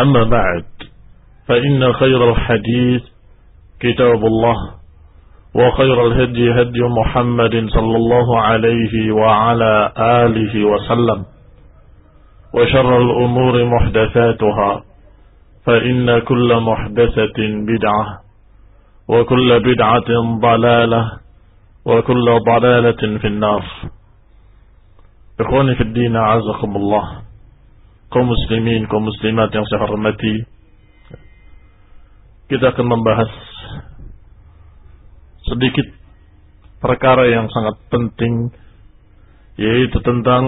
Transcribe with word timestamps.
أما 0.00 0.24
بعد 0.24 0.64
فإن 1.48 1.92
خير 1.92 2.30
الحديث 2.30 3.02
كتاب 3.80 4.26
الله 4.26 4.56
وخير 5.54 6.06
الهدي 6.06 6.52
هدي 6.62 6.80
محمد 6.82 7.66
صلى 7.68 7.96
الله 7.96 8.40
عليه 8.40 9.12
وعلى 9.12 9.92
آله 9.98 10.64
وسلم 10.64 11.24
وشر 12.54 13.02
الأمور 13.02 13.64
محدثاتها 13.64 14.82
فإن 15.66 16.18
كل 16.18 16.60
محدثة 16.60 17.38
بدعة 17.38 18.06
وكل 19.08 19.60
بدعة 19.60 20.10
ضلالة 20.40 21.10
وكل 21.86 22.26
ضلالة 22.46 23.18
في 23.18 23.26
النار. 23.26 23.64
إخواني 25.40 25.74
في 25.74 25.80
الدين 25.82 26.16
أعزكم 26.16 26.76
الله. 26.76 27.23
Kaum 28.12 28.26
muslimin, 28.28 28.88
kaum 28.88 29.04
muslimat 29.04 29.52
yang 29.52 29.64
saya 29.68 29.84
hormati, 29.86 30.44
kita 32.48 32.76
akan 32.76 32.86
membahas 32.86 33.30
sedikit 35.48 35.86
perkara 36.80 37.28
yang 37.32 37.48
sangat 37.48 37.76
penting, 37.88 38.52
yaitu 39.56 39.98
tentang 40.04 40.44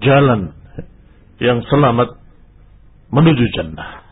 jalan 0.00 0.56
yang 1.38 1.60
selamat 1.68 2.16
menuju 3.12 3.44
jannah. 3.52 4.04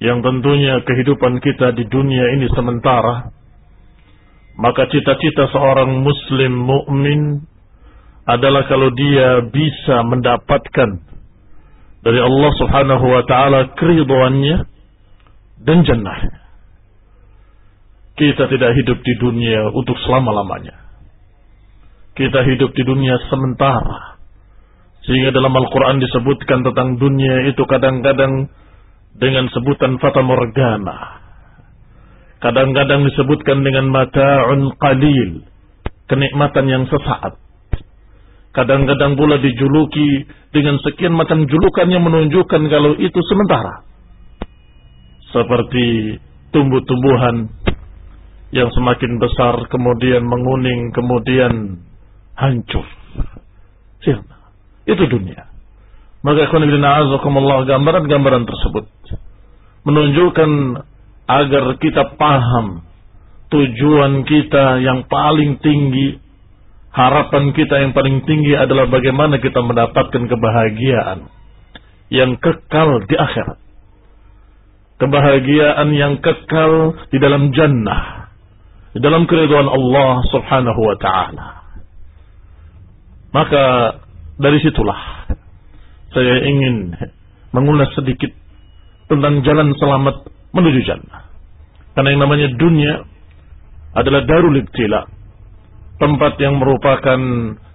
Yang 0.00 0.18
tentunya 0.24 0.80
kehidupan 0.80 1.44
kita 1.44 1.76
di 1.76 1.84
dunia 1.84 2.24
ini 2.40 2.48
sementara, 2.56 3.30
maka 4.56 4.88
cita-cita 4.88 5.48
seorang 5.52 6.00
muslim 6.00 6.52
mukmin 6.56 7.44
adalah 8.30 8.62
kalau 8.70 8.94
dia 8.94 9.42
bisa 9.50 10.06
mendapatkan 10.06 10.90
dari 12.00 12.20
Allah 12.20 12.52
Subhanahu 12.56 13.04
wa 13.04 13.22
taala 13.26 13.74
keridhaannya 13.74 14.56
dan 15.66 15.78
jannah. 15.84 16.18
Kita 18.16 18.48
tidak 18.52 18.76
hidup 18.76 18.98
di 19.00 19.14
dunia 19.16 19.72
untuk 19.72 19.96
selama-lamanya. 20.04 20.76
Kita 22.12 22.44
hidup 22.44 22.76
di 22.76 22.84
dunia 22.84 23.16
sementara. 23.32 24.20
Sehingga 25.08 25.32
dalam 25.32 25.56
Al-Quran 25.56 26.04
disebutkan 26.04 26.60
tentang 26.60 27.00
dunia 27.00 27.48
itu 27.48 27.64
kadang-kadang 27.64 28.52
dengan 29.16 29.48
sebutan 29.48 29.96
fata 29.96 30.20
morgana. 30.20 31.24
Kadang-kadang 32.44 33.08
disebutkan 33.08 33.64
dengan 33.64 33.88
mata'un 33.88 34.68
qalil. 34.76 35.48
Kenikmatan 36.08 36.66
yang 36.68 36.84
sesaat. 36.92 37.49
Kadang-kadang 38.50 39.14
pula 39.14 39.38
dijuluki 39.38 40.26
dengan 40.50 40.82
sekian 40.82 41.14
macam 41.14 41.46
julukan 41.46 41.86
yang 41.86 42.02
menunjukkan 42.02 42.62
kalau 42.66 42.98
itu 42.98 43.20
sementara. 43.30 43.86
Seperti 45.30 46.18
tumbuh-tumbuhan 46.50 47.46
yang 48.50 48.66
semakin 48.74 49.22
besar 49.22 49.54
kemudian 49.70 50.26
menguning 50.26 50.90
kemudian 50.90 51.78
hancur. 52.34 52.82
Siapa? 54.02 54.34
Itu 54.90 55.06
dunia. 55.06 55.46
Maka 56.26 56.50
gambaran-gambaran 56.50 58.44
tersebut 58.44 58.84
menunjukkan 59.86 60.50
agar 61.30 61.64
kita 61.80 62.18
paham 62.18 62.84
tujuan 63.48 64.26
kita 64.28 64.84
yang 64.84 65.06
paling 65.08 65.56
tinggi 65.62 66.20
Harapan 66.90 67.54
kita 67.54 67.86
yang 67.86 67.94
paling 67.94 68.26
tinggi 68.26 68.58
adalah 68.58 68.90
bagaimana 68.90 69.38
kita 69.38 69.62
mendapatkan 69.62 70.26
kebahagiaan 70.26 71.30
yang 72.10 72.34
kekal 72.42 73.06
di 73.06 73.14
akhirat. 73.14 73.58
Kebahagiaan 74.98 75.88
yang 75.94 76.18
kekal 76.18 76.98
di 77.14 77.18
dalam 77.22 77.54
jannah. 77.54 78.34
Di 78.90 78.98
dalam 78.98 79.30
keriduan 79.30 79.70
Allah 79.70 80.26
subhanahu 80.34 80.80
wa 80.82 80.96
ta'ala. 80.98 81.46
Maka 83.30 83.64
dari 84.42 84.58
situlah 84.58 85.30
saya 86.10 86.42
ingin 86.42 86.98
mengulas 87.54 87.94
sedikit 87.94 88.34
tentang 89.06 89.46
jalan 89.46 89.70
selamat 89.78 90.26
menuju 90.50 90.80
jannah. 90.82 91.30
Karena 91.94 92.08
yang 92.10 92.22
namanya 92.26 92.48
dunia 92.50 93.06
adalah 93.94 94.26
darul 94.26 94.58
ibtila 94.58 95.19
tempat 96.00 96.32
yang 96.40 96.56
merupakan 96.56 97.20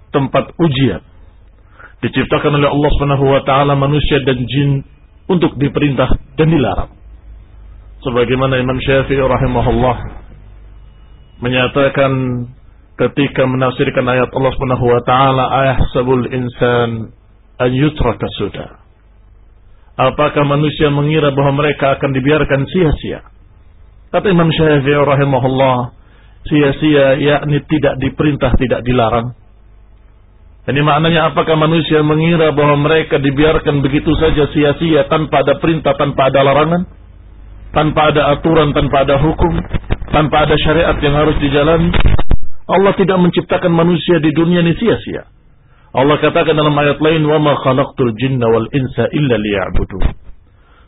tempat 0.10 0.46
ujian. 0.58 1.02
Diciptakan 2.02 2.60
oleh 2.60 2.70
Allah 2.70 2.90
Subhanahu 2.98 3.26
wa 3.30 3.42
taala 3.46 3.74
manusia 3.78 4.20
dan 4.26 4.42
jin 4.44 4.84
untuk 5.30 5.56
diperintah 5.56 6.10
dan 6.36 6.48
dilarang. 6.50 6.92
Sebagaimana 8.04 8.62
Imam 8.62 8.78
Syafi'i 8.82 9.22
rahimahullah 9.22 9.98
menyatakan 11.42 12.12
ketika 12.96 13.44
menafsirkan 13.50 14.06
ayat 14.06 14.30
Allah 14.34 14.52
Subhanahu 14.54 14.86
wa 14.86 15.02
taala 15.06 15.44
ayah 15.64 15.78
sabul 15.94 16.26
insan 16.30 17.16
an 17.62 17.70
yutraka 17.72 18.28
sudah. 18.38 18.70
Apakah 19.96 20.44
manusia 20.44 20.92
mengira 20.92 21.32
bahwa 21.32 21.64
mereka 21.64 21.96
akan 21.96 22.12
dibiarkan 22.12 22.68
sia-sia? 22.68 23.24
Kata 24.12 24.28
Imam 24.28 24.52
Syafi'i 24.52 25.00
rahimahullah, 25.00 25.78
sia-sia 26.46 27.18
yakni 27.18 27.62
tidak 27.66 27.98
diperintah 28.02 28.54
tidak 28.58 28.82
dilarang. 28.86 29.34
Ini 30.66 30.82
maknanya 30.82 31.30
apakah 31.30 31.54
manusia 31.62 32.02
mengira 32.02 32.50
bahwa 32.50 32.90
mereka 32.90 33.22
dibiarkan 33.22 33.86
begitu 33.86 34.10
saja 34.18 34.50
sia-sia 34.50 35.06
tanpa 35.06 35.46
ada 35.46 35.62
perintah 35.62 35.94
tanpa 35.94 36.34
ada 36.34 36.42
larangan? 36.42 36.90
Tanpa 37.70 38.10
ada 38.10 38.34
aturan 38.34 38.74
tanpa 38.74 39.06
ada 39.06 39.22
hukum? 39.22 39.54
Tanpa 40.10 40.50
ada 40.50 40.58
syariat 40.58 40.98
yang 41.06 41.14
harus 41.14 41.38
dijalani? 41.38 41.94
Allah 42.66 42.98
tidak 42.98 43.22
menciptakan 43.22 43.70
manusia 43.78 44.18
di 44.18 44.34
dunia 44.34 44.66
ini 44.66 44.74
sia-sia. 44.74 45.30
Allah 45.94 46.18
katakan 46.18 46.58
dalam 46.58 46.74
ayat 46.74 46.98
lain 46.98 47.22
wa 47.30 47.38
ma 47.38 47.54
khalaqtul 47.62 48.18
jinna 48.18 48.50
wal 48.50 48.66
insa 48.74 49.06
illa 49.14 49.38
liya'budun. 49.38 50.02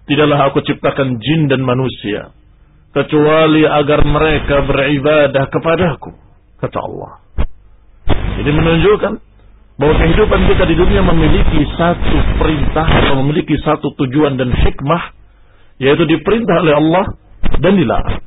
Tidaklah 0.10 0.40
aku 0.50 0.66
ciptakan 0.66 1.22
jin 1.22 1.52
dan 1.54 1.62
manusia 1.62 2.34
kecuali 2.98 3.62
agar 3.62 4.02
mereka 4.02 4.66
beribadah 4.66 5.46
kepadaku 5.54 6.12
kata 6.58 6.80
Allah. 6.82 7.12
Ini 8.42 8.50
menunjukkan 8.50 9.14
bahwa 9.78 9.94
kehidupan 10.02 10.42
kita 10.50 10.64
di 10.66 10.76
dunia 10.78 11.06
memiliki 11.06 11.62
satu 11.78 12.18
perintah 12.42 12.86
atau 12.86 13.22
memiliki 13.22 13.54
satu 13.62 13.94
tujuan 13.94 14.42
dan 14.42 14.50
hikmah 14.50 15.14
yaitu 15.78 16.10
diperintah 16.10 16.66
oleh 16.66 16.74
Allah 16.74 17.06
dan 17.62 17.78
dilarang. 17.78 18.26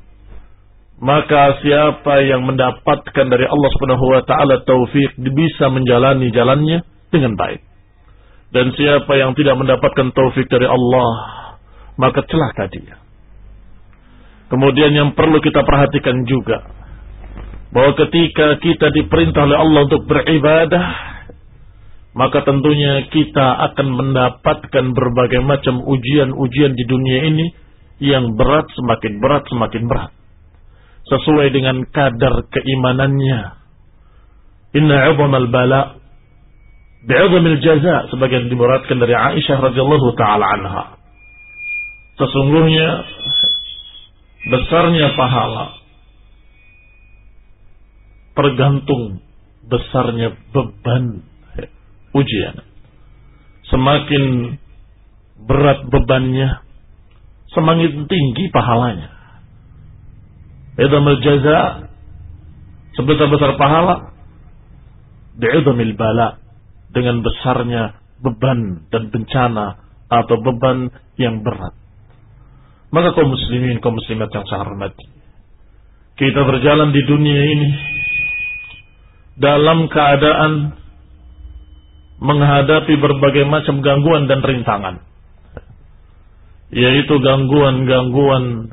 Maka 1.00 1.59
siapa 1.64 2.22
yang 2.22 2.47
mendapatkan 2.47 3.26
dari 3.26 3.48
Allah 3.48 3.70
Subhanahu 3.75 4.04
wa 4.14 4.22
taala 4.22 4.62
taufik 4.62 5.19
bisa 5.19 5.66
menjalani 5.72 6.30
jalannya 6.30 6.86
dengan 7.10 7.34
baik. 7.34 7.66
Dan 8.54 8.70
siapa 8.75 9.19
yang 9.19 9.34
tidak 9.34 9.59
mendapatkan 9.59 10.14
taufik 10.14 10.47
dari 10.47 10.66
Allah 10.70 11.10
maka 11.98 12.22
celaka 12.26 12.70
dia 12.70 13.09
Kemudian 14.50 14.91
yang 14.91 15.15
perlu 15.15 15.38
kita 15.38 15.62
perhatikan 15.62 16.27
juga 16.27 16.66
bahwa 17.71 17.94
ketika 17.94 18.59
kita 18.59 18.91
diperintah 18.91 19.47
oleh 19.47 19.59
Allah 19.62 19.81
untuk 19.87 20.03
beribadah, 20.11 20.87
maka 22.19 22.43
tentunya 22.43 23.06
kita 23.15 23.71
akan 23.71 23.87
mendapatkan 23.94 24.84
berbagai 24.91 25.39
macam 25.47 25.78
ujian-ujian 25.87 26.75
di 26.75 26.84
dunia 26.91 27.19
ini 27.31 27.47
yang 28.03 28.34
berat 28.34 28.66
semakin 28.75 29.22
berat 29.22 29.47
semakin 29.47 29.87
berat. 29.87 30.10
Sesuai 31.06 31.55
dengan 31.55 31.87
kadar 31.87 32.50
keimanannya. 32.50 33.41
Inna 34.75 35.15
'idhamal 35.15 35.47
bala 35.50 36.03
bi'idhamil 37.06 37.59
jaza 37.62 38.10
sebagian 38.10 38.50
dimuradkan 38.50 38.99
dari 38.99 39.15
Aisyah 39.15 39.59
radhiyallahu 39.71 40.09
taala 40.19 40.47
anha. 40.59 40.84
Sesungguhnya 42.19 42.89
besarnya 44.48 45.13
pahala 45.19 45.81
tergantung 48.33 49.21
besarnya 49.69 50.33
beban 50.54 51.21
ujian. 52.16 52.57
Semakin 53.71 54.57
berat 55.47 55.87
bebannya, 55.87 56.65
semakin 57.54 58.09
tinggi 58.10 58.51
pahalanya. 58.51 59.10
Idamil 60.81 61.21
jaza 61.22 61.91
sebesar-besar 62.98 63.54
pahala 63.60 64.10
bi'idamil 65.39 65.95
bala 65.95 66.41
dengan 66.91 67.22
besarnya 67.22 68.01
beban 68.25 68.89
dan 68.91 69.13
bencana 69.13 69.78
atau 70.10 70.36
beban 70.43 70.91
yang 71.21 71.45
berat. 71.47 71.77
Maka 72.91 73.15
kaum 73.15 73.31
muslimin, 73.31 73.78
kaum 73.78 73.95
muslimat 73.95 74.31
yang 74.34 74.45
saya 74.51 74.66
hormati. 74.66 75.07
Kita 76.19 76.42
berjalan 76.42 76.91
di 76.91 77.03
dunia 77.07 77.41
ini 77.54 77.69
dalam 79.41 79.89
keadaan 79.89 80.75
menghadapi 82.21 82.95
berbagai 83.01 83.48
macam 83.48 83.81
gangguan 83.81 84.28
dan 84.28 84.45
rintangan. 84.45 85.09
yaitu 86.71 87.19
gangguan-gangguan 87.19 88.71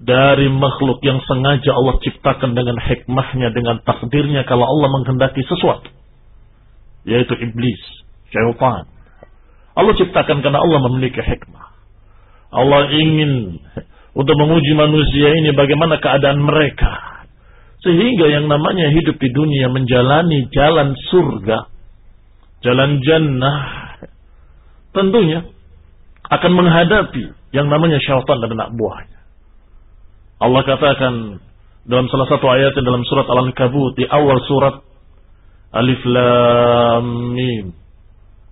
dari 0.00 0.48
makhluk 0.48 1.02
yang 1.04 1.20
sengaja 1.26 1.74
Allah 1.76 1.98
ciptakan 2.00 2.56
dengan 2.56 2.78
hikmahnya, 2.80 3.52
dengan 3.52 3.82
takdirnya 3.84 4.46
kalau 4.48 4.64
Allah 4.64 4.88
menghendaki 4.96 5.44
sesuatu. 5.44 5.90
Yaitu 7.04 7.34
iblis, 7.36 7.80
syaitan. 8.32 8.88
Allah 9.76 9.94
ciptakan 9.98 10.40
karena 10.40 10.62
Allah 10.62 10.80
memiliki 10.88 11.20
hikmah. 11.20 11.59
Allah 12.50 12.90
ingin 12.90 13.62
untuk 14.14 14.34
menguji 14.34 14.74
manusia 14.74 15.30
ini 15.38 15.54
bagaimana 15.54 16.02
keadaan 16.02 16.42
mereka. 16.42 17.22
Sehingga 17.80 18.28
yang 18.28 18.50
namanya 18.50 18.92
hidup 18.92 19.16
di 19.16 19.30
dunia 19.32 19.72
menjalani 19.72 20.50
jalan 20.52 20.92
surga, 21.08 21.58
jalan 22.60 23.00
jannah, 23.00 23.58
tentunya 24.92 25.48
akan 26.28 26.52
menghadapi 26.52 27.24
yang 27.56 27.72
namanya 27.72 27.96
syaitan 28.02 28.36
dan 28.44 28.50
anak 28.52 28.70
buahnya. 28.76 29.20
Allah 30.40 30.62
katakan 30.66 31.14
dalam 31.88 32.06
salah 32.12 32.28
satu 32.28 32.46
ayat 32.50 32.76
dalam 32.76 33.02
surat 33.08 33.26
Al-Ankabut 33.30 33.96
di 33.96 34.04
awal 34.04 34.38
surat 34.44 34.84
Alif 35.72 36.02
Lam 36.04 37.06
Mim. 37.32 37.72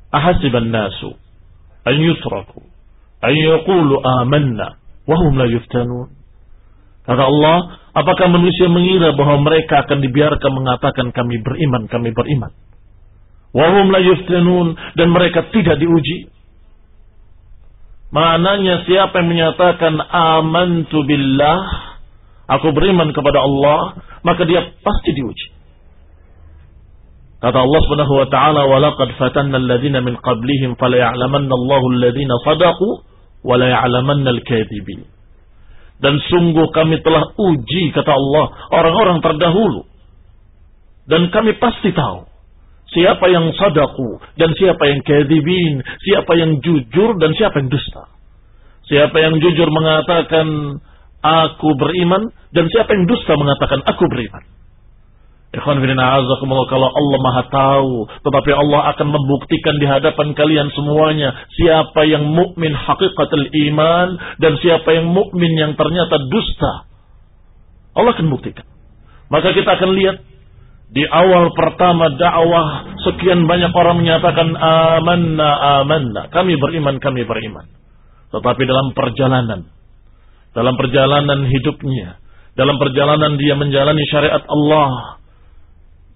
Ahasiban 0.08 0.72
nasu 0.72 1.12
an 1.84 1.96
yusraku 2.00 2.64
an 3.22 3.34
yaqulu 3.34 3.94
amanna 4.22 4.78
wa 5.08 5.16
hum 5.16 5.38
la 5.38 5.46
yuftanun. 5.48 6.18
Kata 7.08 7.24
Allah, 7.24 7.58
apakah 7.96 8.28
manusia 8.28 8.68
mengira 8.68 9.16
bahwa 9.16 9.40
mereka 9.40 9.80
akan 9.88 10.04
dibiarkan 10.04 10.52
mengatakan 10.52 11.08
kami 11.16 11.40
beriman, 11.40 11.88
kami 11.88 12.12
beriman. 12.12 12.52
Wahum 13.56 13.88
la 13.88 14.00
yuftanun 14.04 14.76
dan 14.92 15.08
mereka 15.08 15.48
tidak 15.48 15.80
diuji. 15.80 16.28
Maknanya 18.12 18.84
siapa 18.84 19.24
yang 19.24 19.28
menyatakan 19.32 19.96
amantu 20.04 21.00
billah, 21.08 21.60
aku 22.44 22.76
beriman 22.76 23.08
kepada 23.16 23.40
Allah, 23.40 24.04
maka 24.20 24.44
dia 24.44 24.68
pasti 24.84 25.12
diuji. 25.16 25.48
Kata 27.40 27.56
Allah 27.56 27.80
Subhanahu 27.88 28.14
wa 28.20 28.28
taala, 28.28 28.68
"Wa 28.68 28.78
laqad 28.84 29.16
fatanna 29.16 29.56
alladziina 29.56 30.04
min 30.04 30.18
qablihim 30.20 30.76
fala 30.76 30.98
ya'lamanna 30.98 31.52
Allahu 31.56 31.84
alladziina 31.96 32.34
wa 33.44 33.54
la 33.58 33.66
ya'lamanna 33.70 34.30
al-kadzibin." 34.34 35.04
Dan 35.98 36.22
sungguh 36.30 36.70
kami 36.70 37.02
telah 37.02 37.34
uji 37.34 37.90
kata 37.90 38.12
Allah 38.14 38.70
orang-orang 38.70 39.18
terdahulu. 39.18 39.82
Dan 41.10 41.32
kami 41.34 41.58
pasti 41.58 41.90
tahu 41.90 42.28
Siapa 42.88 43.28
yang 43.28 43.52
sadaku 43.52 44.16
dan 44.40 44.56
siapa 44.56 44.80
yang 44.88 45.04
kedibin, 45.04 45.84
siapa 46.00 46.32
yang 46.40 46.56
jujur 46.64 47.20
dan 47.20 47.36
siapa 47.36 47.60
yang 47.60 47.68
dusta. 47.68 48.08
Siapa 48.88 49.12
yang 49.20 49.36
jujur 49.36 49.68
mengatakan 49.68 50.80
aku 51.20 51.68
beriman 51.76 52.32
dan 52.56 52.64
siapa 52.72 52.96
yang 52.96 53.04
dusta 53.04 53.36
mengatakan 53.36 53.84
aku 53.84 54.08
beriman. 54.08 54.40
Kalau 55.48 56.88
Allah 56.92 57.18
Maha 57.24 57.42
tahu, 57.48 58.04
tetapi 58.20 58.50
Allah 58.52 58.92
akan 58.92 59.08
membuktikan 59.08 59.80
di 59.80 59.86
hadapan 59.88 60.36
kalian 60.36 60.68
semuanya 60.76 61.32
siapa 61.56 62.04
yang 62.04 62.28
mukmin 62.28 62.76
hakikatul 62.76 63.48
iman 63.48 64.08
dan 64.36 64.60
siapa 64.60 64.92
yang 64.92 65.08
mukmin 65.08 65.56
yang 65.56 65.72
ternyata 65.72 66.20
dusta. 66.28 66.84
Allah 67.96 68.12
akan 68.12 68.28
buktikan. 68.28 68.68
Maka 69.32 69.56
kita 69.56 69.72
akan 69.80 69.90
lihat 69.96 70.16
di 70.88 71.04
awal 71.04 71.52
pertama 71.52 72.12
dakwah 72.16 72.96
sekian 73.04 73.44
banyak 73.44 73.72
orang 73.76 74.00
menyatakan 74.00 74.56
amanna 74.56 75.80
amanna 75.84 76.32
kami 76.32 76.56
beriman 76.56 76.96
kami 76.96 77.28
beriman 77.28 77.68
tetapi 78.32 78.62
dalam 78.64 78.96
perjalanan 78.96 79.68
dalam 80.56 80.74
perjalanan 80.80 81.44
hidupnya 81.44 82.16
dalam 82.56 82.80
perjalanan 82.80 83.36
dia 83.36 83.52
menjalani 83.52 84.00
syariat 84.08 84.40
Allah 84.48 85.17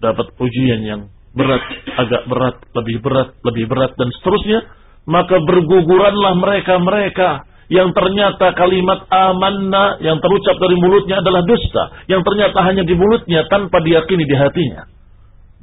dapat 0.03 0.35
ujian 0.35 0.81
yang 0.83 1.01
berat 1.31 1.63
agak 1.95 2.27
berat 2.27 2.55
lebih 2.75 2.99
berat 2.99 3.29
lebih 3.47 3.65
berat 3.71 3.95
dan 3.95 4.11
seterusnya 4.19 4.59
maka 5.07 5.39
berguguranlah 5.39 6.35
mereka-mereka 6.35 7.47
yang 7.71 7.95
ternyata 7.95 8.53
kalimat 8.53 9.07
amanna 9.07 9.97
yang 10.03 10.19
terucap 10.19 10.59
dari 10.59 10.75
mulutnya 10.77 11.23
adalah 11.23 11.41
dusta, 11.47 12.05
yang 12.11 12.21
ternyata 12.21 12.59
hanya 12.69 12.83
di 12.83 12.93
mulutnya 12.93 13.47
tanpa 13.47 13.79
diyakini 13.79 14.27
di 14.27 14.35
hatinya. 14.35 14.83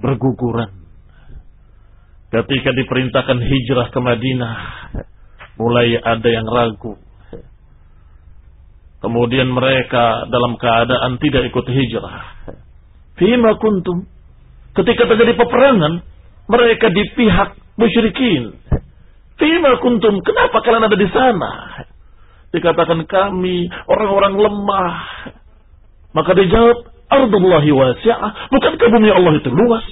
Berguguran. 0.00 0.80
Ketika 2.30 2.70
diperintahkan 2.72 3.38
hijrah 3.42 3.88
ke 3.94 4.00
Madinah, 4.00 4.56
mulai 5.60 5.98
ada 5.98 6.28
yang 6.30 6.46
ragu. 6.46 6.96
Kemudian 9.00 9.48
mereka 9.48 10.28
dalam 10.28 10.56
keadaan 10.60 11.16
tidak 11.20 11.52
ikut 11.52 11.66
hijrah. 11.68 12.16
Fima 13.16 13.56
kuntum. 13.60 14.08
Ketika 14.70 15.02
terjadi 15.06 15.34
peperangan, 15.34 16.02
mereka 16.46 16.86
di 16.90 17.02
pihak 17.14 17.58
musyrikin. 17.74 18.54
Fima 19.40 19.80
kuntum. 19.80 20.20
Kenapa 20.20 20.60
kalian 20.60 20.86
ada 20.86 20.98
di 20.98 21.08
sana? 21.10 21.52
Dikatakan 22.50 23.06
kami 23.06 23.70
orang-orang 23.86 24.34
lemah. 24.36 24.96
Maka 26.10 26.34
dia 26.34 26.50
jawab, 26.50 26.90
Ardullahi 27.10 27.70
wasi'ah. 27.70 28.50
Bukankah 28.50 28.88
bumi 28.90 29.10
Allah 29.10 29.32
itu 29.38 29.50
luas? 29.50 29.86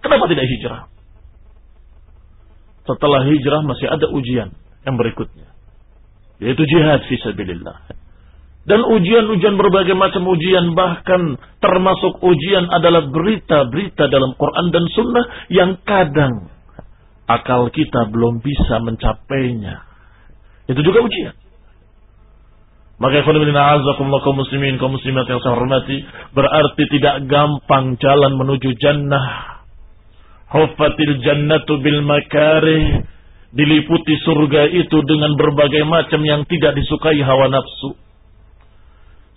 Kenapa 0.00 0.26
tidak 0.30 0.46
hijrah? 0.48 0.90
Setelah 2.88 3.22
hijrah 3.28 3.60
masih 3.62 3.86
ada 3.86 4.06
ujian 4.10 4.50
yang 4.82 4.96
berikutnya. 4.96 5.50
Yaitu 6.40 6.64
jihad 6.64 7.04
fisabilillah. 7.06 7.92
Dan 8.68 8.84
ujian-ujian 8.84 9.56
berbagai 9.56 9.96
macam 9.96 10.28
ujian 10.28 10.76
bahkan 10.76 11.40
termasuk 11.64 12.20
ujian 12.20 12.68
adalah 12.68 13.08
berita-berita 13.08 14.12
dalam 14.12 14.36
Quran 14.36 14.66
dan 14.68 14.84
Sunnah 14.92 15.24
yang 15.48 15.80
kadang 15.80 16.52
akal 17.24 17.72
kita 17.72 18.12
belum 18.12 18.44
bisa 18.44 18.82
mencapainya. 18.84 19.86
Itu 20.68 20.82
juga 20.84 21.00
ujian. 21.06 21.34
Maka 23.00 23.24
kaum 23.24 24.36
muslimin, 24.36 24.76
kaum 24.76 24.92
muslimat 24.92 25.24
yang 25.24 25.40
saya 25.40 25.56
hormati, 25.56 26.04
berarti 26.36 26.84
tidak 26.92 27.24
gampang 27.32 27.96
jalan 27.96 28.36
menuju 28.36 28.76
jannah. 28.76 29.56
Huffatil 30.52 31.16
jannatu 31.24 31.80
bil 31.80 32.04
makarih. 32.04 33.08
Diliputi 33.50 34.14
surga 34.22 34.68
itu 34.68 34.94
dengan 35.10 35.34
berbagai 35.34 35.82
macam 35.82 36.22
yang 36.22 36.46
tidak 36.46 36.76
disukai 36.76 37.18
hawa 37.24 37.50
nafsu. 37.50 38.09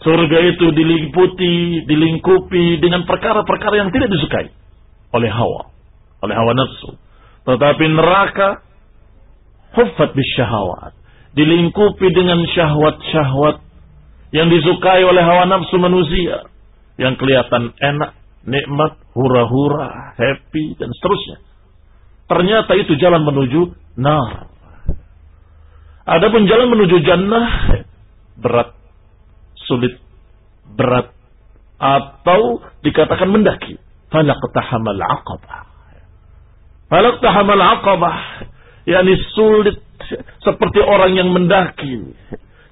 Surga 0.04 0.38
itu 0.52 0.68
diliputi, 0.76 1.88
dilingkupi 1.88 2.84
dengan 2.84 3.08
perkara-perkara 3.08 3.80
yang 3.80 3.90
tidak 3.96 4.12
disukai 4.12 4.52
oleh 5.16 5.32
hawa, 5.32 5.72
oleh 6.20 6.36
hawa 6.36 6.52
nafsu. 6.52 7.00
Tetapi 7.48 7.86
neraka 7.88 8.64
huffat 9.80 10.12
bis 10.12 10.28
syahawat 10.36 10.92
dilingkupi 11.34 12.08
dengan 12.14 12.44
syahwat-syahwat 12.46 13.64
yang 14.36 14.50
disukai 14.50 15.02
oleh 15.08 15.24
hawa 15.24 15.48
nafsu 15.50 15.80
manusia 15.80 16.52
yang 16.98 17.18
kelihatan 17.18 17.74
enak, 17.80 18.14
nikmat, 18.46 19.00
hura-hura, 19.18 20.14
happy 20.20 20.78
dan 20.78 20.92
seterusnya. 20.94 21.38
Ternyata 22.30 22.72
itu 22.78 22.94
jalan 23.02 23.24
menuju 23.26 23.62
nar. 23.98 24.52
Adapun 26.04 26.46
jalan 26.46 26.68
menuju 26.68 26.98
jannah 27.08 27.48
berat, 28.36 28.76
sulit, 29.68 30.00
berat 30.76 31.12
atau 31.78 32.64
dikatakan 32.86 33.28
mendaki. 33.28 33.76
Falaqtahamal 34.14 35.02
aqabah. 35.02 35.60
Falaqtahamal 36.88 37.64
aqabah 37.80 38.16
yakni 38.86 39.18
sulit 39.34 39.80
seperti 40.44 40.80
orang 40.84 41.18
yang 41.18 41.30
mendaki. 41.32 42.14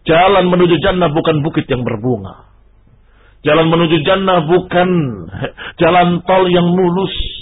Jalan 0.05 0.50
menuju 0.50 0.81
jannah 0.81 1.13
bukan 1.13 1.45
bukit 1.45 1.69
yang 1.69 1.86
berbunga. 1.86 2.50
Jalan 3.41 3.74
menuju 3.74 4.05
jannah 4.05 4.45
bukan 4.45 4.89
jalan 5.81 6.21
tol 6.25 6.45
yang 6.50 6.65
mulus. 6.74 7.40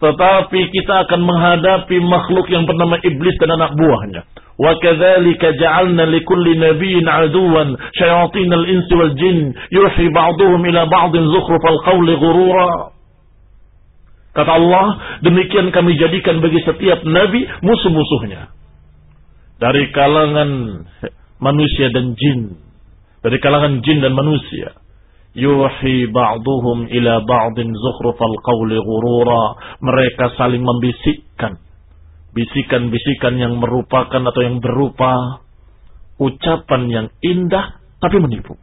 Tetapi 0.00 0.60
kita 0.72 0.94
akan 1.04 1.20
menghadapi 1.28 2.00
makhluk 2.00 2.48
yang 2.48 2.64
bernama 2.64 2.96
iblis 3.04 3.36
dan 3.36 3.52
anak 3.52 3.76
buahnya. 3.76 4.24
Ja'alna 4.60 6.04
likulli 6.08 6.56
nabiyyin 6.56 7.04
'aduwan 7.04 7.76
syayatin 7.96 8.48
al-insi 8.48 8.92
wal 8.96 9.12
jin 9.16 9.52
yuhi 9.72 10.08
ba'dhum 10.12 10.60
ila 10.72 10.88
ba'din 10.88 11.28
zukhrufal 11.28 11.80
qawli 11.84 12.16
ghurura. 12.16 12.96
Kata 14.30 14.52
Allah, 14.56 14.86
demikian 15.20 15.68
kami 15.68 15.96
jadikan 16.00 16.40
bagi 16.40 16.64
setiap 16.64 17.04
nabi 17.04 17.44
musuh-musuhnya 17.60 18.52
dari 19.60 19.92
kalangan 19.92 20.80
manusia 21.40 21.92
dan 21.92 22.16
jin, 22.16 22.56
dari 23.20 23.36
kalangan 23.36 23.84
jin 23.84 24.00
dan 24.00 24.16
manusia. 24.16 24.76
Yuhi 25.30 26.10
ba'duhum 26.10 26.90
ila 26.90 27.14
ba'din 27.22 27.70
zukhrufal 27.70 28.36
qawli 28.42 28.78
ghurura. 28.82 29.42
Mereka 29.78 30.34
saling 30.34 30.62
membisikkan. 30.62 31.62
Bisikan-bisikan 32.34 33.38
yang 33.38 33.58
merupakan 33.58 34.22
atau 34.22 34.40
yang 34.42 34.58
berupa 34.58 35.42
ucapan 36.18 36.82
yang 36.90 37.06
indah 37.22 37.78
tapi 38.02 38.16
menipu. 38.18 38.58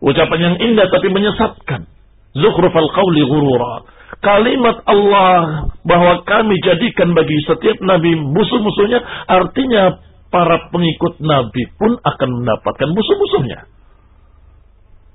Ucapan 0.00 0.40
yang 0.40 0.56
indah 0.56 0.88
tapi 0.88 1.08
menyesatkan. 1.12 1.84
Zukhrufal 2.32 2.88
qawli 2.92 3.22
ghurura. 3.28 3.84
Kalimat 4.18 4.82
Allah 4.88 5.68
bahwa 5.84 6.24
kami 6.24 6.56
jadikan 6.64 7.12
bagi 7.12 7.38
setiap 7.44 7.76
nabi 7.84 8.16
musuh-musuhnya 8.16 8.98
artinya 9.30 10.00
para 10.32 10.68
pengikut 10.72 11.20
nabi 11.20 11.68
pun 11.76 11.96
akan 12.00 12.28
mendapatkan 12.40 12.88
musuh-musuhnya. 12.88 13.77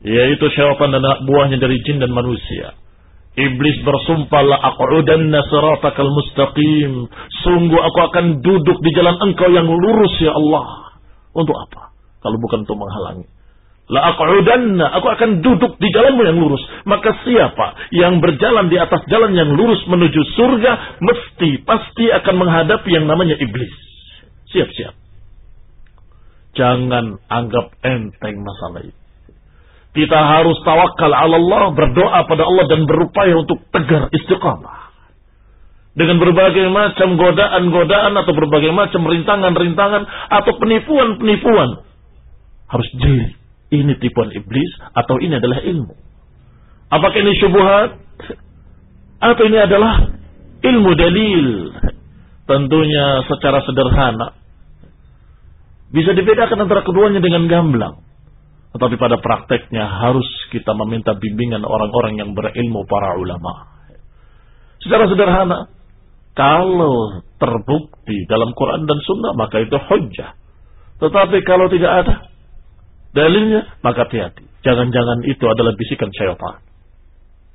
Yaitu 0.03 0.45
syaitan 0.51 0.91
dan 0.91 1.00
anak 1.00 1.24
buahnya 1.24 1.57
dari 1.63 1.79
jin 1.88 2.03
dan 2.03 2.12
manusia. 2.12 2.75
Iblis 3.33 3.81
bersumpah 3.81 4.43
la 4.45 4.57
aqudanna 4.62 5.41
siratakal 5.50 6.12
mustaqim. 6.12 7.10
Sungguh 7.41 7.81
aku 7.81 8.00
akan 8.12 8.45
duduk 8.45 8.77
di 8.83 8.91
jalan 8.93 9.17
engkau 9.24 9.50
yang 9.50 9.65
lurus 9.65 10.13
ya 10.22 10.36
Allah. 10.36 10.93
Untuk 11.33 11.57
apa? 11.57 11.95
Kalau 12.22 12.38
bukan 12.38 12.67
untuk 12.67 12.77
menghalangi. 12.77 13.25
La 13.91 14.15
aqudanna, 14.15 14.95
aku 14.95 15.07
akan 15.12 15.43
duduk 15.43 15.75
di 15.81 15.91
jalanmu 15.91 16.24
yang 16.24 16.38
lurus. 16.39 16.62
Maka 16.88 17.19
siapa 17.25 17.89
yang 17.91 18.24
berjalan 18.24 18.72
di 18.72 18.79
atas 18.79 19.01
jalan 19.12 19.36
yang 19.36 19.51
lurus 19.51 19.81
menuju 19.89 20.22
surga, 20.39 21.03
mesti, 21.03 21.67
pasti 21.67 22.07
akan 22.07 22.36
menghadapi 22.38 22.89
yang 22.95 23.10
namanya 23.10 23.36
iblis. 23.39 23.74
Siap-siap. 24.55 24.95
Jangan 26.53 27.17
anggap 27.27 27.75
enteng 27.81 28.39
masalah 28.45 28.88
itu. 28.88 29.02
Kita 29.93 30.19
harus 30.19 30.57
tawakal 30.65 31.13
ala 31.13 31.38
Allah, 31.38 31.69
berdoa 31.77 32.25
pada 32.25 32.43
Allah 32.50 32.65
dan 32.65 32.89
berupaya 32.89 33.38
untuk 33.38 33.62
tegar 33.69 34.09
istiqamah. 34.09 34.89
Dengan 35.93 36.17
berbagai 36.17 36.73
macam 36.73 37.13
godaan-godaan 37.21 38.17
atau 38.17 38.33
berbagai 38.33 38.73
macam 38.73 39.05
rintangan-rintangan 39.05 40.03
atau 40.33 40.51
penipuan-penipuan. 40.57 41.85
Harus 42.65 42.89
jeli. 42.97 43.38
Ini 43.73 43.93
tipuan 44.01 44.33
iblis 44.33 44.69
atau 44.97 45.21
ini 45.21 45.38
adalah 45.38 45.62
ilmu. 45.62 45.93
Apakah 46.89 47.17
ini 47.21 47.33
syubuhat? 47.38 47.89
Atau 49.21 49.50
ini 49.50 49.57
adalah 49.62 50.13
ilmu 50.62 50.91
dalil? 50.97 51.45
Tentunya 52.50 53.05
secara 53.29 53.62
sederhana. 53.65 54.38
Bisa 55.93 56.17
dibedakan 56.17 56.65
antara 56.65 56.81
keduanya 56.81 57.21
dengan 57.21 57.45
gamblang. 57.45 58.01
Tetapi 58.73 58.95
pada 58.97 59.21
prakteknya 59.21 59.85
harus 59.85 60.25
kita 60.49 60.73
meminta 60.73 61.13
bimbingan 61.13 61.61
orang-orang 61.61 62.17
yang 62.17 62.33
berilmu 62.33 62.89
para 62.89 63.13
ulama. 63.21 63.69
Secara 64.81 65.05
sederhana, 65.05 65.69
kalau 66.33 67.21
terbukti 67.37 68.25
dalam 68.25 68.57
Quran 68.57 68.89
dan 68.89 68.97
Sunnah 69.05 69.33
maka 69.37 69.61
itu 69.61 69.77
hujjah. 69.77 70.33
Tetapi 70.97 71.37
kalau 71.45 71.69
tidak 71.69 71.91
ada 72.05 72.15
dalilnya 73.13 73.77
maka 73.85 74.09
hati-hati. 74.09 74.49
Jangan-jangan 74.65 75.21
itu 75.29 75.45
adalah 75.45 75.77
bisikan 75.77 76.09
syaitan. 76.09 76.65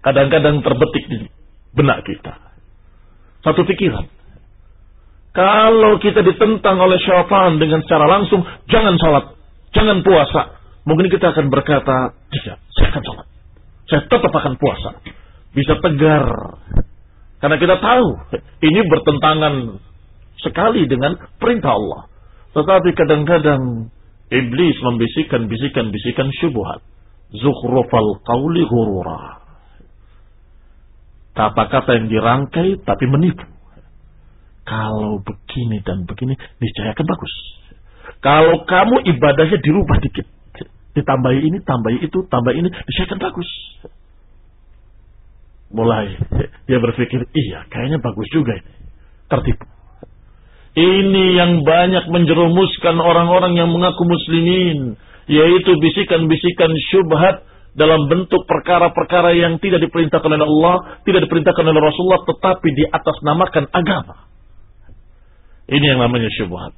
Kadang-kadang 0.07 0.63
terbetik 0.63 1.05
di 1.11 1.19
benak 1.75 2.07
kita. 2.07 2.39
Satu 3.43 3.67
pikiran. 3.67 4.07
Kalau 5.35 5.99
kita 5.99 6.23
ditentang 6.23 6.79
oleh 6.79 7.03
syaitan 7.03 7.59
dengan 7.59 7.83
secara 7.83 8.07
langsung, 8.07 8.47
jangan 8.71 8.95
salat, 9.03 9.35
jangan 9.75 10.07
puasa, 10.07 10.58
Mungkin 10.89 11.13
kita 11.13 11.37
akan 11.37 11.53
berkata, 11.53 12.17
tidak, 12.33 12.65
saya 12.73 12.87
akan 12.89 13.03
sholat. 13.05 13.27
Saya 13.93 14.01
tetap 14.09 14.33
akan 14.33 14.55
puasa. 14.57 14.91
Bisa 15.53 15.77
tegar. 15.85 16.25
Karena 17.45 17.57
kita 17.61 17.77
tahu, 17.77 18.09
ini 18.65 18.81
bertentangan 18.89 19.85
sekali 20.41 20.89
dengan 20.89 21.21
perintah 21.37 21.77
Allah. 21.77 22.09
Tetapi 22.57 22.89
kadang-kadang 22.97 23.93
iblis 24.33 24.77
membisikkan 24.81 25.45
bisikan-bisikan 25.53 26.33
syubhat. 26.41 26.81
Zukhrufal 27.37 28.25
qawli 28.25 28.65
hurura. 28.65 29.45
Kata-kata 31.37 32.01
yang 32.01 32.09
dirangkai 32.09 32.81
tapi 32.89 33.05
menipu. 33.13 33.45
Kalau 34.65 35.21
begini 35.21 35.85
dan 35.85 36.09
begini, 36.09 36.33
niscaya 36.33 36.97
akan 36.97 37.05
bagus. 37.05 37.35
Kalau 38.25 38.65
kamu 38.65 39.05
ibadahnya 39.05 39.61
dirubah 39.61 40.01
dikit 40.01 40.38
ditambahi 40.99 41.41
ini, 41.47 41.59
tambahi 41.63 41.99
itu, 42.03 42.27
tambah 42.27 42.53
ini, 42.53 42.69
akan 42.69 43.19
bagus. 43.23 43.51
Mulai 45.69 46.17
dia 46.65 46.79
berpikir, 46.81 47.29
iya 47.29 47.69
kayaknya 47.69 48.01
bagus 48.01 48.29
juga 48.33 48.57
ini. 48.57 48.73
Tertipu. 49.29 49.67
Ini 50.79 51.25
yang 51.37 51.67
banyak 51.67 52.09
menjerumuskan 52.09 52.97
orang-orang 53.03 53.59
yang 53.59 53.69
mengaku 53.69 54.07
muslimin. 54.07 54.97
Yaitu 55.29 55.77
bisikan-bisikan 55.77 56.73
syubhat 56.89 57.45
dalam 57.77 58.09
bentuk 58.09 58.49
perkara-perkara 58.49 59.37
yang 59.37 59.61
tidak 59.61 59.85
diperintahkan 59.85 60.31
oleh 60.33 60.47
Allah, 60.49 60.77
tidak 61.05 61.29
diperintahkan 61.29 61.65
oleh 61.69 61.81
Rasulullah, 61.85 62.25
tetapi 62.25 62.69
di 62.73 62.85
atas 62.89 63.17
namakan 63.21 63.69
agama. 63.69 64.25
Ini 65.69 65.85
yang 65.85 66.01
namanya 66.01 66.33
syubhat. 66.33 66.73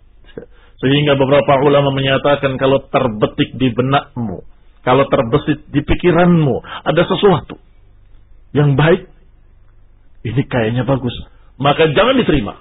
Sehingga 0.80 1.12
beberapa 1.20 1.60
ulama 1.60 1.92
menyatakan 1.92 2.56
kalau 2.56 2.80
terbetik 2.88 3.52
di 3.60 3.68
benakmu, 3.68 4.40
kalau 4.80 5.04
terbesit 5.12 5.68
di 5.68 5.84
pikiranmu, 5.84 6.56
ada 6.88 7.04
sesuatu 7.04 7.60
yang 8.56 8.80
baik, 8.80 9.04
ini 10.24 10.42
kayaknya 10.48 10.88
bagus. 10.88 11.12
Maka 11.60 11.92
jangan 11.92 12.16
diterima. 12.16 12.56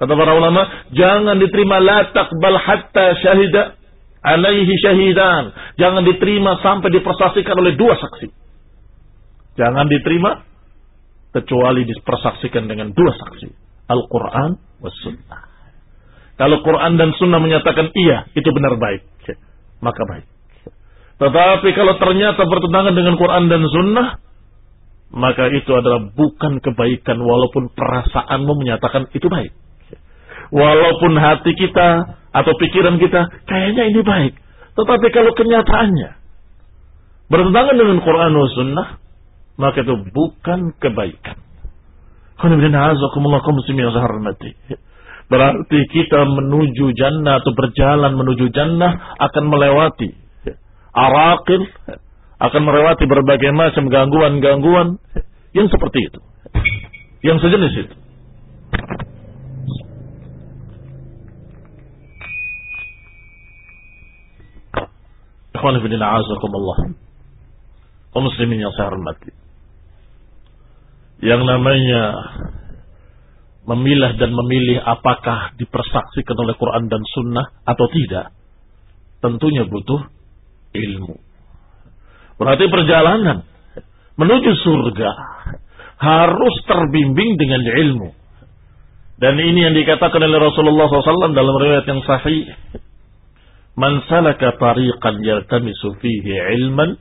Kata 0.00 0.12
para 0.16 0.32
ulama, 0.32 0.88
jangan 0.96 1.36
diterima 1.36 1.76
la 1.76 2.08
taqbal 2.08 2.56
hatta 2.56 3.20
syahida 3.20 3.76
alaihi 4.24 4.72
syahidan. 4.80 5.52
Jangan 5.76 6.00
diterima 6.08 6.56
sampai 6.64 6.88
dipersaksikan 6.88 7.56
oleh 7.60 7.76
dua 7.76 8.00
saksi. 8.00 8.28
Jangan 9.60 9.84
diterima 9.92 10.40
kecuali 11.36 11.84
dipersaksikan 11.84 12.64
dengan 12.64 12.96
dua 12.96 13.12
saksi. 13.12 13.48
Al-Quran 13.92 14.56
was 14.80 14.96
sunnah. 15.04 15.49
Kalau 16.40 16.64
Quran 16.64 16.96
dan 16.96 17.12
Sunnah 17.20 17.36
menyatakan 17.36 17.92
iya, 17.92 18.24
itu 18.32 18.48
benar 18.48 18.80
baik. 18.80 19.04
Maka 19.84 20.08
baik. 20.08 20.24
Tetapi 21.20 21.68
kalau 21.76 22.00
ternyata 22.00 22.48
bertentangan 22.48 22.96
dengan 22.96 23.20
Quran 23.20 23.52
dan 23.52 23.60
Sunnah, 23.68 24.16
maka 25.12 25.52
itu 25.52 25.68
adalah 25.76 26.08
bukan 26.16 26.64
kebaikan 26.64 27.20
walaupun 27.20 27.68
perasaanmu 27.76 28.56
menyatakan 28.56 29.12
itu 29.12 29.28
baik. 29.28 29.52
Walaupun 30.48 31.12
hati 31.20 31.52
kita 31.52 32.16
atau 32.32 32.52
pikiran 32.56 32.96
kita 32.96 33.44
kayaknya 33.44 33.92
ini 33.92 34.00
baik. 34.00 34.32
Tetapi 34.80 35.06
kalau 35.12 35.36
kenyataannya 35.36 36.10
bertentangan 37.28 37.76
dengan 37.76 38.00
Quran 38.00 38.32
dan 38.32 38.48
Sunnah, 38.56 38.88
maka 39.60 39.84
itu 39.84 39.92
bukan 40.08 40.72
kebaikan. 40.80 41.36
Alhamdulillah, 42.40 42.96
Berarti 45.30 45.78
kita 45.94 46.26
menuju 46.26 46.90
jannah 46.98 47.38
atau 47.38 47.54
berjalan 47.54 48.18
menuju 48.18 48.50
jannah 48.50 49.14
akan 49.22 49.44
melewati 49.46 50.10
arakil, 50.90 51.62
akan 52.42 52.62
melewati 52.66 53.06
berbagai 53.06 53.54
macam 53.54 53.86
gangguan-gangguan 53.86 54.98
yang 55.54 55.70
seperti 55.70 56.10
itu. 56.10 56.20
Yang 57.22 57.46
sejenis 57.46 57.74
itu. 57.86 57.94
Yang 71.20 71.42
namanya 71.44 72.02
memilah 73.70 74.18
dan 74.18 74.34
memilih 74.34 74.82
apakah 74.82 75.54
dipersaksikan 75.54 76.34
oleh 76.34 76.58
Quran 76.58 76.90
dan 76.90 77.02
Sunnah 77.14 77.46
atau 77.62 77.86
tidak, 77.86 78.34
tentunya 79.22 79.62
butuh 79.62 80.10
ilmu. 80.74 81.14
Berarti 82.34 82.66
perjalanan 82.66 83.46
menuju 84.18 84.50
surga 84.64 85.10
harus 86.00 86.54
terbimbing 86.66 87.38
dengan 87.38 87.62
ilmu. 87.62 88.10
Dan 89.20 89.36
ini 89.36 89.68
yang 89.68 89.76
dikatakan 89.76 90.16
oleh 90.16 90.40
Rasulullah 90.40 90.88
SAW 90.88 91.36
dalam 91.36 91.54
riwayat 91.60 91.84
yang 91.84 92.00
sahih. 92.08 92.48
Man 93.76 94.00
salaka 94.08 94.56
tariqan 94.56 95.20
yaltamisu 95.20 96.00
fihi 96.00 96.40
ilman, 96.56 96.96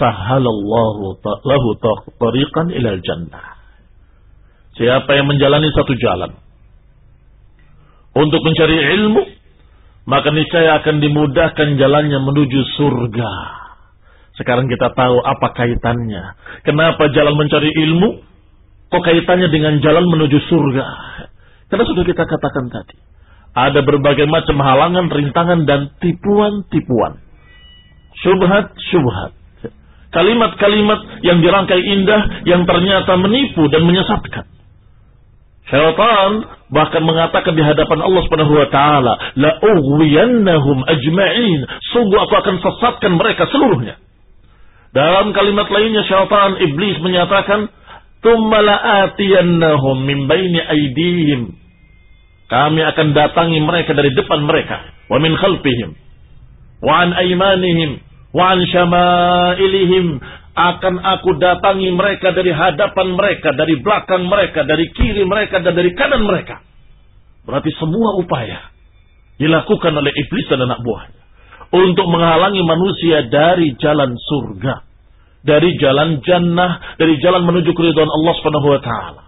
sahalallahu 0.00 1.20
lahu 1.44 1.68
tariqan 2.16 2.72
ilal 2.72 3.00
jannah. 3.04 3.61
Siapa 4.72 5.10
yang 5.12 5.28
menjalani 5.28 5.68
satu 5.76 5.92
jalan 6.00 6.32
untuk 8.12 8.40
mencari 8.44 8.76
ilmu, 9.00 9.22
maka 10.04 10.28
niscaya 10.32 10.80
akan 10.80 11.00
dimudahkan 11.00 11.80
jalannya 11.80 12.18
menuju 12.20 12.60
surga. 12.76 13.32
Sekarang 14.36 14.68
kita 14.68 14.92
tahu 14.92 15.20
apa 15.20 15.52
kaitannya. 15.52 16.36
Kenapa 16.64 17.08
jalan 17.12 17.36
mencari 17.36 17.68
ilmu? 17.68 18.20
Kok 18.92 19.02
kaitannya 19.04 19.48
dengan 19.48 19.80
jalan 19.80 20.04
menuju 20.08 20.38
surga? 20.48 20.84
Karena 21.72 21.84
sudah 21.88 22.04
kita 22.04 22.24
katakan 22.28 22.68
tadi. 22.68 22.96
Ada 23.52 23.84
berbagai 23.84 24.28
macam 24.28 24.60
halangan, 24.64 25.12
rintangan, 25.12 25.68
dan 25.68 25.92
tipuan-tipuan. 26.00 27.20
Subhat-subhat. 28.24 29.32
Kalimat-kalimat 30.12 31.24
yang 31.24 31.40
dirangkai 31.40 31.80
indah, 31.80 32.44
yang 32.44 32.68
ternyata 32.68 33.16
menipu 33.16 33.68
dan 33.72 33.84
menyesatkan. 33.88 34.44
Syaitan 35.70 36.42
bahkan 36.74 37.06
mengatakan 37.06 37.54
di 37.54 37.62
hadapan 37.62 38.02
Allah 38.02 38.22
Subhanahu 38.26 38.54
wa 38.58 38.68
taala, 38.68 39.12
"La 39.38 39.52
ughwiyannahum 39.62 40.82
ajma'in." 40.90 41.60
Sungguh 41.94 42.18
aku 42.18 42.34
akan 42.34 42.56
sesatkan 42.58 43.14
mereka 43.14 43.46
seluruhnya. 43.46 43.94
Dalam 44.92 45.30
kalimat 45.32 45.70
lainnya 45.70 46.02
syaitan 46.04 46.58
iblis 46.60 46.98
menyatakan, 46.98 47.70
"Tsumma 48.20 48.58
la'atiyannahum 48.58 50.02
min 50.02 50.26
baini 50.26 50.60
aydihim." 50.60 51.56
Kami 52.50 52.80
akan 52.84 53.16
datangi 53.16 53.64
mereka 53.64 53.96
dari 53.96 54.12
depan 54.12 54.44
mereka, 54.44 54.84
wa 55.08 55.16
min 55.16 55.32
khalfihim, 55.32 55.96
wa 56.84 57.00
an 57.00 57.16
aymanihim, 57.16 57.96
wa 58.36 58.52
an 58.52 58.60
syama'ilihim, 58.68 60.20
akan 60.52 61.00
aku 61.00 61.40
datangi 61.40 61.88
mereka 61.96 62.36
dari 62.36 62.52
hadapan 62.52 63.16
mereka, 63.16 63.56
dari 63.56 63.80
belakang 63.80 64.28
mereka, 64.28 64.68
dari 64.68 64.92
kiri 64.92 65.24
mereka, 65.24 65.64
dan 65.64 65.72
dari 65.72 65.96
kanan 65.96 66.28
mereka. 66.28 66.60
Berarti 67.48 67.72
semua 67.80 68.20
upaya 68.20 68.68
dilakukan 69.40 69.92
oleh 69.96 70.12
iblis 70.12 70.46
dan 70.52 70.60
anak 70.62 70.84
buahnya 70.84 71.22
untuk 71.72 72.04
menghalangi 72.04 72.60
manusia 72.62 73.26
dari 73.32 73.72
jalan 73.80 74.12
surga, 74.12 74.84
dari 75.40 75.72
jalan 75.80 76.20
jannah, 76.20 77.00
dari 77.00 77.16
jalan 77.24 77.48
menuju 77.48 77.72
keridhaan 77.72 78.12
Allah 78.12 78.34
taala. 78.84 79.24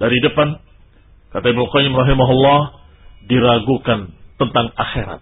Dari 0.00 0.18
depan 0.24 0.56
kata 1.36 1.46
Ibnu 1.52 1.68
Qayyim 1.68 1.92
rahimahullah 1.92 2.60
diragukan 3.28 4.08
tentang 4.40 4.72
akhirat. 4.72 5.20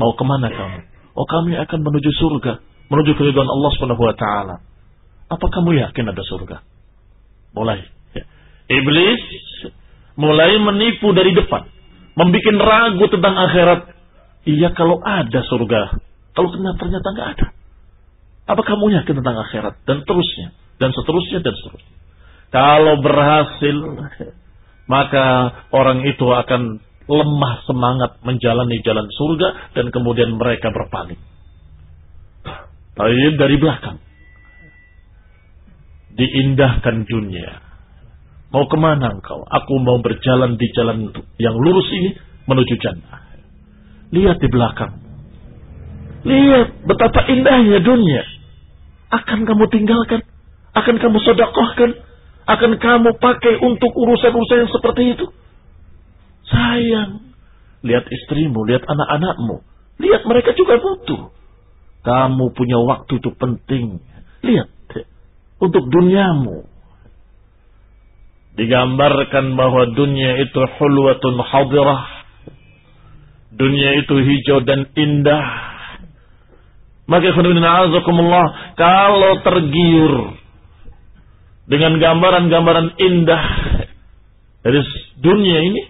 Mau 0.00 0.16
ke 0.16 0.24
mana 0.24 0.48
kamu? 0.48 0.80
Oh 1.12 1.28
kami 1.28 1.60
akan 1.60 1.78
menuju 1.84 2.10
surga 2.16 2.69
menuju 2.90 3.14
keridhaan 3.14 3.46
Allah 3.46 3.70
Subhanahu 3.78 4.02
wa 4.02 4.14
taala. 4.18 4.56
Apa 5.30 5.46
kamu 5.46 5.78
yakin 5.78 6.10
ada 6.10 6.22
surga? 6.26 6.56
Mulai. 7.54 7.86
Ya. 8.12 8.24
Iblis 8.66 9.22
mulai 10.18 10.58
menipu 10.58 11.14
dari 11.14 11.32
depan, 11.32 11.70
membuat 12.18 12.58
ragu 12.58 13.06
tentang 13.08 13.34
akhirat. 13.38 13.80
Iya 14.44 14.74
kalau 14.74 14.98
ada 15.00 15.40
surga, 15.46 16.02
kalau 16.34 16.48
ternyata 16.54 17.08
nggak 17.14 17.28
ada. 17.38 17.46
Apa 18.50 18.62
kamu 18.66 18.90
yakin 19.00 19.22
tentang 19.22 19.38
akhirat 19.38 19.78
dan 19.86 20.02
terusnya 20.02 20.50
dan 20.82 20.90
seterusnya 20.90 21.38
dan 21.44 21.54
seterusnya. 21.54 21.96
Kalau 22.50 22.98
berhasil, 22.98 23.76
maka 24.90 25.26
orang 25.70 26.02
itu 26.02 26.26
akan 26.26 26.82
lemah 27.06 27.54
semangat 27.66 28.18
menjalani 28.26 28.82
jalan 28.82 29.06
surga 29.06 29.78
dan 29.78 29.94
kemudian 29.94 30.34
mereka 30.34 30.74
berpaling. 30.74 31.18
Tayyib 33.00 33.40
dari 33.40 33.56
belakang. 33.56 33.96
Diindahkan 36.20 37.08
dunia. 37.08 37.64
Mau 38.52 38.68
ke 38.68 38.76
mana 38.76 39.16
engkau? 39.16 39.40
Aku 39.40 39.80
mau 39.80 40.04
berjalan 40.04 40.60
di 40.60 40.68
jalan 40.76 41.08
yang 41.40 41.56
lurus 41.56 41.88
ini 41.96 42.12
menuju 42.44 42.76
jannah. 42.76 43.24
Lihat 44.12 44.36
di 44.36 44.48
belakang. 44.52 45.00
Lihat 46.28 46.84
betapa 46.84 47.24
indahnya 47.32 47.80
dunia. 47.80 48.20
Akan 49.08 49.48
kamu 49.48 49.64
tinggalkan? 49.72 50.20
Akan 50.76 51.00
kamu 51.00 51.24
sodakohkan? 51.24 52.04
Akan 52.44 52.76
kamu 52.76 53.16
pakai 53.16 53.64
untuk 53.64 53.96
urusan-urusan 53.96 54.68
yang 54.68 54.72
seperti 54.76 55.16
itu? 55.16 55.24
Sayang. 56.52 57.32
Lihat 57.80 58.04
istrimu, 58.12 58.60
lihat 58.68 58.84
anak-anakmu. 58.84 59.64
Lihat 60.04 60.28
mereka 60.28 60.52
juga 60.52 60.76
butuh. 60.76 61.39
Kamu 62.00 62.56
punya 62.56 62.80
waktu 62.80 63.20
itu 63.20 63.30
penting. 63.36 64.00
Lihat. 64.40 64.68
Untuk 65.60 65.84
duniamu. 65.92 66.64
Digambarkan 68.56 69.56
bahwa 69.56 69.92
dunia 69.92 70.40
itu 70.40 70.60
hulwatun 70.80 71.36
hadirah. 71.44 72.02
Dunia 73.52 73.90
itu 74.00 74.14
hijau 74.16 74.64
dan 74.64 74.88
indah. 74.96 75.46
Maka 77.10 77.34
azakumullah 77.34 78.46
kalau 78.78 79.42
tergiur 79.42 80.38
dengan 81.66 81.98
gambaran-gambaran 81.98 82.94
indah 83.02 83.44
dari 84.60 84.80
dunia 85.18 85.58
ini, 85.64 85.82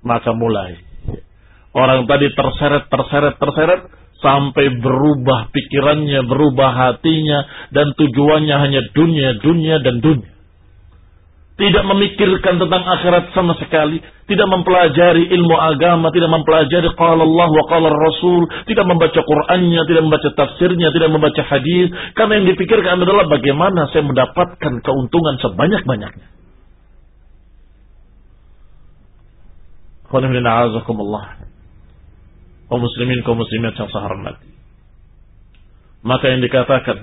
maka 0.00 0.32
mulai. 0.32 0.78
Orang 1.76 2.08
tadi 2.08 2.32
terseret, 2.32 2.88
terseret, 2.88 3.34
terseret, 3.36 3.80
sampai 4.18 4.66
berubah 4.82 5.50
pikirannya, 5.54 6.26
berubah 6.26 6.70
hatinya, 6.74 7.70
dan 7.70 7.94
tujuannya 7.94 8.56
hanya 8.58 8.80
dunia, 8.94 9.38
dunia, 9.38 9.78
dan 9.82 10.02
dunia. 10.02 10.32
Tidak 11.58 11.84
memikirkan 11.90 12.62
tentang 12.62 12.86
akhirat 12.86 13.34
sama 13.34 13.58
sekali, 13.58 13.98
tidak 14.30 14.46
mempelajari 14.46 15.26
ilmu 15.26 15.58
agama, 15.58 16.14
tidak 16.14 16.30
mempelajari 16.30 16.86
qala 16.94 17.26
Allah 17.26 17.50
wa 17.50 17.64
qala 17.66 17.90
Rasul, 17.90 18.46
tidak 18.70 18.86
membaca 18.86 19.18
Qur'annya, 19.18 19.82
tidak 19.90 20.02
membaca 20.06 20.28
tafsirnya, 20.38 20.94
tidak 20.94 21.10
membaca 21.10 21.42
hadis, 21.42 21.90
karena 22.14 22.38
yang 22.38 22.46
dipikirkan 22.54 23.02
adalah 23.02 23.26
bagaimana 23.26 23.90
saya 23.90 24.06
mendapatkan 24.06 24.72
keuntungan 24.86 25.34
sebanyak-banyaknya. 25.42 26.28
Alhamdulillah 30.08 31.47
kaum 32.68 32.80
muslimin 32.84 33.24
kaum 33.24 33.40
muslimat 33.40 33.74
yang 33.74 33.88
saya 33.88 34.04
hormati. 34.04 34.48
Maka 36.04 36.24
yang 36.30 36.40
dikatakan 36.44 36.98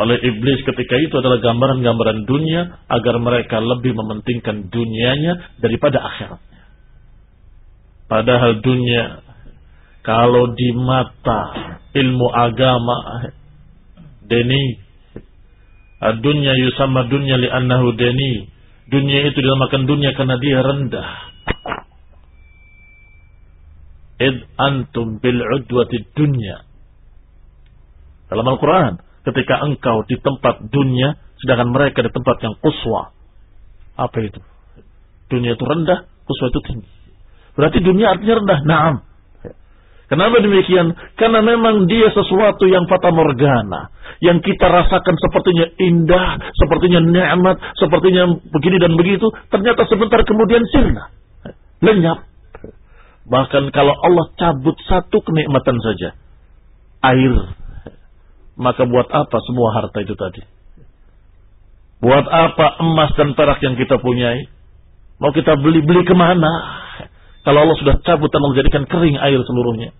oleh 0.00 0.16
iblis 0.22 0.64
ketika 0.64 0.96
itu 0.96 1.14
adalah 1.20 1.38
gambaran-gambaran 1.44 2.24
dunia 2.24 2.82
agar 2.88 3.20
mereka 3.20 3.60
lebih 3.60 3.92
mementingkan 3.94 4.72
dunianya 4.72 5.60
daripada 5.60 6.00
akhiratnya. 6.00 6.62
Padahal 8.10 8.58
dunia 8.64 9.22
kalau 10.00 10.50
di 10.56 10.72
mata 10.74 11.42
ilmu 11.94 12.26
agama 12.32 12.98
deni 14.24 14.80
dunia 16.00 16.52
yusama 16.64 17.06
dunia 17.10 17.36
li 17.36 17.48
annahu 17.50 17.92
deni 17.94 18.48
dunia 18.88 19.28
itu 19.28 19.38
dinamakan 19.38 19.84
dunia 19.84 20.16
karena 20.16 20.40
dia 20.40 20.58
rendah 20.64 21.10
id 24.20 24.36
antum 24.60 25.16
bil 25.18 25.40
udwati 25.40 26.04
dunya. 26.12 26.62
Dalam 28.28 28.46
Al-Quran, 28.46 29.00
ketika 29.26 29.64
engkau 29.64 30.06
di 30.06 30.20
tempat 30.20 30.70
dunia, 30.70 31.18
sedangkan 31.42 31.72
mereka 31.74 32.04
di 32.04 32.12
tempat 32.12 32.36
yang 32.44 32.54
kuswa. 32.60 33.10
Apa 33.98 34.18
itu? 34.22 34.38
Dunia 35.32 35.58
itu 35.58 35.64
rendah, 35.66 36.06
kuswa 36.28 36.46
itu 36.52 36.60
tinggi. 36.62 36.90
Berarti 37.58 37.78
dunia 37.82 38.14
artinya 38.14 38.34
rendah. 38.38 38.60
Naam. 38.62 38.94
Kenapa 40.10 40.42
demikian? 40.42 40.90
Karena 41.14 41.38
memang 41.38 41.86
dia 41.86 42.10
sesuatu 42.10 42.66
yang 42.66 42.90
fata 42.90 43.14
morgana. 43.14 43.94
Yang 44.18 44.42
kita 44.52 44.66
rasakan 44.66 45.14
sepertinya 45.16 45.66
indah, 45.78 46.50
sepertinya 46.58 46.98
nikmat, 46.98 47.56
sepertinya 47.78 48.26
begini 48.50 48.82
dan 48.82 48.98
begitu. 48.98 49.30
Ternyata 49.54 49.86
sebentar 49.86 50.18
kemudian 50.26 50.66
sirna. 50.66 51.14
Lenyap. 51.78 52.29
Bahkan 53.30 53.70
kalau 53.70 53.94
Allah 53.94 54.26
cabut 54.34 54.74
satu 54.90 55.22
kenikmatan 55.22 55.78
saja, 55.78 56.18
air, 57.06 57.34
maka 58.58 58.82
buat 58.90 59.06
apa 59.06 59.38
semua 59.46 59.70
harta 59.70 60.02
itu 60.02 60.18
tadi? 60.18 60.42
Buat 62.02 62.26
apa 62.26 62.82
emas 62.82 63.14
dan 63.14 63.38
perak 63.38 63.62
yang 63.62 63.78
kita 63.78 64.02
punyai? 64.02 64.50
Mau 65.22 65.30
kita 65.30 65.54
beli-beli 65.62 66.02
ke 66.02 66.16
mana? 66.16 66.50
Kalau 67.46 67.62
Allah 67.62 67.78
sudah 67.78 68.02
cabut 68.02 68.34
dan 68.34 68.42
menjadikan 68.42 68.82
kering 68.90 69.14
air 69.20 69.38
seluruhnya. 69.46 69.94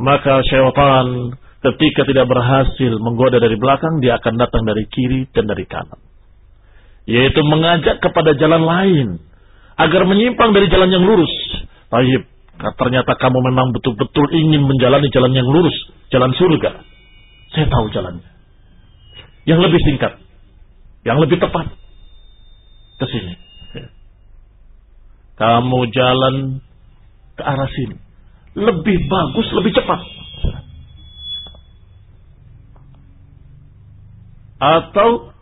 Maka 0.00 0.34
syaitan 0.48 1.06
ketika 1.60 2.02
tidak 2.08 2.26
berhasil 2.28 2.92
menggoda 3.00 3.40
dari 3.40 3.56
belakang, 3.56 4.04
dia 4.04 4.20
akan 4.20 4.34
datang 4.36 4.68
dari 4.68 4.84
kiri 4.84 5.32
dan 5.32 5.48
dari 5.48 5.64
kanan. 5.64 6.00
Yaitu 7.08 7.40
mengajak 7.46 8.04
kepada 8.04 8.36
jalan 8.36 8.62
lain 8.68 9.29
agar 9.80 10.02
menyimpang 10.04 10.52
dari 10.52 10.68
jalan 10.68 10.92
yang 10.92 11.04
lurus. 11.04 11.32
Taib, 11.88 12.22
ternyata 12.76 13.16
kamu 13.16 13.38
memang 13.50 13.72
betul-betul 13.72 14.26
ingin 14.36 14.62
menjalani 14.68 15.08
jalan 15.08 15.32
yang 15.32 15.48
lurus, 15.48 15.74
jalan 16.12 16.30
surga. 16.36 16.84
Saya 17.56 17.66
tahu 17.66 17.88
jalannya. 17.90 18.30
Yang 19.48 19.60
lebih 19.66 19.80
singkat, 19.82 20.12
yang 21.02 21.18
lebih 21.18 21.40
tepat. 21.40 21.72
Ke 23.00 23.06
sini. 23.08 23.34
Kamu 25.40 25.88
jalan 25.88 26.60
ke 27.32 27.42
arah 27.42 27.70
sini. 27.72 27.96
Lebih 28.60 29.08
bagus, 29.08 29.48
lebih 29.56 29.72
cepat. 29.72 30.00
Atau 34.60 35.32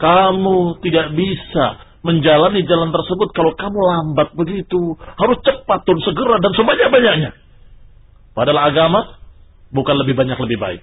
Kamu 0.00 0.80
tidak 0.80 1.12
bisa 1.12 1.89
menjalani 2.00 2.64
jalan 2.64 2.90
tersebut 2.92 3.28
kalau 3.36 3.52
kamu 3.56 3.78
lambat 3.78 4.28
begitu. 4.36 4.96
Harus 5.16 5.38
cepat 5.44 5.84
dan 5.84 5.98
segera 6.00 6.36
dan 6.40 6.52
sebanyak-banyaknya. 6.56 7.30
Padahal 8.32 8.60
agama 8.72 9.00
bukan 9.74 9.96
lebih 10.00 10.14
banyak 10.16 10.38
lebih 10.38 10.58
baik. 10.58 10.82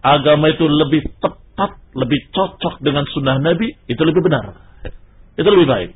Agama 0.00 0.48
itu 0.48 0.64
lebih 0.64 1.04
tepat, 1.20 1.76
lebih 1.92 2.32
cocok 2.32 2.80
dengan 2.80 3.04
sunnah 3.12 3.36
Nabi, 3.36 3.68
itu 3.84 4.00
lebih 4.00 4.24
benar. 4.24 4.56
Itu 5.36 5.48
lebih 5.48 5.68
baik. 5.68 5.90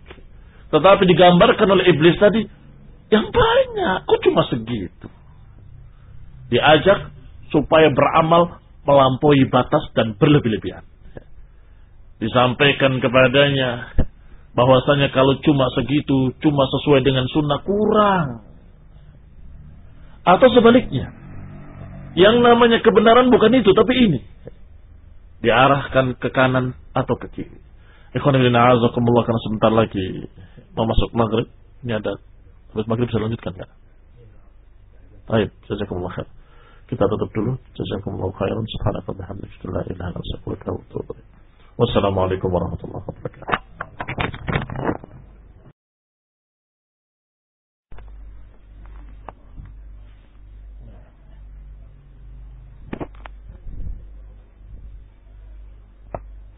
Tetapi 0.72 1.02
digambarkan 1.08 1.68
oleh 1.72 1.84
iblis 1.88 2.16
tadi, 2.20 2.44
yang 3.08 3.28
banyak, 3.28 3.96
kok 4.04 4.20
cuma 4.28 4.42
segitu. 4.48 5.08
Diajak 6.52 7.12
supaya 7.48 7.88
beramal 7.92 8.60
melampaui 8.84 9.48
batas 9.48 9.88
dan 9.96 10.16
berlebih-lebihan. 10.20 10.84
Disampaikan 12.20 13.00
kepadanya, 13.00 13.96
bahwasanya 14.54 15.10
kalau 15.10 15.34
cuma 15.42 15.66
segitu, 15.74 16.32
cuma 16.38 16.64
sesuai 16.78 17.02
dengan 17.02 17.26
sunnah 17.30 17.60
kurang. 17.66 18.46
Atau 20.24 20.48
sebaliknya, 20.54 21.12
yang 22.16 22.40
namanya 22.40 22.80
kebenaran 22.80 23.28
bukan 23.28 23.52
itu, 23.60 23.70
tapi 23.76 23.92
ini. 23.92 24.20
Diarahkan 25.44 26.16
ke 26.16 26.32
kanan 26.32 26.72
atau 26.96 27.20
ke 27.20 27.28
kiri. 27.36 27.58
Ikhwan 28.16 28.38
ibn 28.40 28.54
a'azakumullah 28.54 29.26
karena 29.26 29.42
sebentar 29.44 29.72
lagi 29.74 30.30
mau 30.72 30.88
masuk 30.88 31.12
maghrib. 31.12 31.50
Ini 31.84 32.00
ada, 32.00 32.16
habis 32.72 32.86
maghrib 32.88 33.10
bisa 33.12 33.20
lanjutkan 33.20 33.52
nggak? 33.52 33.70
Baik, 35.28 35.50
jazakumullah 35.68 36.14
khair. 36.16 36.28
Kita 36.84 37.04
tutup 37.08 37.30
dulu. 37.32 37.52
Jazakumullah 37.74 38.30
khairan. 38.36 38.64
Subhanaka 38.68 39.10
bihamdika 39.16 39.66
la 39.72 39.82
ilaha 39.88 40.20
illa 40.20 40.72
anta 40.72 41.00
Wassalamualaikum 41.74 42.48
warahmatullahi 42.54 43.02
wabarakatuh. 43.02 43.93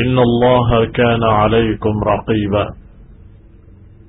إن 0.00 0.18
الله 0.18 0.84
كان 0.84 1.22
عليكم 1.22 1.94
رقيبا. 2.04 2.66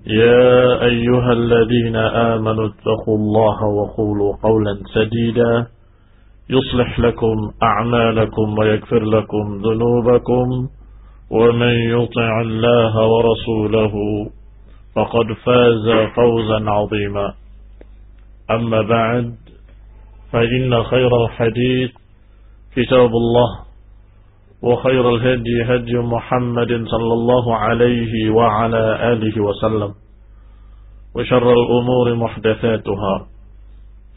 يا 0.08 0.86
أيها 0.86 1.32
الذين 1.32 1.96
آمنوا 1.96 2.68
اتقوا 2.68 3.18
الله 3.18 3.64
وقولوا 3.64 4.36
قولا 4.44 4.78
سديدا. 4.94 5.68
يصلح 6.50 7.00
لكم 7.00 7.52
أعمالكم 7.64 8.58
ويكفر 8.60 9.04
لكم 9.04 9.62
ذنوبكم. 9.62 10.68
ومن 11.32 11.74
يطع 11.74 12.42
الله 12.42 13.08
ورسوله 13.08 13.94
فقد 14.96 15.26
فاز 15.46 16.08
فوزا 16.16 16.70
عظيما. 16.70 17.34
أما 18.52 18.82
بعد 18.82 19.36
فإن 20.32 20.84
خير 20.84 21.26
الحديث 21.26 21.92
كتاب 22.76 23.10
الله. 23.10 23.67
وخير 24.62 25.06
الهدي 25.16 25.58
هدي 25.70 25.96
محمد 25.98 26.72
صلى 26.90 27.14
الله 27.14 27.46
عليه 27.56 28.14
وعلى 28.30 28.84
آله 29.14 29.36
وسلم. 29.42 29.92
وشر 31.16 31.48
الأمور 31.54 32.08
محدثاتها 32.16 33.16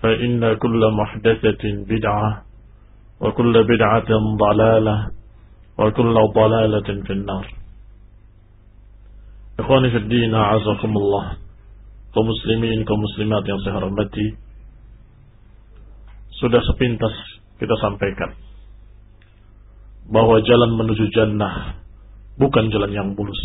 فإن 0.03 0.41
كل 0.57 0.83
محدثة 0.93 1.65
بدعة 1.65 2.31
وكل 3.21 3.55
بدعة 3.65 4.11
ضلالة 4.37 4.97
وكل 5.79 6.17
ضلالة 6.35 6.89
في 7.05 7.13
النار. 7.13 7.47
إخواني 9.61 9.91
في 9.91 9.97
الدين 9.97 10.35
أعزكم 10.35 10.93
الله. 10.97 11.25
كمسلمين 12.11 12.79
كمسلمات 12.89 13.45
yang 13.47 13.61
saya 13.63 13.75
hormati 13.79 14.35
sudah 16.43 16.59
sepintas 16.65 17.15
kita 17.61 17.77
sampaikan. 17.79 18.50
Bahwa 20.11 20.43
jalan 20.43 20.75
menuju 20.75 21.07
jannah 21.15 21.81
bukan 22.35 22.67
jalan 22.75 22.91
yang 22.91 23.09
mulus. 23.15 23.39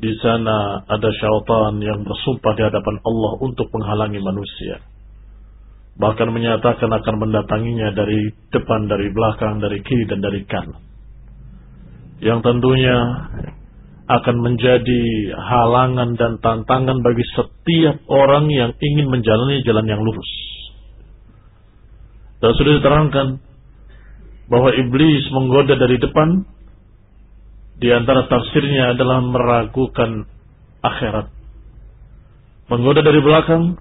Di 0.00 0.16
sana 0.24 0.80
ada 0.88 1.10
syaitan 1.12 1.76
yang 1.84 2.00
bersumpah 2.08 2.56
di 2.56 2.62
hadapan 2.64 2.96
Allah 3.04 3.32
untuk 3.44 3.68
menghalangi 3.68 4.16
manusia. 4.24 4.80
Bahkan 6.00 6.32
menyatakan 6.32 6.88
akan 6.88 7.14
mendatanginya 7.20 7.92
dari 7.92 8.32
depan, 8.48 8.88
dari 8.88 9.12
belakang, 9.12 9.60
dari 9.60 9.84
kiri, 9.84 10.08
dan 10.08 10.24
dari 10.24 10.40
kanan. 10.48 10.80
Yang 12.24 12.40
tentunya 12.40 12.96
akan 14.08 14.36
menjadi 14.40 15.02
halangan 15.36 16.16
dan 16.16 16.40
tantangan 16.40 17.04
bagi 17.04 17.24
setiap 17.36 18.00
orang 18.08 18.48
yang 18.48 18.72
ingin 18.80 19.12
menjalani 19.12 19.60
jalan 19.68 19.84
yang 19.84 20.00
lurus. 20.00 20.32
Dan 22.40 22.56
sudah 22.56 22.72
diterangkan 22.80 23.49
bahwa 24.50 24.74
iblis 24.74 25.30
menggoda 25.30 25.78
dari 25.78 25.96
depan 26.02 26.42
di 27.80 27.88
antara 27.94 28.26
tafsirnya 28.26 28.98
adalah 28.98 29.22
meragukan 29.22 30.26
akhirat. 30.82 31.30
Menggoda 32.68 33.00
dari 33.00 33.22
belakang 33.22 33.78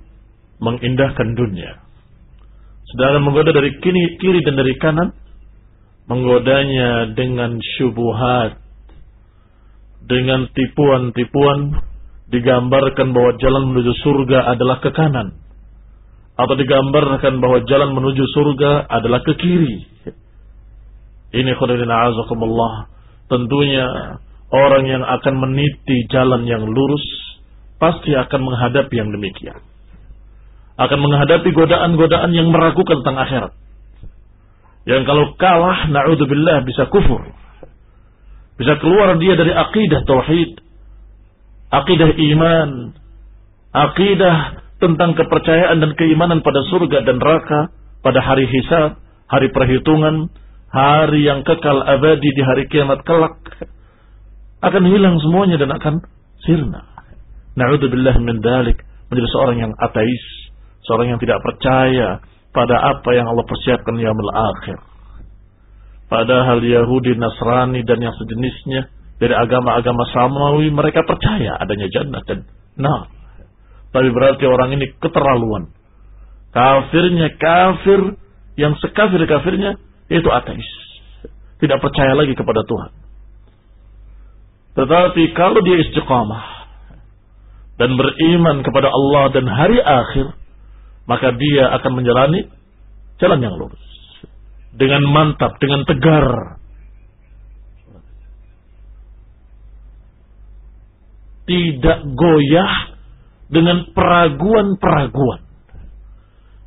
mengindahkan 0.62 1.36
dunia. 1.36 1.82
Sedangkan 2.93 3.21
menggoda 3.25 3.51
dari 3.51 3.75
kiri, 3.82 4.17
kiri 4.21 4.39
dan 4.45 4.55
dari 4.55 4.73
kanan 4.77 5.10
menggodanya 6.10 7.13
dengan 7.13 7.62
syubuhat 7.77 8.58
dengan 10.10 10.49
tipuan-tipuan 10.58 11.86
digambarkan 12.34 13.13
bahwa 13.13 13.38
jalan 13.38 13.63
menuju 13.69 13.93
surga 14.01 14.58
adalah 14.58 14.82
ke 14.82 14.89
kanan 14.89 15.38
atau 16.39 16.55
digambarkan 16.55 17.38
bahwa 17.38 17.62
jalan 17.69 17.93
menuju 17.93 18.25
surga 18.32 18.89
adalah 18.89 19.21
ke 19.21 19.38
kiri 19.38 19.86
ini 21.30 21.52
khudina 21.58 22.10
azakumullah. 22.10 22.89
Tentunya 23.30 24.18
orang 24.50 24.84
yang 24.89 25.04
akan 25.06 25.34
meniti 25.38 26.10
jalan 26.10 26.50
yang 26.50 26.65
lurus 26.65 27.06
pasti 27.78 28.18
akan 28.18 28.42
menghadapi 28.50 28.94
yang 28.98 29.13
demikian. 29.13 29.62
Akan 30.80 31.00
menghadapi 31.04 31.50
godaan-godaan 31.54 32.32
yang 32.34 32.50
meragukan 32.50 33.04
tentang 33.04 33.20
akhirat. 33.20 33.54
Yang 34.88 35.04
kalau 35.06 35.26
kalah, 35.38 35.92
na'udzubillah 35.92 36.65
bisa 36.65 36.88
kufur. 36.89 37.22
Bisa 38.58 38.80
keluar 38.82 39.13
dia 39.22 39.38
dari 39.38 39.54
akidah 39.54 40.02
tauhid, 40.08 40.60
akidah 41.70 42.10
iman, 42.10 42.70
akidah 43.76 44.38
tentang 44.80 45.13
kepercayaan 45.13 45.78
dan 45.84 45.92
keimanan 45.94 46.39
pada 46.42 46.63
surga 46.68 47.06
dan 47.06 47.20
neraka, 47.20 47.70
pada 48.00 48.20
hari 48.24 48.48
hisab, 48.48 48.98
hari 49.28 49.52
perhitungan, 49.52 50.32
hari 50.69 51.25
yang 51.25 51.41
kekal 51.41 51.82
abadi 51.82 52.29
di 52.34 52.41
hari 52.45 52.69
kiamat 52.69 53.01
kelak, 53.05 53.38
akan 54.60 54.84
hilang 54.86 55.17
semuanya 55.21 55.58
dan 55.58 55.71
akan 55.73 55.95
sirna. 56.43 56.86
Na'udzubillah 57.58 58.15
min 58.21 58.39
dalik. 58.39 58.79
Menjadi 59.10 59.27
seorang 59.34 59.58
yang 59.58 59.73
ateis, 59.73 60.25
seorang 60.86 61.17
yang 61.17 61.19
tidak 61.19 61.41
percaya 61.41 62.21
pada 62.53 62.75
apa 62.77 63.10
yang 63.17 63.25
Allah 63.25 63.45
persiapkan 63.45 63.97
yaumul 63.97 64.29
akhir. 64.29 64.77
Padahal 66.10 66.62
Yahudi, 66.62 67.17
Nasrani 67.17 67.86
dan 67.86 68.01
yang 68.01 68.13
sejenisnya 68.17 68.89
dari 69.21 69.34
agama-agama 69.34 70.10
samawi 70.10 70.69
mereka 70.73 71.05
percaya 71.05 71.58
adanya 71.58 71.89
jannah 71.89 72.21
dan 72.25 72.45
nah. 72.77 73.10
Tapi 73.89 74.10
berarti 74.13 74.45
orang 74.45 74.77
ini 74.77 74.93
keterlaluan. 75.01 75.73
Kafirnya 76.53 77.34
kafir 77.38 78.17
yang 78.58 78.77
sekafir 78.82 79.21
kafirnya 79.25 79.77
itu 80.10 80.30
ateis. 80.30 80.69
Tidak 81.62 81.78
percaya 81.78 82.17
lagi 82.17 82.34
kepada 82.34 82.65
Tuhan. 82.65 82.91
Tetapi 84.80 85.24
kalau 85.38 85.60
dia 85.62 85.78
istiqamah 85.86 86.45
dan 87.80 87.95
beriman 87.95 88.63
kepada 88.63 88.89
Allah 88.89 89.24
dan 89.32 89.45
hari 89.48 89.80
akhir, 89.80 90.34
maka 91.04 91.36
dia 91.36 91.74
akan 91.80 91.91
menjalani 92.00 92.48
jalan 93.19 93.39
yang 93.43 93.56
lurus. 93.60 93.86
Dengan 94.74 95.04
mantap, 95.10 95.58
dengan 95.60 95.84
tegar. 95.84 96.58
Tidak 101.50 102.00
goyah 102.13 102.74
dengan 103.50 103.89
peraguan-peraguan. 103.98 105.41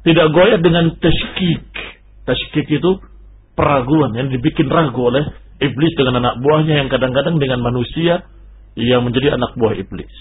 Tidak 0.02 0.26
goyah 0.34 0.58
dengan 0.58 0.98
tashkik. 0.98 1.70
Tashkik 2.26 2.66
itu 2.66 2.90
peraguan 3.52 4.16
yang 4.16 4.28
dibikin 4.32 4.68
ragu 4.68 5.12
oleh 5.12 5.24
iblis 5.62 5.92
dengan 5.94 6.18
anak 6.24 6.34
buahnya 6.42 6.84
yang 6.84 6.88
kadang-kadang 6.90 7.38
dengan 7.38 7.60
manusia 7.62 8.26
yang 8.74 9.04
menjadi 9.04 9.36
anak 9.36 9.52
buah 9.54 9.76
iblis. 9.76 10.14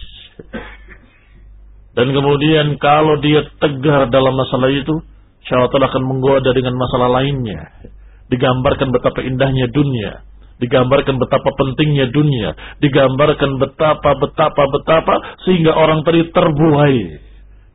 Dan 1.92 2.16
kemudian 2.16 2.80
kalau 2.80 3.20
dia 3.20 3.44
tegar 3.60 4.08
dalam 4.08 4.32
masalah 4.36 4.72
itu, 4.72 5.04
syaitan 5.44 5.84
akan 5.84 6.04
menggoda 6.08 6.56
dengan 6.56 6.76
masalah 6.80 7.20
lainnya. 7.20 7.92
Digambarkan 8.32 8.96
betapa 8.96 9.20
indahnya 9.28 9.68
dunia. 9.68 10.24
Digambarkan 10.64 11.20
betapa 11.20 11.52
pentingnya 11.58 12.08
dunia. 12.16 12.56
Digambarkan 12.80 13.60
betapa, 13.60 14.16
betapa, 14.16 14.64
betapa. 14.72 15.16
Sehingga 15.44 15.76
orang 15.76 16.08
tadi 16.08 16.32
terbuai. 16.32 17.00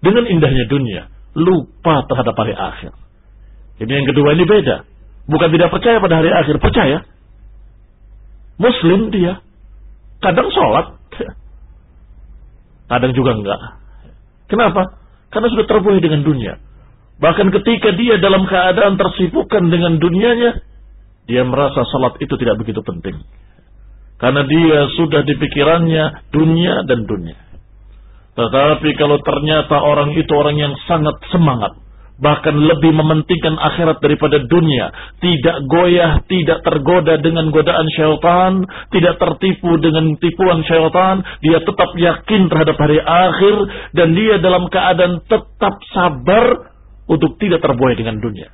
Dengan 0.00 0.24
indahnya 0.24 0.64
dunia. 0.64 1.02
Lupa 1.36 2.08
terhadap 2.08 2.32
hari 2.40 2.56
akhir. 2.56 2.96
Ini 3.84 3.92
yang 3.92 4.06
kedua 4.08 4.32
ini 4.32 4.44
beda. 4.48 4.95
Bukan 5.26 5.48
tidak 5.50 5.74
percaya 5.74 5.98
pada 5.98 6.22
hari 6.22 6.30
akhir. 6.30 6.56
Percaya. 6.62 7.02
Muslim 8.56 9.10
dia. 9.10 9.42
Kadang 10.22 10.48
sholat. 10.54 10.96
Kadang 12.86 13.12
juga 13.12 13.34
enggak. 13.34 13.60
Kenapa? 14.46 15.02
Karena 15.34 15.48
sudah 15.50 15.66
terbuai 15.66 15.98
dengan 15.98 16.22
dunia. 16.22 16.62
Bahkan 17.18 17.48
ketika 17.60 17.96
dia 17.98 18.20
dalam 18.22 18.46
keadaan 18.46 18.94
tersibukkan 18.94 19.72
dengan 19.72 19.98
dunianya, 19.98 20.62
dia 21.26 21.42
merasa 21.42 21.82
salat 21.90 22.14
itu 22.22 22.30
tidak 22.38 22.62
begitu 22.62 22.78
penting. 22.86 23.18
Karena 24.16 24.46
dia 24.46 24.78
sudah 24.96 25.26
di 25.26 25.34
pikirannya 25.34 26.30
dunia 26.30 26.86
dan 26.86 27.04
dunia. 27.04 27.36
Tetapi 28.36 28.88
kalau 29.00 29.18
ternyata 29.24 29.76
orang 29.80 30.12
itu 30.14 30.28
orang 30.36 30.56
yang 30.60 30.74
sangat 30.84 31.16
semangat, 31.32 31.74
bahkan 32.16 32.56
lebih 32.56 32.96
mementingkan 32.96 33.60
akhirat 33.60 34.00
daripada 34.00 34.40
dunia, 34.40 34.88
tidak 35.20 35.56
goyah, 35.68 36.24
tidak 36.24 36.64
tergoda 36.64 37.20
dengan 37.20 37.52
godaan 37.52 37.84
syaitan, 37.92 38.64
tidak 38.88 39.20
tertipu 39.20 39.76
dengan 39.76 40.16
tipuan 40.16 40.64
syaitan, 40.64 41.20
dia 41.44 41.60
tetap 41.60 41.90
yakin 41.92 42.48
terhadap 42.48 42.76
hari 42.80 42.98
akhir 43.00 43.54
dan 43.92 44.16
dia 44.16 44.40
dalam 44.40 44.64
keadaan 44.72 45.20
tetap 45.28 45.74
sabar 45.92 46.72
untuk 47.06 47.36
tidak 47.36 47.60
terbuai 47.60 47.94
dengan 47.94 48.16
dunia. 48.18 48.48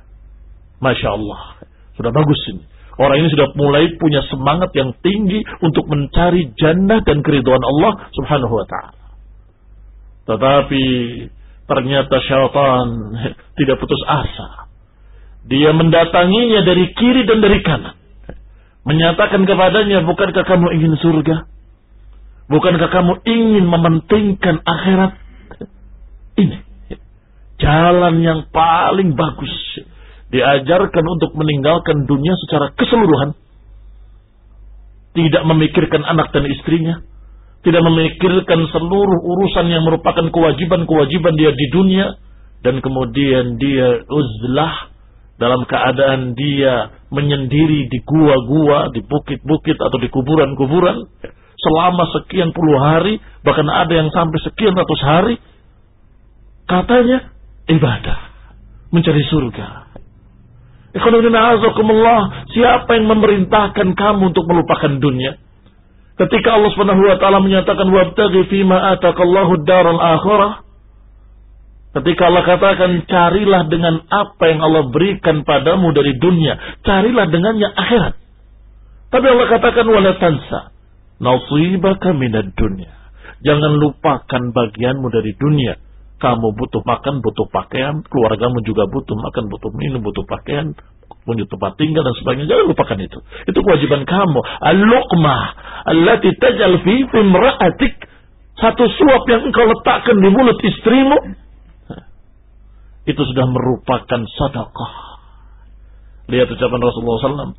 Masya 0.83 1.09
Allah. 1.15 1.63
Sudah 1.95 2.11
bagus 2.11 2.39
ini. 2.51 2.63
Orang 2.93 3.17
ini 3.17 3.29
sudah 3.33 3.49
mulai 3.57 3.89
punya 3.97 4.21
semangat 4.29 4.69
yang 4.77 4.93
tinggi 5.01 5.41
untuk 5.65 5.89
mencari 5.89 6.53
jannah 6.53 7.01
dan 7.01 7.25
keriduan 7.25 7.61
Allah 7.63 8.05
subhanahu 8.13 8.53
wa 8.53 8.65
ta'ala. 8.69 9.03
Tetapi 10.29 10.85
ternyata 11.67 12.15
syaitan 12.23 12.87
tidak 13.55 13.79
putus 13.79 14.01
asa. 14.07 14.69
Dia 15.43 15.75
mendatanginya 15.75 16.63
dari 16.63 16.95
kiri 16.95 17.27
dan 17.27 17.43
dari 17.43 17.59
kanan. 17.59 17.95
Menyatakan 18.83 19.47
kepadanya, 19.47 20.03
bukankah 20.03 20.43
kamu 20.43 20.67
ingin 20.75 20.93
surga? 20.99 21.47
Bukankah 22.51 22.89
kamu 22.91 23.13
ingin 23.23 23.65
mementingkan 23.67 24.59
akhirat? 24.63 25.11
Ini. 26.35 26.57
Jalan 27.63 28.19
yang 28.19 28.51
paling 28.51 29.15
bagus 29.15 29.55
diajarkan 30.33 31.05
untuk 31.05 31.31
meninggalkan 31.37 32.03
dunia 32.03 32.35
secara 32.43 32.75
keseluruhan. 32.75 33.37
Tidak 35.13 35.43
memikirkan 35.45 36.03
anak 36.03 36.33
dan 36.35 36.49
istrinya. 36.49 37.05
Tidak 37.63 37.79
memikirkan 37.79 38.59
seluruh 38.75 39.19
urusan 39.23 39.71
yang 39.71 39.87
merupakan 39.87 40.27
kewajiban-kewajiban 40.27 41.33
dia 41.39 41.51
di 41.55 41.67
dunia. 41.71 42.07
Dan 42.63 42.79
kemudian 42.79 43.59
dia 43.59 44.03
uzlah 44.07 44.91
dalam 45.35 45.67
keadaan 45.67 46.31
dia 46.31 46.95
menyendiri 47.11 47.91
di 47.91 47.99
gua-gua, 48.07 48.87
di 48.95 49.03
bukit-bukit 49.03 49.75
atau 49.79 49.97
di 49.99 50.07
kuburan-kuburan. 50.07 51.03
Selama 51.59 52.03
sekian 52.19 52.51
puluh 52.55 52.79
hari, 52.79 53.19
bahkan 53.43 53.67
ada 53.67 53.91
yang 53.91 54.11
sampai 54.11 54.39
sekian 54.43 54.75
ratus 54.75 55.01
hari. 55.03 55.35
Katanya 56.67 57.31
ibadah, 57.67 58.19
mencari 58.91 59.23
surga. 59.27 59.67
Siapa 62.53 62.89
yang 62.95 63.07
memerintahkan 63.11 63.87
kamu 63.95 64.21
untuk 64.31 64.45
melupakan 64.47 64.93
dunia? 65.03 65.35
Ketika 66.13 66.49
Allah 66.57 66.69
Subhanahu 66.77 67.09
wa 67.09 67.17
taala 67.17 67.41
menyatakan 67.41 67.89
wabtaghi 67.89 68.45
fima 68.51 68.93
atakallahu 68.97 69.65
daral 69.65 69.97
akhirah 69.97 70.63
Ketika 71.93 72.25
Allah 72.25 72.41
katakan 72.41 73.05
carilah 73.05 73.69
dengan 73.69 74.01
apa 74.09 74.49
yang 74.49 74.65
Allah 74.65 74.89
berikan 74.89 75.45
padamu 75.45 75.93
dari 75.93 76.17
dunia, 76.17 76.81
carilah 76.81 77.29
dengannya 77.29 77.69
akhirat. 77.69 78.17
Tapi 79.13 79.25
Allah 79.29 79.45
katakan 79.45 79.85
wala 79.85 80.17
tansa 80.17 80.73
nasibaka 81.21 82.17
minad 82.17 82.49
dunya. 82.57 82.89
Jangan 83.45 83.77
lupakan 83.77 84.43
bagianmu 84.49 85.07
dari 85.13 85.37
dunia. 85.37 85.77
Kamu 86.23 86.55
butuh 86.55 86.79
makan, 86.87 87.19
butuh 87.19 87.51
pakaian, 87.51 87.99
keluargamu 88.07 88.63
juga 88.63 88.87
butuh 88.87 89.11
makan, 89.11 89.51
butuh 89.51 89.71
minum, 89.75 89.99
butuh 89.99 90.23
pakaian, 90.23 90.71
punya 91.27 91.43
tempat 91.51 91.75
tinggal 91.75 91.99
dan 91.99 92.15
sebagainya. 92.15 92.47
Jangan 92.47 92.65
lupakan 92.71 92.97
itu. 93.03 93.19
Itu 93.43 93.59
kewajiban 93.59 94.07
kamu. 94.07 94.39
Al-luqmah 94.39 95.43
allati 95.91 96.31
tajal 96.39 96.79
fi 96.79 96.95
imra'atik. 97.11 97.95
Satu 98.55 98.87
suap 98.87 99.27
yang 99.27 99.51
engkau 99.51 99.67
letakkan 99.67 100.15
di 100.15 100.29
mulut 100.31 100.55
istrimu 100.63 101.17
itu 103.03 103.19
sudah 103.19 103.45
merupakan 103.49 104.21
sedekah. 104.23 104.93
Lihat 106.31 106.47
ucapan 106.47 106.79
Rasulullah 106.79 107.19
SAW. 107.19 107.55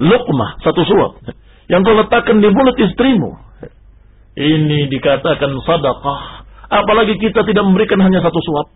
Luqmah, 0.00 0.50
satu 0.64 0.80
suap. 0.88 1.20
Yang 1.68 1.80
kau 1.84 1.96
letakkan 2.00 2.40
di 2.40 2.48
mulut 2.48 2.76
istrimu. 2.80 3.36
Ini 4.40 4.88
dikatakan 4.88 5.52
sedekah 5.60 6.39
Apalagi 6.70 7.18
kita 7.18 7.42
tidak 7.42 7.66
memberikan 7.66 7.98
hanya 7.98 8.22
satu 8.22 8.38
suap. 8.38 8.66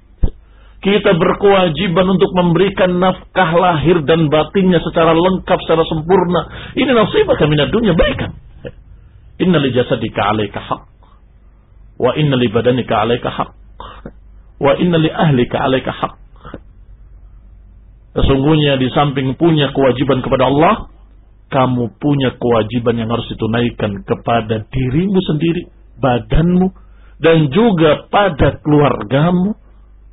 Kita 0.82 1.16
berkewajiban 1.16 2.04
untuk 2.10 2.28
memberikan 2.36 3.00
nafkah 3.00 3.50
lahir 3.56 4.04
dan 4.04 4.28
batinnya 4.28 4.82
secara 4.84 5.16
lengkap, 5.16 5.58
secara 5.64 5.80
sempurna. 5.88 6.40
Ini 6.76 6.90
nasibah 6.92 7.40
kami 7.40 7.56
dunia, 7.72 7.96
berikan. 7.96 8.36
Inna 9.40 9.62
li 9.62 9.72
jasadika 9.72 10.28
alaika 10.28 10.60
haq. 10.60 10.82
Wa 11.96 12.12
inna 12.18 12.36
li 12.36 12.52
badanika 12.52 13.00
alaika 13.00 13.32
haq. 13.32 13.50
Wa 14.60 14.76
inna 14.76 15.00
li 15.00 15.08
ahlika 15.08 15.56
alaika 15.64 15.90
haq. 15.94 16.14
Sesungguhnya 18.14 18.76
di 18.76 18.92
samping 18.92 19.34
punya 19.40 19.72
kewajiban 19.72 20.20
kepada 20.20 20.46
Allah, 20.46 20.92
kamu 21.50 21.96
punya 21.98 22.36
kewajiban 22.36 22.94
yang 23.00 23.08
harus 23.08 23.26
ditunaikan 23.32 24.04
kepada 24.06 24.68
dirimu 24.68 25.18
sendiri, 25.18 25.66
badanmu, 25.98 26.83
dan 27.24 27.48
juga 27.48 28.04
pada 28.12 28.60
keluargamu 28.60 29.56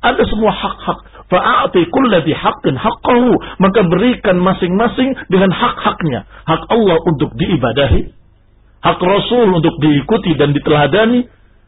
ada 0.02 0.22
semua 0.26 0.50
hak-hak. 0.50 0.98
Fa'ati 1.30 1.86
kulladhi 1.94 2.34
haqqin 2.34 2.74
haqqahu. 2.74 3.30
Maka 3.62 3.86
berikan 3.86 4.42
masing-masing 4.42 5.14
dengan 5.30 5.54
hak-haknya. 5.54 6.26
Hak 6.42 6.66
Allah 6.66 6.98
untuk 7.06 7.30
diibadahi. 7.38 8.10
Hak 8.82 8.98
Rasul 8.98 9.54
untuk 9.54 9.78
diikuti 9.78 10.34
dan 10.34 10.50
diteladani. 10.50 11.22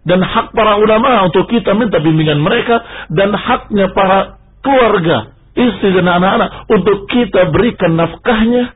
Dan 0.04 0.20
hak 0.20 0.52
para 0.52 0.76
ulama 0.82 1.30
untuk 1.30 1.46
kita 1.46 1.78
minta 1.78 2.02
bimbingan 2.02 2.42
mereka. 2.42 2.82
Dan 3.14 3.30
haknya 3.32 3.94
para 3.94 4.42
keluarga, 4.66 5.30
istri 5.54 5.94
dan 5.94 6.10
anak-anak 6.10 6.68
untuk 6.68 7.06
kita 7.08 7.54
berikan 7.54 7.94
nafkahnya, 7.94 8.74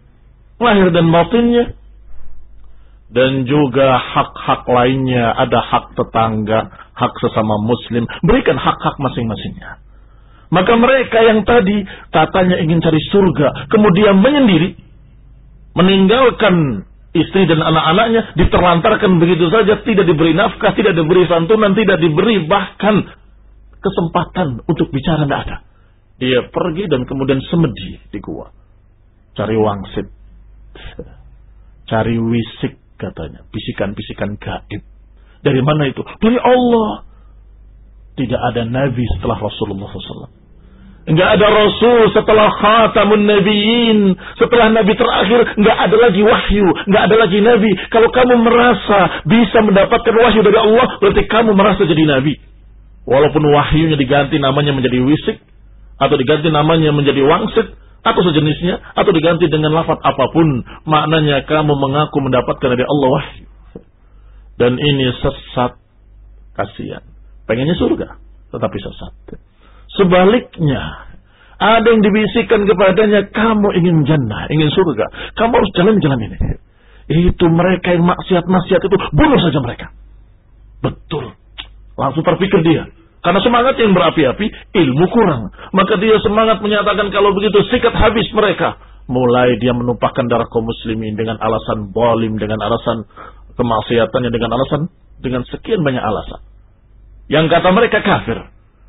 lahir 0.63 0.89
dan 0.95 1.11
batinnya. 1.11 1.75
Dan 3.09 3.49
juga 3.49 3.97
hak-hak 3.97 4.69
lainnya, 4.69 5.33
ada 5.33 5.65
hak 5.65 5.97
tetangga, 5.97 6.93
hak 6.93 7.13
sesama 7.25 7.57
muslim. 7.65 8.05
Berikan 8.21 8.61
hak-hak 8.61 9.01
masing-masingnya. 9.01 9.81
Maka 10.49 10.77
mereka 10.77 11.19
yang 11.25 11.45
tadi 11.45 11.85
katanya 12.13 12.61
ingin 12.61 12.81
cari 12.81 13.01
surga, 13.13 13.69
kemudian 13.69 14.17
menyendiri, 14.21 14.77
meninggalkan 15.77 16.85
istri 17.13 17.45
dan 17.49 17.61
anak-anaknya, 17.61 18.33
diterlantarkan 18.37 19.21
begitu 19.21 19.49
saja, 19.53 19.81
tidak 19.85 20.09
diberi 20.09 20.33
nafkah, 20.33 20.73
tidak 20.73 20.97
diberi 20.97 21.25
santunan, 21.29 21.73
tidak 21.77 22.01
diberi 22.01 22.45
bahkan 22.45 23.09
kesempatan 23.81 24.65
untuk 24.65 24.89
bicara 24.89 25.25
tidak 25.25 25.41
ada. 25.49 25.57
Dia 26.19 26.51
pergi 26.51 26.91
dan 26.91 27.07
kemudian 27.07 27.39
semedi 27.47 28.01
di 28.11 28.19
gua. 28.19 28.51
Cari 29.39 29.55
wangsit. 29.55 30.07
Cari 31.87 32.17
wisik 32.19 32.88
katanya. 32.99 33.47
Bisikan-bisikan 33.55 34.37
gaib. 34.37 34.83
Dari 35.47 35.63
mana 35.63 35.87
itu? 35.87 36.03
Dari 36.03 36.37
Allah. 36.37 37.07
Tidak 38.19 38.41
ada 38.51 38.67
nabi 38.67 39.07
setelah 39.15 39.39
Rasulullah 39.39 39.87
SAW. 39.95 40.39
Enggak 41.09 41.41
ada 41.41 41.47
rasul 41.49 42.13
setelah 42.13 42.53
khatamun 42.53 43.25
nabiin. 43.25 44.13
Setelah 44.37 44.69
nabi 44.69 44.93
terakhir, 44.93 45.57
enggak 45.57 45.77
ada 45.89 45.97
lagi 45.97 46.21
wahyu, 46.21 46.69
enggak 46.85 47.03
ada 47.09 47.17
lagi 47.17 47.39
nabi. 47.41 47.71
Kalau 47.89 48.13
kamu 48.13 48.45
merasa 48.45 49.25
bisa 49.25 49.65
mendapatkan 49.65 50.13
wahyu 50.13 50.45
dari 50.45 50.59
Allah, 50.61 51.01
berarti 51.01 51.25
kamu 51.25 51.57
merasa 51.57 51.89
jadi 51.89 52.05
nabi. 52.05 52.37
Walaupun 53.09 53.41
wahyunya 53.41 53.97
diganti 53.97 54.37
namanya 54.37 54.77
menjadi 54.77 55.01
wisik, 55.01 55.41
atau 55.97 56.13
diganti 56.21 56.53
namanya 56.53 56.93
menjadi 56.93 57.25
wangsit, 57.25 57.73
atau 58.03 58.21
sejenisnya, 58.25 58.79
atau 58.95 59.11
diganti 59.11 59.51
dengan 59.51 59.75
lafaz 59.75 59.99
apa 60.01 60.25
pun, 60.31 60.63
maknanya 60.87 61.43
kamu 61.45 61.75
mengaku 61.75 62.23
mendapatkan 62.23 62.69
dari 62.73 62.85
Allah 62.87 63.09
wahyu. 63.11 63.47
Dan 64.59 64.75
ini 64.75 65.07
sesat, 65.23 65.79
kasihan. 66.59 67.03
Pengennya 67.47 67.79
surga, 67.79 68.19
tetapi 68.55 68.77
sesat. 68.83 69.13
Sebaliknya, 69.95 71.09
ada 71.59 71.87
yang 71.91 72.03
dibisikkan 72.03 72.67
kepadanya, 72.67 73.27
kamu 73.35 73.69
ingin 73.83 74.07
jannah, 74.07 74.47
ingin 74.51 74.71
surga. 74.71 75.35
Kamu 75.35 75.53
harus 75.59 75.71
jalan-jalan 75.75 76.21
ini. 76.31 76.39
Itu 77.09 77.51
mereka 77.51 77.97
yang 77.97 78.05
maksiat-maksiat 78.07 78.81
itu, 78.85 78.97
bunuh 79.17 79.41
saja 79.43 79.59
mereka. 79.59 79.87
Betul. 80.85 81.35
Langsung 81.99 82.23
terpikir 82.23 82.63
dia. 82.63 82.87
Karena 83.19 83.41
semangat 83.43 83.75
yang 83.83 83.91
berapi-api, 83.95 84.47
ilmu 84.79 85.07
kurang. 85.11 85.51
Maka 85.75 85.99
dia 85.99 86.17
semangat 86.23 86.63
menyatakan 86.63 87.11
kalau 87.11 87.35
begitu 87.35 87.59
sikat 87.67 87.95
habis 87.95 88.31
mereka. 88.31 88.79
Mulai 89.09 89.57
dia 89.59 89.73
menumpahkan 89.73 90.29
darah 90.29 90.47
kaum 90.53 90.69
muslimin 90.69 91.17
dengan 91.17 91.41
alasan 91.41 91.91
bolim, 91.91 92.37
dengan 92.37 92.61
alasan 92.61 93.09
kemaksiatannya, 93.57 94.31
dengan 94.31 94.51
alasan, 94.55 94.81
dengan 95.19 95.43
sekian 95.49 95.83
banyak 95.83 96.05
alasan. 96.05 96.41
Yang 97.27 97.59
kata 97.59 97.69
mereka 97.75 97.99
kafir. 98.05 98.39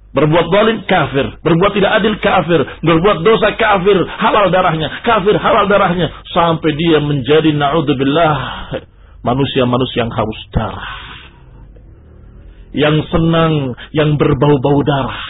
Berbuat 0.10 0.46
zalim 0.50 0.78
kafir, 0.90 1.38
berbuat 1.46 1.72
tidak 1.78 2.02
adil 2.02 2.18
kafir, 2.18 2.66
berbuat 2.82 3.22
dosa 3.22 3.54
kafir, 3.54 3.94
halal 4.18 4.50
darahnya, 4.50 4.90
kafir 5.06 5.38
halal 5.38 5.70
darahnya 5.70 6.10
sampai 6.34 6.74
dia 6.74 6.98
menjadi 6.98 7.54
naudzubillah 7.54 8.34
manusia-manusia 9.22 10.10
yang 10.10 10.10
haus 10.10 10.42
darah. 10.50 11.09
Yang 12.70 13.10
senang, 13.10 13.74
yang 13.96 14.18
berbau-bau 14.20 14.80
darah. 14.86 15.22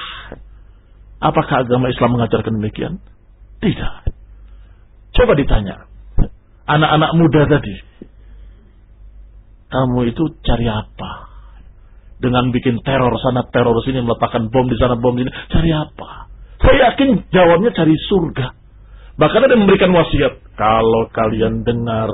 Apakah 1.19 1.67
agama 1.67 1.91
Islam 1.91 2.19
mengajarkan 2.19 2.60
demikian? 2.60 3.04
Tidak. 3.60 3.95
Coba 5.15 5.34
ditanya. 5.36 5.88
Anak-anak 6.67 7.12
muda 7.15 7.41
tadi. 7.47 7.75
Kamu 9.69 9.99
itu 10.10 10.23
cari 10.43 10.67
apa? 10.67 11.30
dengan 12.19 12.52
bikin 12.52 12.84
teror 12.84 13.15
sana 13.23 13.47
teror 13.47 13.80
sini 13.88 14.04
meletakkan 14.04 14.52
bom 14.52 14.67
di 14.67 14.75
sana 14.75 14.99
bom 14.99 15.15
di 15.15 15.23
sini 15.23 15.34
cari 15.47 15.71
apa 15.71 16.28
saya 16.60 16.91
yakin 16.91 17.32
jawabnya 17.32 17.71
cari 17.71 17.95
surga 17.95 18.47
bahkan 19.15 19.47
ada 19.47 19.56
memberikan 19.56 19.95
wasiat 19.95 20.43
kalau 20.60 21.08
kalian 21.15 21.63
dengar 21.63 22.12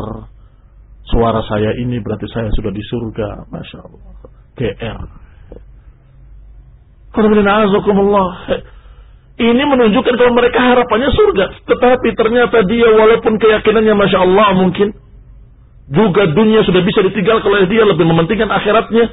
suara 1.09 1.41
saya 1.49 1.73
ini 1.81 1.97
berarti 2.05 2.29
saya 2.29 2.53
sudah 2.53 2.69
di 2.69 2.85
surga 2.85 3.49
masya 3.49 3.81
Allah 3.81 4.13
GR 4.55 4.99
ini 9.35 9.63
menunjukkan 9.67 10.15
kalau 10.15 10.31
mereka 10.31 10.59
harapannya 10.63 11.11
surga. 11.11 11.45
Tetapi 11.67 12.07
ternyata 12.15 12.63
dia 12.67 12.87
walaupun 12.87 13.35
keyakinannya 13.35 13.95
masya 13.95 14.23
Allah 14.23 14.55
mungkin 14.55 14.95
juga 15.91 16.23
dunia 16.31 16.63
sudah 16.63 16.81
bisa 16.83 17.03
ditinggal 17.03 17.43
kalau 17.43 17.67
dia 17.67 17.83
lebih 17.83 18.07
mementingkan 18.07 18.47
akhiratnya. 18.47 19.11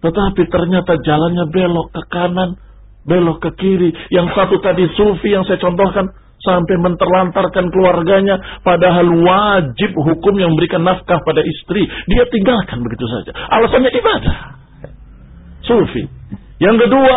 Tetapi 0.00 0.42
ternyata 0.48 0.98
jalannya 1.06 1.44
belok 1.54 1.94
ke 1.94 2.02
kanan, 2.10 2.58
belok 3.06 3.38
ke 3.46 3.50
kiri. 3.62 3.90
Yang 4.10 4.34
satu 4.34 4.58
tadi 4.58 4.90
sufi 4.98 5.38
yang 5.38 5.46
saya 5.46 5.62
contohkan 5.62 6.10
sampai 6.40 6.76
menterlantarkan 6.80 7.68
keluarganya 7.68 8.40
padahal 8.64 9.06
wajib 9.12 9.92
hukum 9.92 10.34
yang 10.40 10.56
memberikan 10.56 10.82
nafkah 10.82 11.20
pada 11.20 11.44
istri. 11.44 11.84
Dia 12.08 12.24
tinggalkan 12.32 12.80
begitu 12.80 13.04
saja. 13.06 13.30
Alasannya 13.36 13.92
ibadah. 13.92 14.38
Sufi. 15.64 16.08
Yang 16.60 16.88
kedua 16.88 17.14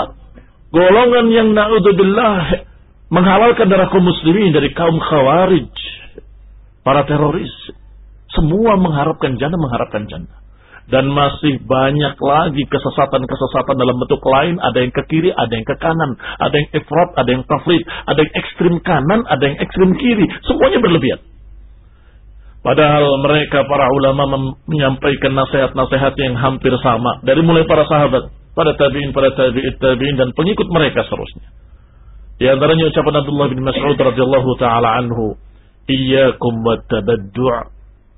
golongan 0.76 1.26
yang 1.32 1.48
naudzubillah 1.56 2.68
menghalalkan 3.08 3.72
darah 3.72 3.88
kaum 3.88 4.04
muslimin 4.04 4.52
dari 4.52 4.76
kaum 4.76 5.00
khawarij 5.00 5.72
para 6.84 7.08
teroris. 7.08 7.52
Semua 8.34 8.76
mengharapkan 8.76 9.38
jannah 9.38 9.62
mengharapkan 9.62 10.10
jannah 10.10 10.43
dan 10.92 11.08
masih 11.08 11.64
banyak 11.64 12.16
lagi 12.20 12.64
kesesatan-kesesatan 12.68 13.76
dalam 13.80 13.96
bentuk 13.96 14.20
lain. 14.28 14.60
Ada 14.60 14.84
yang 14.84 14.92
ke 14.92 15.04
kiri, 15.08 15.32
ada 15.32 15.52
yang 15.56 15.64
ke 15.64 15.76
kanan. 15.80 16.20
Ada 16.20 16.56
yang 16.60 16.70
ifrat, 16.76 17.10
ada 17.16 17.30
yang 17.32 17.44
tafrid. 17.48 17.84
Ada 17.88 18.20
yang 18.20 18.34
ekstrim 18.36 18.76
kanan, 18.84 19.24
ada 19.32 19.44
yang 19.48 19.58
ekstrim 19.64 19.96
kiri. 19.96 20.28
Semuanya 20.44 20.84
berlebihan. 20.84 21.24
Padahal 22.64 23.04
mereka 23.20 23.68
para 23.68 23.92
ulama 23.92 24.56
menyampaikan 24.68 25.36
nasihat-nasihat 25.36 26.16
yang 26.16 26.36
hampir 26.40 26.72
sama. 26.80 27.20
Dari 27.24 27.44
mulai 27.44 27.68
para 27.68 27.84
sahabat, 27.84 28.32
pada 28.56 28.72
tabi'in, 28.80 29.12
pada 29.12 29.36
tabi'it 29.36 29.84
tabi'in, 29.84 30.16
dan 30.16 30.32
pengikut 30.32 30.72
mereka 30.72 31.04
seterusnya. 31.04 31.48
Di 32.40 32.48
antaranya 32.48 32.88
ucapan 32.88 33.20
Abdullah 33.20 33.48
bin 33.52 33.62
Mas'ud 33.68 34.00
radhiyallahu 34.00 34.52
taala 34.64 34.96
anhu, 34.96 35.36
"Iyyakum 35.92 36.64
wat 36.64 36.88
tabaddu', 36.88 37.68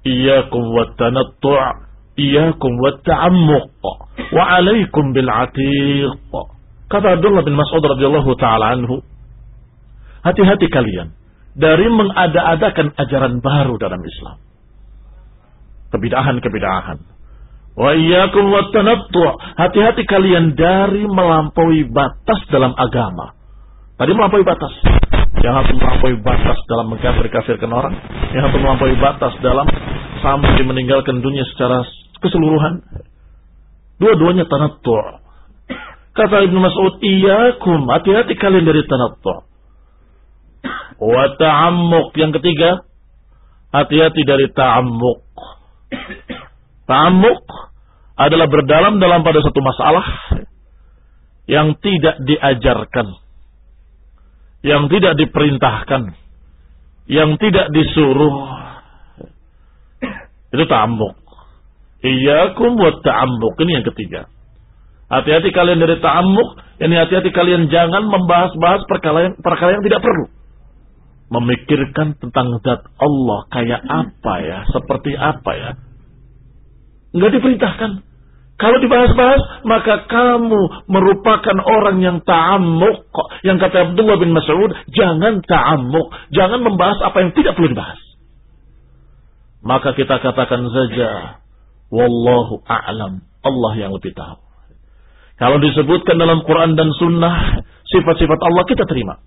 iyyakum 0.05 0.61
wat 0.77 0.93
tanattu', 0.93 1.85
Iyakum 2.15 2.79
wa 2.79 2.95
ta'ammuq 3.03 3.83
wa 4.31 4.43
alaikum 4.55 5.11
bil 5.11 5.27
atiq. 5.27 6.15
Kata 6.87 7.19
Abdullah 7.19 7.43
bin 7.43 7.59
Mas'ud 7.59 7.83
hati-hati 10.25 10.67
kalian 10.71 11.11
dari 11.55 11.87
mengada-adakan 11.91 12.95
ajaran 12.95 13.43
baru 13.43 13.75
dalam 13.75 13.99
Islam. 13.99 14.37
Kebidahan-kebidahan. 15.91 16.97
Wa 17.75 17.91
iyyakum. 17.95 18.47
Hati-hati 19.59 20.03
kalian 20.07 20.55
dari 20.55 21.03
melampaui 21.03 21.83
batas 21.91 22.39
dalam 22.47 22.71
agama. 22.79 23.35
Tadi 23.99 24.11
melampaui 24.15 24.47
batas. 24.47 24.71
Harus 25.45 25.77
melampaui 25.77 26.15
batas 26.23 26.57
dalam 26.71 26.95
mengkafir-kafirkan 26.95 27.69
orang. 27.69 27.93
Harus 28.31 28.55
melampaui 28.55 28.95
batas 29.03 29.35
dalam 29.43 29.67
sampai 30.23 30.63
meninggalkan 30.63 31.19
dunia 31.19 31.43
secara 31.53 31.83
keseluruhan. 32.25 32.81
Dua-duanya 34.01 34.49
tanattu. 34.49 35.21
Kata 36.15 36.47
Ibnu 36.47 36.59
Mas'ud, 36.63 36.99
"Iyyakum, 37.03 37.87
hati-hati 37.91 38.33
kalian 38.39 38.65
dari 38.65 38.83
tanattu." 38.87 39.45
Wa 40.95 41.23
ta'ammuq 41.35 42.15
yang 42.15 42.31
ketiga, 42.39 42.87
hati-hati 43.75 44.21
dari 44.23 44.47
ta'ammuq. 44.55 45.27
Ta'ammuq 46.87 47.43
adalah 48.15 48.47
berdalam 48.47 49.03
dalam 49.03 49.27
pada 49.27 49.43
satu 49.43 49.59
masalah 49.59 50.07
yang 51.51 51.75
tidak 51.83 52.15
diajarkan, 52.23 53.07
yang 54.63 54.87
tidak 54.87 55.19
diperintahkan, 55.19 56.15
yang 57.11 57.35
tidak 57.37 57.67
disuruh. 57.75 58.35
Itu 60.55 60.63
ta'ammuq. 60.63 61.24
Iyakum 62.05 62.77
wa 62.77 63.01
ta'ammuk. 63.01 63.57
Ini 63.65 63.81
yang 63.81 63.85
ketiga. 63.89 64.29
Hati-hati 65.09 65.49
kalian 65.49 65.81
dari 65.81 65.97
ta'ammuk. 65.97 66.49
Ini 66.77 66.93
hati-hati 67.01 67.33
kalian 67.33 67.73
jangan 67.73 68.05
membahas-bahas 68.05 68.85
perkara 68.85 69.31
yang, 69.31 69.35
perkara 69.41 69.79
yang 69.79 69.83
tidak 69.85 70.05
perlu. 70.05 70.29
Memikirkan 71.33 72.21
tentang 72.21 72.61
zat 72.61 72.85
Allah 73.01 73.39
kayak 73.49 73.81
apa 73.81 74.33
ya, 74.45 74.59
seperti 74.69 75.17
apa 75.17 75.51
ya. 75.57 75.71
Enggak 77.17 77.31
diperintahkan. 77.41 77.91
Kalau 78.55 78.77
dibahas-bahas, 78.79 79.67
maka 79.67 80.07
kamu 80.07 80.87
merupakan 80.87 81.57
orang 81.59 81.99
yang 81.99 82.17
ta'amuk. 82.23 83.03
Yang 83.43 83.67
kata 83.67 83.77
Abdullah 83.91 84.15
bin 84.15 84.31
Mas'ud, 84.31 84.71
jangan 84.95 85.43
ta'amuk. 85.43 86.07
Jangan 86.31 86.63
membahas 86.63 87.03
apa 87.03 87.17
yang 87.19 87.31
tidak 87.35 87.59
perlu 87.59 87.75
dibahas. 87.75 87.99
Maka 89.59 89.91
kita 89.97 90.23
katakan 90.23 90.61
saja, 90.71 91.41
Wallahu 91.93 92.65
a'lam. 92.65 93.21
Allah 93.45 93.73
yang 93.77 93.93
lebih 93.93 94.13
tahu. 94.17 94.41
Kalau 95.35 95.59
disebutkan 95.59 96.15
dalam 96.15 96.41
Quran 96.47 96.79
dan 96.79 96.89
Sunnah, 96.95 97.61
sifat-sifat 97.91 98.39
Allah 98.39 98.63
kita 98.65 98.87
terima. 98.87 99.19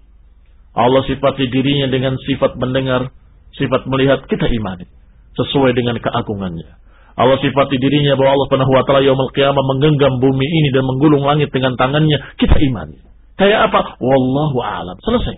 Allah 0.73 1.03
sifati 1.05 1.51
dirinya 1.53 1.91
dengan 1.91 2.17
sifat 2.17 2.57
mendengar, 2.57 3.13
sifat 3.59 3.85
melihat, 3.91 4.25
kita 4.25 4.49
imani. 4.49 4.89
Sesuai 5.37 5.77
dengan 5.77 6.01
keagungannya. 6.01 6.79
Allah 7.19 7.39
sifati 7.43 7.77
dirinya 7.83 8.15
bahwa 8.15 8.39
Allah 8.39 8.47
Subhanahu 8.47 8.73
wa 8.79 8.83
taala 8.87 9.03
yaumul 9.03 9.35
qiyamah 9.35 9.65
menggenggam 9.75 10.23
bumi 10.23 10.47
ini 10.47 10.69
dan 10.71 10.87
menggulung 10.87 11.27
langit 11.27 11.51
dengan 11.51 11.75
tangannya. 11.75 12.15
Kita 12.39 12.55
imani. 12.63 12.99
Kayak 13.35 13.71
apa? 13.71 13.99
Wallahu 13.99 14.59
a'lam. 14.63 14.97
Selesai. 15.03 15.37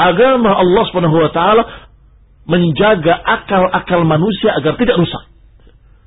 Agama 0.00 0.56
Allah 0.56 0.82
Subhanahu 0.88 1.16
wa 1.20 1.30
taala 1.36 1.62
menjaga 2.48 3.12
akal-akal 3.12 4.08
manusia 4.08 4.56
agar 4.56 4.76
tidak 4.80 4.96
rusak. 5.00 5.24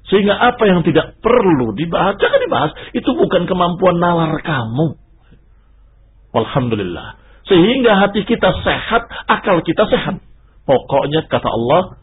Sehingga 0.07 0.39
apa 0.39 0.63
yang 0.67 0.87
tidak 0.87 1.19
perlu 1.19 1.75
dibahas, 1.75 2.15
jangan 2.15 2.39
dibahas. 2.39 2.71
Itu 2.95 3.11
bukan 3.11 3.43
kemampuan 3.43 3.99
nalar 3.99 4.39
kamu. 4.39 4.95
Alhamdulillah. 6.31 7.19
Sehingga 7.47 7.95
hati 7.99 8.23
kita 8.23 8.51
sehat, 8.63 9.03
akal 9.27 9.59
kita 9.63 9.83
sehat. 9.87 10.19
Pokoknya 10.67 11.27
kata 11.27 11.47
Allah, 11.47 11.99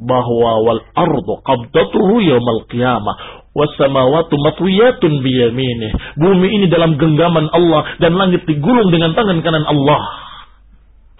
bahwa 0.00 0.64
wal 0.64 0.82
ardu 0.96 1.32
qabdatuhu 1.44 2.24
yaumal 2.24 2.64
qiyamah 2.68 3.44
was 3.52 3.72
samawati 3.76 4.32
matwiyatun 4.40 5.20
biyaminih. 5.20 5.92
Bumi 6.16 6.48
ini 6.48 6.66
dalam 6.72 6.96
genggaman 6.96 7.52
Allah 7.52 8.00
dan 8.00 8.16
langit 8.16 8.48
digulung 8.48 8.88
dengan 8.88 9.12
tangan 9.12 9.44
kanan 9.44 9.64
Allah. 9.68 10.00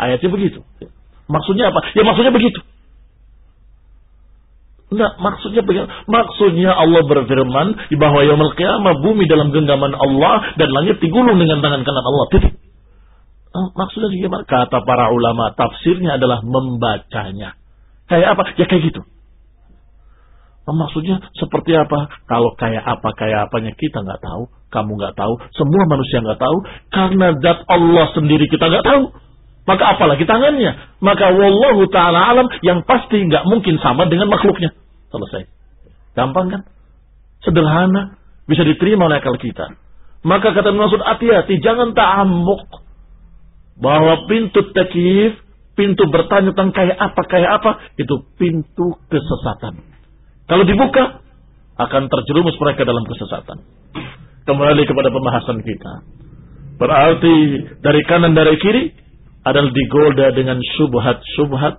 Ayatnya 0.01 0.33
begitu. 0.33 0.65
Maksudnya 1.29 1.69
apa? 1.71 1.81
Ya 1.93 2.03
maksudnya 2.03 2.33
begitu. 2.33 2.61
Enggak, 4.93 5.13
maksudnya. 5.25 5.63
Maksudnya 6.05 6.71
Allah 6.77 7.03
berfirman 7.09 7.97
bahwa 7.97 8.21
yaumul 8.29 8.53
qiyamah 8.53 9.01
bumi 9.01 9.25
dalam 9.25 9.49
genggaman 9.49 9.97
Allah 9.97 10.53
dan 10.61 10.69
langit 10.69 11.01
digulung 11.01 11.41
dengan 11.41 11.65
tangan 11.65 11.81
kanan 11.81 12.05
Allah. 12.05 12.27
Titik. 12.29 12.53
Maksudnya 13.53 14.09
gimana? 14.13 14.45
Kata 14.45 14.85
para 14.85 15.09
ulama, 15.13 15.53
tafsirnya 15.57 16.21
adalah 16.21 16.45
membacanya. 16.45 17.57
Kayak 18.09 18.37
apa? 18.37 18.43
Ya 18.61 18.69
kayak 18.69 18.93
gitu. 18.93 19.01
Nah, 20.63 20.75
maksudnya 20.79 21.19
seperti 21.41 21.75
apa? 21.75 22.07
Kalau 22.29 22.55
kayak 22.55 22.85
apa 22.85 23.09
kayak 23.19 23.51
apanya 23.51 23.73
kita 23.75 23.99
nggak 23.99 24.23
tahu, 24.23 24.47
kamu 24.71 24.91
nggak 24.95 25.17
tahu, 25.19 25.35
semua 25.59 25.83
manusia 25.91 26.23
nggak 26.23 26.39
tahu, 26.39 26.57
karena 26.95 27.27
zat 27.43 27.67
Allah 27.67 28.07
sendiri 28.15 28.47
kita 28.47 28.71
nggak 28.71 28.87
tahu. 28.87 29.03
Maka 29.63 29.95
apalagi 29.95 30.27
tangannya? 30.27 30.75
Maka 31.03 31.35
wallahu 31.35 31.87
taala 31.91 32.35
alam 32.35 32.47
yang 32.63 32.83
pasti 32.87 33.21
nggak 33.27 33.47
mungkin 33.47 33.79
sama 33.83 34.07
dengan 34.07 34.31
makhluknya. 34.31 34.75
Selesai. 35.13 35.43
Gampang 36.17 36.49
kan? 36.49 36.63
Sederhana, 37.45 38.17
bisa 38.49 38.65
diterima 38.65 39.07
oleh 39.07 39.21
akal 39.21 39.37
kita. 39.37 39.77
Maka 40.25 40.55
kata 40.55 40.73
maksud 40.73 41.03
hati-hati, 41.03 41.61
jangan 41.61 41.93
ta'amuk 41.93 42.65
bahwa 43.77 44.25
pintu 44.31 44.73
takif 44.73 45.43
pintu 45.73 46.05
bertanya 46.09 46.53
tentang 46.53 46.71
kayak 46.73 46.99
apa, 47.01 47.23
kayak 47.27 47.51
apa, 47.61 47.71
itu 47.97 48.15
pintu 48.37 48.97
kesesatan. 49.09 49.81
Kalau 50.47 50.65
dibuka, 50.69 51.25
akan 51.81 52.03
terjerumus 52.13 52.57
mereka 52.61 52.85
dalam 52.85 53.05
kesesatan. 53.09 53.59
Kembali 54.45 54.83
kepada 54.85 55.09
pembahasan 55.09 55.65
kita. 55.65 55.93
Berarti 56.77 57.35
dari 57.81 58.03
kanan 58.05 58.35
dari 58.35 58.59
kiri 58.59 58.91
adalah 59.47 59.71
digoda 59.71 60.35
dengan 60.35 60.59
subhat-subhat 60.79 61.79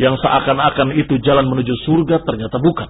yang 0.00 0.16
seakan-akan 0.16 0.96
itu 0.96 1.20
jalan 1.20 1.44
menuju 1.44 1.76
surga 1.84 2.24
ternyata 2.24 2.56
bukan. 2.56 2.88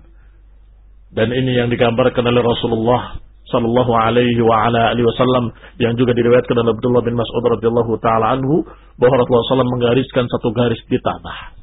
Dan 1.11 1.35
ini 1.35 1.59
yang 1.59 1.67
digambarkan 1.67 2.23
oleh 2.23 2.39
Rasulullah 2.39 3.19
sallallahu 3.51 3.91
alaihi 3.91 4.39
wa 4.47 4.71
ala 4.71 4.95
alihi 4.95 5.03
wasallam 5.03 5.51
yang 5.83 5.99
juga 5.99 6.15
diriwayatkan 6.15 6.55
oleh 6.55 6.71
Abdullah 6.71 7.03
bin 7.03 7.19
Mas'ud 7.19 7.43
radhiyallahu 7.43 7.99
taala 7.99 8.39
anhu 8.39 8.63
bahwa 8.95 9.15
Rasulullah 9.19 9.67
SAW 9.67 9.75
menggariskan 9.75 10.31
satu 10.31 10.55
garis 10.55 10.79
di 10.87 11.03
tanah. 11.03 11.59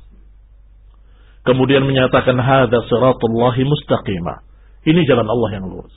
Kemudian 1.48 1.88
menyatakan 1.88 2.36
hadza 2.36 2.84
siratullahi 2.91 3.64
mustaqimah. 3.64 4.43
Ini 4.84 5.00
jalan 5.08 5.32
Allah 5.32 5.50
yang 5.56 5.72
lurus. 5.72 5.95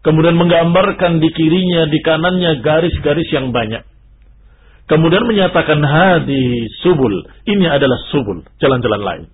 Kemudian 0.00 0.32
menggambarkan 0.38 1.20
di 1.20 1.28
kirinya, 1.28 1.92
di 1.92 2.00
kanannya 2.00 2.64
garis-garis 2.64 3.28
yang 3.36 3.52
banyak. 3.52 3.84
Kemudian 4.86 5.26
menyatakan 5.26 5.82
hadi 5.82 6.70
subul. 6.82 7.26
Ini 7.42 7.66
adalah 7.66 7.98
subul, 8.14 8.46
jalan-jalan 8.62 9.02
lain. 9.02 9.24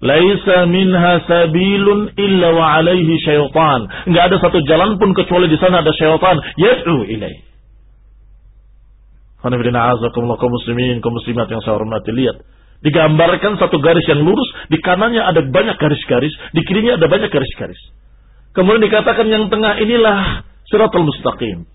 Laisa 0.00 0.64
minha 0.68 1.20
sabilun 1.28 2.12
illa 2.16 2.48
wa 2.56 2.80
alaihi 2.80 3.20
syaitan. 3.20 3.88
Enggak 4.08 4.32
ada 4.32 4.36
satu 4.40 4.60
jalan 4.64 4.96
pun 4.96 5.12
kecuali 5.12 5.48
di 5.48 5.60
sana 5.60 5.84
ada 5.84 5.92
syaitan 5.92 6.40
yad'u 6.56 7.04
ilaih. 7.08 7.40
kaum 9.40 10.52
muslimin, 10.52 11.00
kaum 11.00 11.16
muslimat 11.16 11.48
yang 11.48 11.60
saya 11.64 11.80
hormati 11.80 12.12
lihat. 12.12 12.44
Digambarkan 12.80 13.60
satu 13.60 13.76
garis 13.80 14.04
yang 14.08 14.24
lurus, 14.24 14.48
di 14.72 14.80
kanannya 14.80 15.20
ada 15.20 15.44
banyak 15.44 15.76
garis-garis, 15.76 16.32
di 16.56 16.64
kirinya 16.64 16.96
ada 16.96 17.08
banyak 17.08 17.28
garis-garis. 17.28 17.80
Kemudian 18.56 18.84
dikatakan 18.88 19.28
yang 19.28 19.52
tengah 19.52 19.76
inilah 19.80 20.48
siratul 20.68 21.04
mustaqim. 21.04 21.68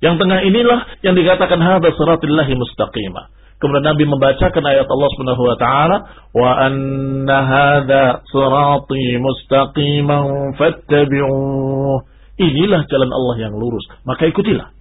Yang 0.00 0.14
tengah 0.16 0.40
inilah 0.48 0.80
yang 1.04 1.12
dikatakan 1.12 1.60
hadza 1.60 1.92
siratillahi 1.92 2.56
mustaqimah. 2.56 3.36
Kemudian 3.60 3.84
Nabi 3.92 4.08
membacakan 4.08 4.64
ayat 4.64 4.88
Allah 4.88 5.08
Subhanahu 5.12 5.42
wa 5.44 5.56
taala, 5.60 5.96
"Wa 6.32 6.50
anna 6.64 7.38
hadza 7.44 8.24
sirati 8.32 9.20
mustaqiman 9.20 10.56
fattabi'uh." 10.56 11.96
Inilah 12.40 12.88
jalan 12.88 13.10
Allah 13.12 13.36
yang 13.44 13.52
lurus, 13.52 13.84
maka 14.08 14.24
ikutilah. 14.24 14.72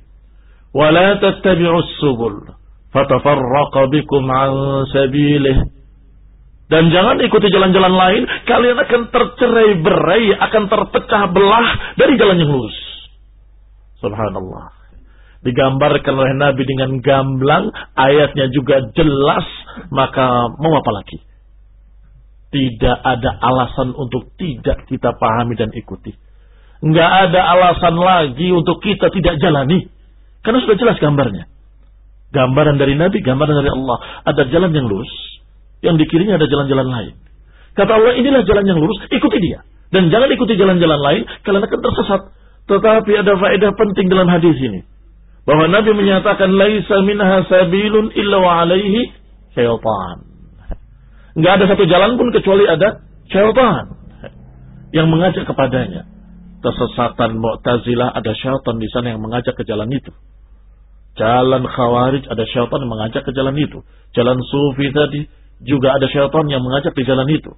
Wa 0.72 0.88
la 0.96 1.20
tattabi'us 1.20 2.00
subul 2.00 2.56
fatafarraqa 2.96 3.92
bikum 3.92 4.24
an 4.32 4.52
sabilih. 4.88 5.68
Dan 6.72 6.96
jangan 6.96 7.20
ikuti 7.20 7.52
jalan-jalan 7.52 7.92
lain, 7.92 8.24
kalian 8.48 8.78
akan 8.80 9.02
tercerai-berai, 9.12 10.38
akan 10.38 10.64
terpecah 10.72 11.24
belah 11.36 11.98
dari 12.00 12.16
jalan 12.16 12.40
yang 12.40 12.48
lurus. 12.56 12.78
Subhanallah 14.00 14.79
digambarkan 15.40 16.14
oleh 16.16 16.34
Nabi 16.36 16.64
dengan 16.68 17.00
gamblang, 17.00 17.72
ayatnya 17.96 18.52
juga 18.52 18.84
jelas, 18.92 19.46
maka 19.92 20.52
mau 20.60 20.74
apa 20.76 20.92
lagi? 20.92 21.24
Tidak 22.50 22.98
ada 23.06 23.30
alasan 23.40 23.94
untuk 23.94 24.34
tidak 24.36 24.90
kita 24.90 25.16
pahami 25.16 25.54
dan 25.56 25.70
ikuti. 25.72 26.12
Nggak 26.82 27.12
ada 27.30 27.42
alasan 27.56 27.96
lagi 28.00 28.50
untuk 28.50 28.82
kita 28.82 29.12
tidak 29.14 29.38
jalani. 29.38 29.86
Karena 30.42 30.60
sudah 30.64 30.78
jelas 30.80 30.98
gambarnya. 30.98 31.46
Gambaran 32.34 32.80
dari 32.80 32.96
Nabi, 32.98 33.22
gambaran 33.22 33.56
dari 33.64 33.70
Allah. 33.70 33.98
Ada 34.26 34.50
jalan 34.50 34.72
yang 34.74 34.88
lurus, 34.88 35.12
yang 35.86 35.96
di 36.00 36.08
kirinya 36.10 36.40
ada 36.40 36.48
jalan-jalan 36.48 36.88
lain. 36.88 37.14
Kata 37.78 37.92
Allah, 37.96 38.18
inilah 38.18 38.44
jalan 38.48 38.66
yang 38.66 38.80
lurus, 38.82 38.98
ikuti 39.14 39.38
dia. 39.40 39.62
Dan 39.94 40.10
jangan 40.10 40.30
ikuti 40.34 40.58
jalan-jalan 40.58 41.00
lain, 41.00 41.22
kalian 41.46 41.64
akan 41.64 41.80
tersesat. 41.80 42.22
Tetapi 42.70 43.12
ada 43.18 43.34
faedah 43.38 43.72
penting 43.78 44.10
dalam 44.10 44.30
hadis 44.30 44.58
ini 44.62 44.86
bahwa 45.48 45.66
Nabi 45.72 45.92
menyatakan 45.96 46.50
laisa 46.54 47.02
minha 47.04 47.46
sabilun 47.48 48.12
illa 48.16 48.38
wa 48.40 48.52
alaihi 48.64 49.12
syaitan. 49.54 50.18
Enggak 51.38 51.54
ada 51.62 51.66
satu 51.72 51.84
jalan 51.88 52.18
pun 52.20 52.34
kecuali 52.36 52.66
ada 52.68 53.04
syaitan 53.30 53.96
yang 54.92 55.08
mengajak 55.08 55.46
kepadanya. 55.46 56.10
Kesesatan 56.60 57.40
Mu'tazilah 57.40 58.12
ada 58.20 58.32
syaitan 58.36 58.76
di 58.82 58.88
sana 58.92 59.16
yang 59.16 59.22
mengajak 59.24 59.56
ke 59.56 59.64
jalan 59.64 59.88
itu. 59.94 60.12
Jalan 61.16 61.64
Khawarij 61.64 62.28
ada 62.28 62.44
syaitan 62.48 62.80
yang 62.84 62.92
mengajak 62.92 63.24
ke 63.24 63.32
jalan 63.32 63.56
itu. 63.56 63.80
Jalan 64.12 64.38
Sufi 64.44 64.92
tadi 64.92 65.24
juga 65.64 65.96
ada 65.96 66.08
syaitan 66.12 66.46
yang 66.52 66.64
mengajak 66.64 66.92
ke 66.92 67.04
jalan 67.08 67.28
itu. 67.32 67.52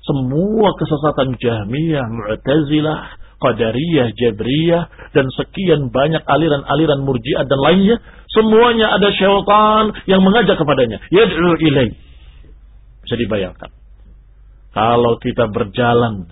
Semua 0.00 0.74
kesesatan 0.80 1.36
Jahmiyah, 1.36 2.08
Mu'tazilah, 2.08 2.98
Qadariyah, 3.40 4.12
Jabriyah, 4.12 5.12
dan 5.16 5.26
sekian 5.32 5.88
banyak 5.88 6.20
aliran-aliran 6.28 7.00
murjiah 7.00 7.48
dan 7.48 7.58
lainnya. 7.58 7.96
Semuanya 8.30 8.94
ada 8.94 9.08
syaitan 9.16 9.96
yang 10.04 10.20
mengajak 10.20 10.60
kepadanya. 10.60 11.00
Yad'u 11.08 11.56
ilaih. 11.58 11.96
Bisa 13.02 13.16
dibayangkan. 13.16 13.72
Kalau 14.70 15.18
kita 15.18 15.50
berjalan 15.50 16.30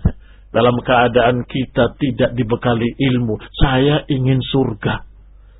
dalam 0.49 0.75
keadaan 0.81 1.45
kita 1.45 1.97
tidak 1.97 2.31
dibekali 2.37 2.89
ilmu. 2.97 3.37
Saya 3.57 4.05
ingin 4.09 4.39
surga. 4.41 5.05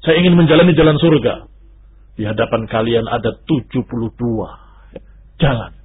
Saya 0.05 0.15
ingin 0.21 0.37
menjalani 0.37 0.73
jalan 0.73 0.97
surga. 0.97 1.49
Di 2.15 2.23
hadapan 2.27 2.67
kalian 2.67 3.05
ada 3.07 3.35
72 3.47 3.83
jalan. 5.39 5.78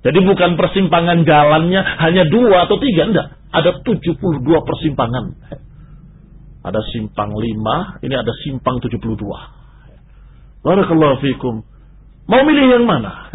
Jadi 0.00 0.18
bukan 0.24 0.56
persimpangan 0.56 1.28
jalannya 1.28 1.80
hanya 2.00 2.24
dua 2.32 2.64
atau 2.64 2.80
tiga, 2.80 3.12
enggak. 3.12 3.26
Ada 3.52 3.84
72 3.84 4.40
persimpangan. 4.40 5.24
Ada 6.60 6.80
simpang 6.92 7.32
lima, 7.36 8.00
ini 8.04 8.14
ada 8.16 8.32
simpang 8.44 8.80
72. 8.80 9.00
Barakallahu 10.60 11.20
fikum. 11.24 11.64
Mau 12.28 12.42
milih 12.44 12.80
yang 12.80 12.84
mana? 12.84 13.32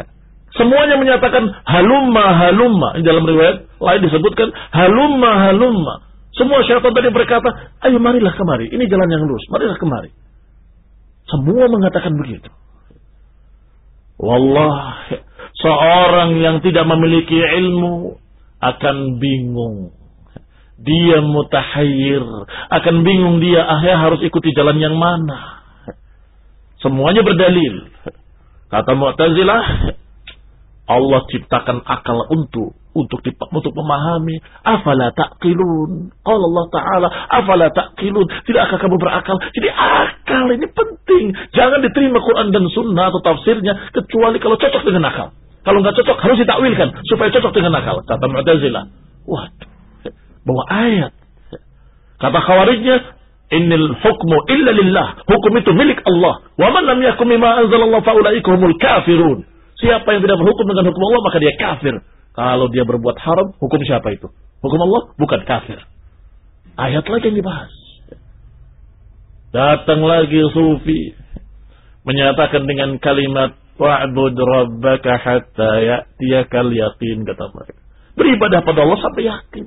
Semuanya 0.55 0.95
menyatakan 0.95 1.51
halumma 1.67 2.25
halumma. 2.37 2.95
Ini 2.95 3.03
dalam 3.03 3.25
riwayat 3.27 3.65
lain 3.81 4.01
disebutkan 4.07 4.53
halumma 4.71 5.51
halumma. 5.51 6.05
Semua 6.37 6.63
syaitan 6.63 6.91
tadi 6.95 7.11
berkata, 7.11 7.75
ayo 7.87 7.97
marilah 7.99 8.31
kemari. 8.35 8.71
Ini 8.71 8.83
jalan 8.87 9.07
yang 9.09 9.23
lurus. 9.27 9.43
Marilah 9.51 9.77
kemari. 9.79 10.11
Semua 11.27 11.65
mengatakan 11.67 12.13
begitu. 12.15 12.51
Wallah, 14.15 15.11
seorang 15.65 16.37
yang 16.37 16.61
tidak 16.61 16.85
memiliki 16.85 17.41
ilmu 17.41 18.21
akan 18.61 19.17
bingung. 19.17 19.89
Dia 20.75 21.23
mutahayyir, 21.25 22.21
akan 22.69 22.95
bingung 23.01 23.41
dia 23.41 23.65
akhirnya 23.65 23.97
harus 23.97 24.21
ikuti 24.21 24.53
jalan 24.53 24.77
yang 24.77 24.93
mana. 24.93 25.65
Semuanya 26.83 27.25
berdalil. 27.25 27.89
Kata 28.69 28.93
Mu'tazilah, 28.93 29.63
Allah 30.85 31.21
ciptakan 31.31 31.81
akal 31.81 32.29
untuk 32.29 32.77
untuk 32.93 33.23
untuk 33.25 33.73
memahami. 33.73 34.37
Afala 34.61 35.09
taqilun? 35.15 36.11
Qala 36.21 36.43
Allah 36.43 36.65
taala 36.69 37.07
afala 37.31 37.67
taqilun? 37.71 38.27
Tidakkah 38.45 38.77
kamu 38.77 38.99
berakal? 38.99 39.39
Jadi 39.55 39.71
akal 39.71 40.45
ini 40.53 40.67
penting. 40.69 41.25
Jangan 41.55 41.81
diterima 41.81 42.19
Quran 42.21 42.51
dan 42.53 42.67
sunnah 42.69 43.09
atau 43.09 43.23
tafsirnya 43.23 43.95
kecuali 43.95 44.37
kalau 44.43 44.59
cocok 44.59 44.83
dengan 44.85 45.09
akal 45.09 45.29
kalau 45.65 45.81
nggak 45.81 45.95
cocok 45.97 46.17
harus 46.21 46.37
ditakwilkan 46.39 46.89
supaya 47.09 47.29
cocok 47.33 47.51
dengan 47.51 47.73
akal 47.81 47.97
kata 48.05 48.25
Mu'tazilah 48.29 48.83
waduh 49.25 49.69
bawa 50.45 50.63
ayat 50.69 51.11
kata 52.21 52.39
khawarijnya 52.39 53.15
Innil 53.45 53.93
hukmu 54.01 54.37
illa 54.49 54.71
lillah. 54.73 55.07
Hukum 55.29 55.53
itu 55.61 55.69
milik 55.77 56.01
Allah. 56.01 56.49
Wa 56.57 56.73
man 56.73 56.89
lam 56.89 56.97
yakum 57.05 57.29
bima 57.29 57.61
anzalallah 57.61 58.01
fa 58.01 58.17
ulaika 58.17 58.49
humul 58.49 58.73
kafirun. 58.81 59.45
Siapa 59.77 60.17
yang 60.17 60.25
tidak 60.25 60.41
berhukum 60.41 60.65
dengan 60.65 60.89
hukum 60.89 61.03
Allah 61.13 61.21
maka 61.29 61.37
dia 61.37 61.53
kafir. 61.53 61.93
Kalau 62.33 62.67
dia 62.73 62.83
berbuat 62.83 63.15
haram, 63.21 63.53
hukum 63.61 63.79
siapa 63.85 64.17
itu? 64.17 64.27
Hukum 64.65 64.79
Allah 64.81 65.13
bukan 65.21 65.45
kafir. 65.45 65.77
Ayat 66.73 67.05
lagi 67.05 67.31
yang 67.31 67.37
dibahas. 67.37 67.71
Datang 69.53 70.01
lagi 70.03 70.41
sufi 70.51 71.15
menyatakan 72.03 72.65
dengan 72.65 72.97
kalimat 72.97 73.55
wa'bud 73.75 74.35
rabbaka 74.35 75.11
hatta 75.19 75.71
ya'tiyakal 75.83 76.71
yaqin 76.71 77.27
kata 77.27 77.51
mereka. 77.51 77.81
Beribadah 78.15 78.63
pada 78.63 78.79
Allah 78.87 78.99
sampai 79.03 79.27
yakin. 79.27 79.65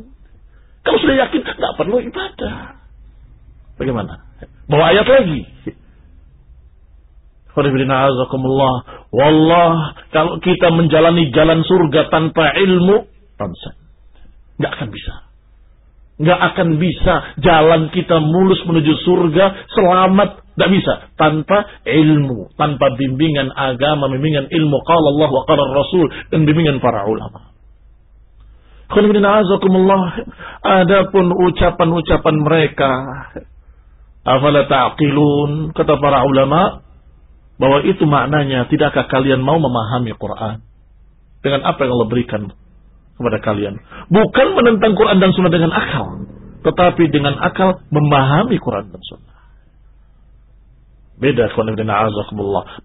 Kalau 0.81 0.99
sudah 1.05 1.17
yakin, 1.21 1.41
nggak 1.45 1.75
perlu 1.77 2.01
ibadah. 2.01 2.81
Bagaimana? 3.77 4.25
Bawa 4.69 4.97
ayat 4.97 5.05
lagi. 5.05 5.45
Wallah, 9.13 9.73
kalau 10.15 10.39
kita 10.41 10.69
menjalani 10.73 11.29
jalan 11.35 11.61
surga 11.67 12.09
tanpa 12.09 12.55
ilmu, 12.57 13.05
tansa. 13.37 13.77
Nggak 14.57 14.73
akan 14.81 14.89
bisa. 14.95 15.15
Nggak 16.19 16.41
akan 16.51 16.69
bisa 16.83 17.15
jalan 17.39 17.81
kita 17.95 18.17
mulus 18.19 18.59
menuju 18.67 18.93
surga 19.07 19.69
selamat. 19.77 20.48
Nggak 20.59 20.71
bisa. 20.75 20.93
Tanpa 21.15 21.87
ilmu. 21.87 22.51
Tanpa 22.59 22.99
bimbingan 22.99 23.55
agama, 23.55 24.11
bimbingan 24.11 24.51
ilmu. 24.51 24.77
Qala 24.83 25.09
Allah 25.15 25.31
wa 25.31 25.43
qala 25.47 25.63
Rasul. 25.71 26.11
Dan 26.35 26.43
bimbingan 26.43 26.83
para 26.83 27.07
ulama. 27.07 27.55
Adapun 30.67 31.31
ucapan-ucapan 31.31 32.37
mereka. 32.43 32.91
Afala 34.27 34.67
ta'qilun. 34.67 35.71
Kata 35.79 35.95
para 36.03 36.27
ulama 36.27 36.89
bahwa 37.59 37.83
itu 37.85 38.07
maknanya 38.07 38.71
tidakkah 38.71 39.11
kalian 39.11 39.43
mau 39.43 39.59
memahami 39.59 40.15
Quran 40.15 40.63
dengan 41.43 41.67
apa 41.67 41.85
yang 41.85 41.93
Allah 41.99 42.09
berikan 42.09 42.43
kepada 43.19 43.39
kalian 43.43 43.83
bukan 44.15 44.47
menentang 44.55 44.95
Quran 44.95 45.19
dan 45.19 45.35
Sunnah 45.35 45.51
dengan 45.51 45.75
akal 45.75 46.23
tetapi 46.63 47.11
dengan 47.11 47.35
akal 47.43 47.83
memahami 47.91 48.63
Quran 48.63 48.95
dan 48.95 49.03
Sunnah 49.03 49.28
beda 51.19 51.51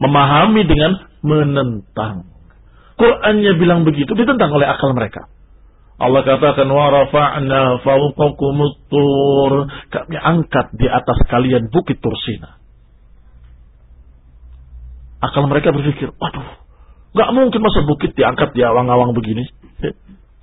memahami 0.02 0.62
dengan 0.66 0.92
menentang 1.22 2.30
Qurannya 2.94 3.58
bilang 3.58 3.86
begitu 3.86 4.14
ditentang 4.14 4.54
oleh 4.54 4.70
akal 4.70 4.94
mereka 4.94 5.30
Allah 6.02 6.26
katakan 6.26 6.68
wa 6.68 6.90
rafa'na 6.90 7.80
fawqakumut 7.86 8.90
tur 8.90 9.70
kami 9.94 10.18
angkat 10.18 10.74
di 10.74 10.90
atas 10.90 11.22
kalian 11.30 11.70
bukit 11.70 12.02
Tursina 12.02 12.64
Akal 15.24 15.48
mereka 15.48 15.72
berpikir, 15.72 16.12
waduh, 16.20 16.48
gak 17.16 17.32
mungkin 17.32 17.64
masa 17.64 17.88
bukit 17.88 18.12
diangkat 18.12 18.52
di 18.52 18.60
awang-awang 18.60 19.16
begini. 19.16 19.48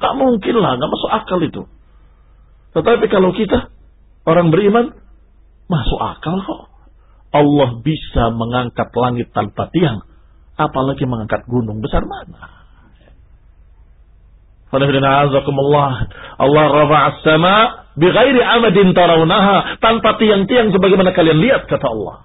Gak 0.01 0.15
mungkin 0.17 0.57
lah, 0.57 0.81
gak 0.81 0.89
masuk 0.89 1.11
akal 1.13 1.39
itu. 1.45 1.63
Tetapi 2.73 3.05
kalau 3.13 3.37
kita, 3.37 3.69
orang 4.25 4.49
beriman, 4.49 4.97
masuk 5.69 6.01
akal 6.01 6.41
kok. 6.41 6.70
Allah 7.31 7.79
bisa 7.83 8.35
mengangkat 8.35 8.91
langit 8.95 9.31
tanpa 9.31 9.71
tiang. 9.71 10.03
Apalagi 10.59 11.07
mengangkat 11.07 11.47
gunung 11.47 11.79
besar 11.81 12.05
mana. 12.05 12.61
Allah 16.39 16.65
rafa'as 16.71 17.27
sama 17.27 17.55
bighairi 17.99 18.39
amadin 18.39 18.95
tarawunaha 18.95 19.83
tanpa 19.83 20.15
tiang-tiang 20.15 20.71
sebagaimana 20.71 21.11
kalian 21.11 21.43
lihat 21.43 21.67
kata 21.67 21.87
Allah. 21.91 22.23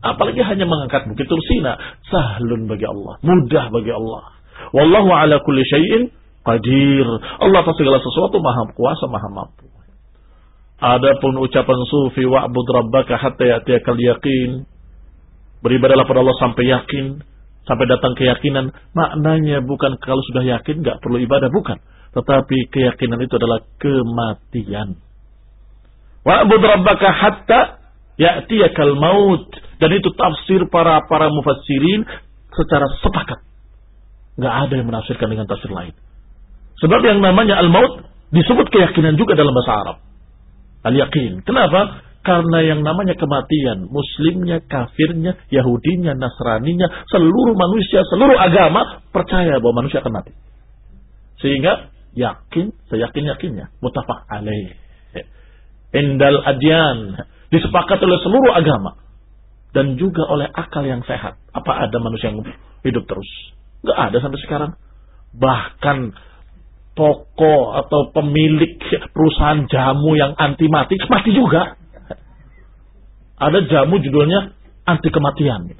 Apalagi 0.00 0.40
hanya 0.40 0.64
mengangkat 0.64 1.04
bukit 1.12 1.28
Tursina. 1.28 1.76
Sahlun 2.08 2.72
bagi 2.72 2.88
Allah. 2.88 3.20
Mudah 3.20 3.68
bagi 3.68 3.92
Allah. 3.92 4.22
Wallahu 4.72 5.10
ala 5.12 5.36
kulli 5.44 5.60
syai'in 5.68 6.08
qadir. 6.40 7.06
Allah 7.44 7.60
atas 7.60 7.76
segala 7.76 8.00
sesuatu 8.00 8.40
maha 8.40 8.64
kuasa, 8.72 9.04
maha 9.10 9.28
mampu. 9.28 9.67
Adapun 10.78 11.34
ucapan 11.42 11.78
sufi 11.90 12.22
wa'bud 12.22 12.66
rabbaka 12.70 13.18
hatta 13.18 13.42
ya'tiyakal 13.42 13.98
yaqin. 13.98 14.62
Beribadalah 15.58 16.06
pada 16.06 16.22
Allah 16.22 16.38
sampai 16.38 16.70
yakin, 16.70 17.18
sampai 17.66 17.84
datang 17.90 18.14
keyakinan. 18.14 18.70
Maknanya 18.94 19.58
bukan 19.66 19.98
kalau 19.98 20.22
sudah 20.30 20.46
yakin 20.46 20.86
nggak 20.86 21.02
perlu 21.02 21.18
ibadah, 21.18 21.50
bukan. 21.50 21.82
Tetapi 22.14 22.70
keyakinan 22.70 23.18
itu 23.18 23.34
adalah 23.34 23.58
kematian. 23.82 25.02
Wa'bud 26.22 26.62
rabbaka 26.62 27.08
hatta 27.10 27.60
ya'tiyakal 28.14 28.94
maut. 28.94 29.50
Dan 29.82 29.90
itu 29.94 30.14
tafsir 30.14 30.62
para 30.70 31.02
para 31.10 31.26
mufassirin 31.26 32.06
secara 32.54 32.86
sepakat. 33.02 33.42
Nggak 34.38 34.54
ada 34.54 34.74
yang 34.78 34.86
menafsirkan 34.86 35.26
dengan 35.26 35.46
tafsir 35.50 35.70
lain. 35.74 35.94
Sebab 36.78 37.02
yang 37.02 37.18
namanya 37.18 37.58
al-maut 37.58 38.06
disebut 38.30 38.70
keyakinan 38.70 39.18
juga 39.18 39.34
dalam 39.34 39.50
bahasa 39.50 39.74
Arab. 39.74 39.98
Al-yakin. 40.88 41.44
Kenapa? 41.44 42.08
Karena 42.24 42.60
yang 42.60 42.80
namanya 42.84 43.16
kematian, 43.16 43.88
muslimnya, 43.88 44.60
kafirnya, 44.64 45.38
yahudinya, 45.48 46.12
nasraninya, 46.12 47.08
seluruh 47.08 47.56
manusia, 47.56 48.04
seluruh 48.08 48.36
agama 48.36 49.00
percaya 49.14 49.56
bahwa 49.62 49.84
manusia 49.84 50.04
akan 50.04 50.12
mati. 50.12 50.32
Sehingga 51.40 51.88
yakin, 52.12 52.74
seyakin-yakinnya, 52.90 53.72
mutafak 53.80 54.28
alaih. 54.28 54.76
Indal 55.88 56.44
adyan, 56.44 57.16
disepakati 57.48 58.04
oleh 58.04 58.20
seluruh 58.20 58.52
agama 58.52 59.00
dan 59.72 59.96
juga 59.96 60.24
oleh 60.28 60.48
akal 60.52 60.84
yang 60.84 61.00
sehat. 61.04 61.40
Apa 61.52 61.88
ada 61.88 61.96
manusia 61.96 62.28
yang 62.28 62.44
hidup 62.84 63.04
terus? 63.08 63.28
Gak 63.84 63.96
ada 63.96 64.16
sampai 64.20 64.40
sekarang. 64.44 64.72
Bahkan 65.32 65.98
toko 66.98 67.78
atau 67.78 68.10
pemilik 68.10 68.74
perusahaan 69.14 69.62
jamu 69.70 70.18
yang 70.18 70.34
anti 70.34 70.66
mati, 70.66 70.98
mati 71.06 71.30
juga. 71.30 71.78
Ada 73.38 73.62
jamu 73.70 74.02
judulnya 74.02 74.50
anti 74.82 75.06
kematian. 75.14 75.70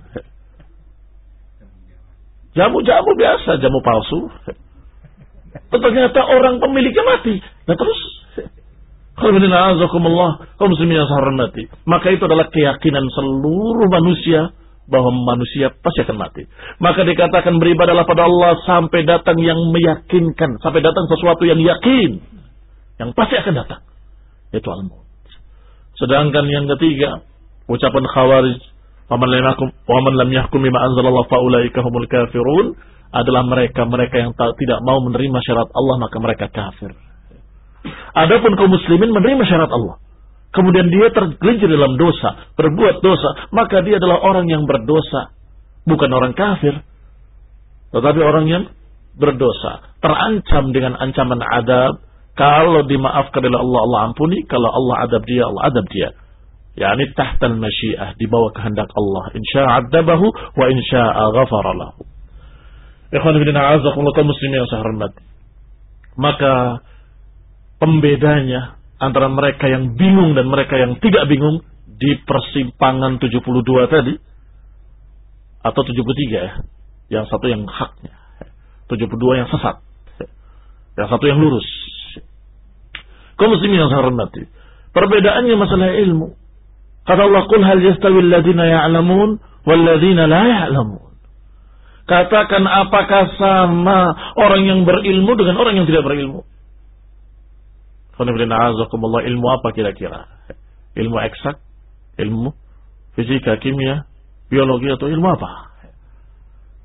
Jamu-jamu 2.54 3.10
biasa, 3.18 3.58
jamu 3.58 3.82
palsu. 3.82 4.30
Ternyata 5.74 6.20
orang 6.22 6.62
pemiliknya 6.62 7.02
mati. 7.02 7.34
Nah 7.66 7.74
terus. 7.74 8.00
Maka 11.82 12.06
itu 12.14 12.22
adalah 12.22 12.46
keyakinan 12.54 13.02
seluruh 13.10 13.90
manusia 13.90 14.54
bahwa 14.88 15.12
manusia 15.12 15.68
pasti 15.84 16.02
akan 16.02 16.16
mati. 16.16 16.48
Maka 16.80 17.04
dikatakan 17.04 17.60
beribadalah 17.60 18.08
pada 18.08 18.24
Allah 18.24 18.56
sampai 18.64 19.04
datang 19.04 19.36
yang 19.38 19.60
meyakinkan, 19.70 20.58
sampai 20.64 20.80
datang 20.80 21.04
sesuatu 21.12 21.44
yang 21.44 21.60
yakin, 21.60 22.24
yang 22.96 23.10
pasti 23.12 23.36
akan 23.36 23.54
datang. 23.54 23.84
Itu 24.50 24.68
al-maut. 24.72 25.04
Sedangkan 26.00 26.48
yang 26.48 26.64
ketiga, 26.76 27.20
ucapan 27.68 28.04
khawarij, 28.08 28.58
"Waman 29.12 29.28
lam 29.28 29.44
yahkum, 29.44 29.68
waman 29.84 30.14
bima 30.64 30.78
anzalallah 30.88 31.28
faulaika 31.28 31.84
humul 31.84 32.08
kafirun." 32.08 32.76
adalah 33.08 33.40
mereka-mereka 33.48 34.16
yang 34.20 34.32
tidak 34.36 34.78
mau 34.84 35.00
menerima 35.00 35.38
syarat 35.40 35.68
Allah 35.72 35.96
maka 35.96 36.16
mereka 36.20 36.46
kafir. 36.52 36.92
Adapun 38.12 38.52
kaum 38.58 38.68
muslimin 38.68 39.14
menerima 39.14 39.44
syarat 39.48 39.70
Allah. 39.72 39.96
Kemudian 40.48 40.88
dia 40.88 41.12
tergelincir 41.12 41.68
dalam 41.68 42.00
dosa, 42.00 42.48
berbuat 42.56 43.04
dosa, 43.04 43.52
maka 43.52 43.84
dia 43.84 44.00
adalah 44.00 44.24
orang 44.24 44.48
yang 44.48 44.64
berdosa, 44.64 45.36
bukan 45.84 46.08
orang 46.08 46.32
kafir. 46.32 46.80
Tetapi 47.92 48.20
orang 48.24 48.46
yang 48.48 48.64
berdosa, 49.12 49.92
terancam 50.00 50.72
dengan 50.72 50.96
ancaman 50.96 51.40
adab, 51.44 52.00
kalau 52.32 52.86
dimaafkan 52.86 53.44
oleh 53.44 53.60
Allah, 53.60 53.80
Allah 53.82 54.00
ampuni, 54.08 54.46
kalau 54.46 54.70
Allah 54.70 55.10
adab 55.10 55.26
dia, 55.26 55.42
Allah 55.44 55.62
adab 55.68 55.84
dia. 55.90 56.08
Yani 56.78 57.10
tahtal 57.18 57.58
masyiah, 57.58 58.14
di 58.14 58.30
bawah 58.30 58.54
kehendak 58.54 58.86
Allah. 58.94 59.34
Insya 59.34 59.82
adabahu, 59.82 60.30
wa 60.54 60.66
insya 60.70 61.02
ghafara 61.34 61.74
lahu. 61.74 62.06
Ikhwan 63.10 63.34
ibn 63.42 63.50
a'azakumullah 63.50 64.14
kaum 64.14 64.30
muslimin 64.30 64.62
yang 64.62 64.68
saya 64.70 64.80
hormati. 64.86 65.22
Maka 66.14 66.52
pembedanya 67.82 68.77
antara 68.98 69.30
mereka 69.30 69.70
yang 69.70 69.94
bingung 69.94 70.34
dan 70.34 70.50
mereka 70.50 70.74
yang 70.74 70.98
tidak 70.98 71.30
bingung 71.30 71.62
di 71.86 72.18
persimpangan 72.22 73.18
72 73.18 73.42
tadi 73.90 74.14
atau 75.62 75.80
73 75.82 75.94
ya. 76.30 76.52
Yang 77.08 77.24
satu 77.32 77.46
yang 77.48 77.64
haknya. 77.64 78.14
72 78.90 79.40
yang 79.40 79.48
sesat. 79.48 79.80
Yang 80.98 81.08
satu 81.08 81.24
yang 81.24 81.38
lurus. 81.40 81.66
Kau 83.38 83.46
muslimin 83.46 83.86
yang 83.86 83.90
saya 83.90 84.02
hormati. 84.02 84.44
Perbedaannya 84.90 85.54
masalah 85.54 85.94
ilmu. 85.94 86.34
Kata 87.06 87.22
Allah, 87.24 87.42
"Qul 87.46 87.62
hal 87.62 87.80
yastawi 87.80 88.18
alladziina 88.20 88.66
ya'lamun 88.66 89.38
wal 89.64 89.82
ladziina 89.82 90.26
la 90.26 90.42
ya'lamun." 90.44 91.08
Katakan 92.08 92.64
apakah 92.64 93.36
sama 93.36 94.16
orang 94.36 94.64
yang 94.64 94.80
berilmu 94.82 95.32
dengan 95.38 95.60
orang 95.60 95.76
yang 95.76 95.86
tidak 95.86 96.02
berilmu? 96.08 96.42
Ilmu 98.18 99.46
apa 99.54 99.68
kira-kira? 99.72 100.26
Ilmu 100.98 101.16
eksak? 101.22 101.62
Ilmu 102.18 102.50
fisika, 103.18 103.58
kimia, 103.58 104.06
biologi 104.46 104.86
atau 104.94 105.10
ilmu 105.10 105.26
apa? 105.34 105.74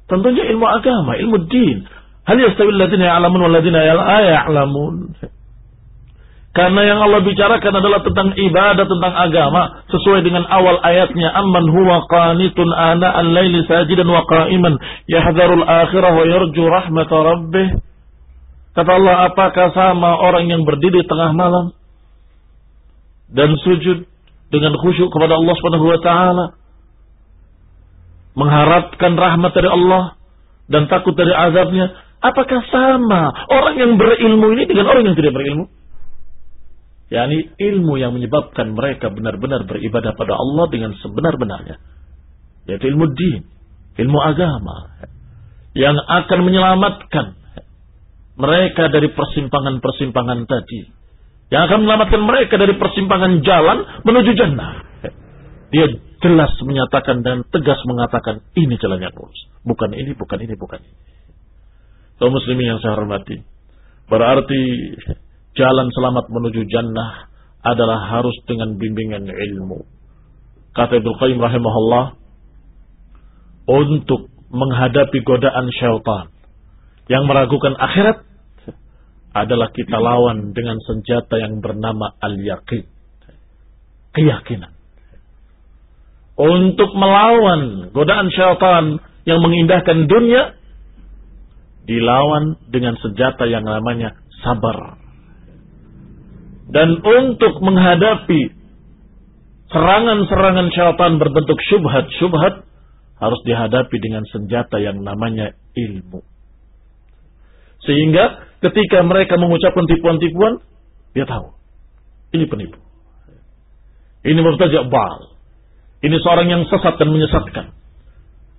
Tentunya 0.09 0.49
ilmu 0.49 0.65
agama, 0.65 1.13
ilmu 1.17 1.38
din. 1.45 1.86
Hal 2.25 2.41
yastawi 2.41 2.73
alladziina 2.73 3.05
ya'lamun 3.13 3.39
wal 3.45 3.53
ladziina 3.53 3.79
la 3.86 4.19
ya'lamun. 4.25 5.13
Karena 6.53 6.86
yang 6.86 7.01
Allah 7.01 7.25
bicarakan 7.25 7.73
adalah 7.81 8.05
tentang 8.05 8.29
ibadah, 8.38 8.86
tentang 8.86 9.13
agama. 9.17 9.81
Sesuai 9.89 10.21
dengan 10.21 10.45
awal 10.45 10.77
ayatnya. 10.86 11.34
Amman 11.34 11.65
huwa 11.65 12.05
qanitun 12.05 12.69
ana 12.69 13.09
al-layli 13.25 13.65
sajidan 13.65 14.05
wa 14.05 14.21
qa'iman. 14.29 14.77
Yahdharul 15.09 15.65
akhirah 15.65 16.13
wa 16.13 16.23
yarju 16.29 16.63
rahmata 16.69 17.15
rabbih. 17.25 17.67
Kata 18.74 18.89
Allah, 18.89 19.30
apakah 19.30 19.69
sama 19.74 20.17
orang 20.17 20.49
yang 20.49 20.65
berdiri 20.65 21.05
tengah 21.05 21.32
malam. 21.38 21.78
Dan 23.30 23.57
sujud 23.61 24.05
dengan 24.49 24.74
khusyuk 24.78 25.09
kepada 25.09 25.38
Allah 25.38 25.53
subhanahu 25.57 25.88
wa 25.89 25.99
ta'ala. 26.01 26.45
Mengharapkan 28.34 29.13
rahmat 29.13 29.51
dari 29.53 29.69
Allah. 29.69 30.17
Dan 30.65 30.89
takut 30.89 31.13
dari 31.13 31.34
azabnya. 31.34 31.93
Apakah 32.24 32.65
sama 32.71 33.30
orang 33.51 33.76
yang 33.78 33.91
berilmu 33.99 34.57
ini 34.57 34.63
dengan 34.65 34.89
orang 34.89 35.05
yang 35.11 35.17
tidak 35.17 35.36
berilmu? 35.38 35.69
yakni 37.13 37.53
ilmu 37.61 38.01
yang 38.01 38.17
menyebabkan 38.17 38.74
mereka 38.74 39.13
benar-benar 39.13 39.69
beribadah 39.69 40.17
pada 40.17 40.34
Allah 40.34 40.65
dengan 40.74 40.97
sebenar-benarnya 40.97 41.78
yaitu 42.65 42.89
ilmu 42.89 43.05
din 43.13 43.45
ilmu 44.01 44.17
agama 44.17 44.97
yang 45.78 45.93
akan 45.93 46.39
menyelamatkan 46.41 47.38
mereka 48.34 48.89
dari 48.89 49.13
persimpangan-persimpangan 49.13 50.39
tadi. 50.49 50.81
Yang 51.53 51.61
akan 51.69 51.77
menyelamatkan 51.86 52.21
mereka 52.25 52.55
dari 52.57 52.73
persimpangan 52.79 53.45
jalan 53.45 53.77
menuju 54.01 54.31
jannah. 54.34 54.81
Dia 55.69 55.86
jelas 56.21 56.53
menyatakan 56.65 57.21
dan 57.21 57.45
tegas 57.49 57.77
mengatakan 57.86 58.41
ini 58.57 58.77
jalan 58.81 59.01
yang 59.01 59.13
lurus. 59.13 59.38
Bukan 59.61 59.93
ini 59.93 60.17
bukan 60.17 60.39
ini 60.41 60.53
bukan 60.57 60.81
ini. 60.81 60.97
Kaum 62.17 62.34
muslimin 62.34 62.77
yang 62.77 62.79
saya 62.81 62.97
hormati 62.97 63.41
berarti 64.07 64.61
jalan 65.55 65.88
selamat 65.93 66.29
menuju 66.29 66.67
jannah 66.67 67.31
adalah 67.63 68.11
harus 68.11 68.36
dengan 68.43 68.75
bimbingan 68.75 69.23
ilmu. 69.29 69.88
Kata 70.73 70.99
Ibnu 70.99 71.11
Qayyim 71.21 71.39
rahimahullah, 71.39 72.05
untuk 73.69 74.27
menghadapi 74.51 75.23
godaan 75.23 75.71
syaitan 75.71 76.32
yang 77.12 77.28
meragukan 77.28 77.76
akhirat 77.76 78.24
adalah 79.34 79.74
kita 79.74 79.97
lawan 79.97 80.54
dengan 80.54 80.78
senjata 80.86 81.41
yang 81.41 81.58
bernama 81.60 82.14
al-yaqin. 82.22 82.86
Keyakinan. 84.14 84.72
Untuk 86.38 86.93
melawan 86.93 87.93
godaan 87.93 88.30
syaitan 88.30 89.01
yang 89.26 89.41
mengindahkan 89.41 90.06
dunia 90.06 90.54
dilawan 91.86 92.58
dengan 92.70 92.97
senjata 93.01 93.45
yang 93.49 93.66
namanya 93.66 94.18
sabar 94.41 95.04
dan 96.74 96.89
untuk 97.06 97.60
menghadapi 97.62 98.49
serangan-serangan 99.70 100.68
syaitan 100.74 101.22
berbentuk 101.22 101.62
syubhat-syubhat 101.70 102.66
harus 103.22 103.41
dihadapi 103.45 103.97
dengan 104.01 104.26
senjata 104.26 104.82
yang 104.82 105.06
namanya 105.06 105.54
ilmu. 105.78 106.26
Sehingga 107.84 108.47
ketika 108.63 109.03
mereka 109.03 109.36
mengucapkan 109.36 109.84
tipuan-tipuan, 109.88 110.63
dia 111.11 111.27
tahu. 111.27 111.51
Ini 112.34 112.47
penipu. 112.47 112.79
Ini 114.23 114.39
murtajak 114.39 114.88
bal. 114.88 115.36
Ini 116.03 116.15
seorang 116.19 116.47
yang 116.47 116.63
sesat 116.67 116.95
dan 116.99 117.11
menyesatkan. 117.11 117.75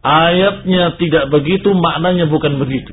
Ayatnya 0.04 1.00
tidak 1.00 1.32
begitu, 1.32 1.72
maknanya 1.72 2.28
bukan 2.28 2.60
begitu. 2.60 2.92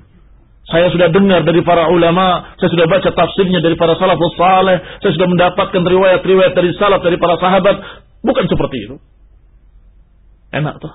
Saya 0.71 0.88
sudah 0.95 1.11
dengar 1.11 1.43
dari 1.43 1.59
para 1.67 1.91
ulama, 1.91 2.55
saya 2.55 2.71
sudah 2.71 2.88
baca 2.88 3.11
tafsirnya 3.11 3.59
dari 3.59 3.75
para 3.75 3.99
salafus 3.99 4.32
saleh, 4.39 4.79
saya 5.03 5.11
sudah 5.19 5.27
mendapatkan 5.27 5.84
riwayat-riwayat 5.84 6.55
dari 6.55 6.71
salaf, 6.79 7.03
dari 7.03 7.19
para 7.19 7.36
sahabat. 7.36 7.75
Bukan 8.23 8.47
seperti 8.47 8.77
itu. 8.88 8.95
Enak 10.55 10.79
tuh. 10.79 10.93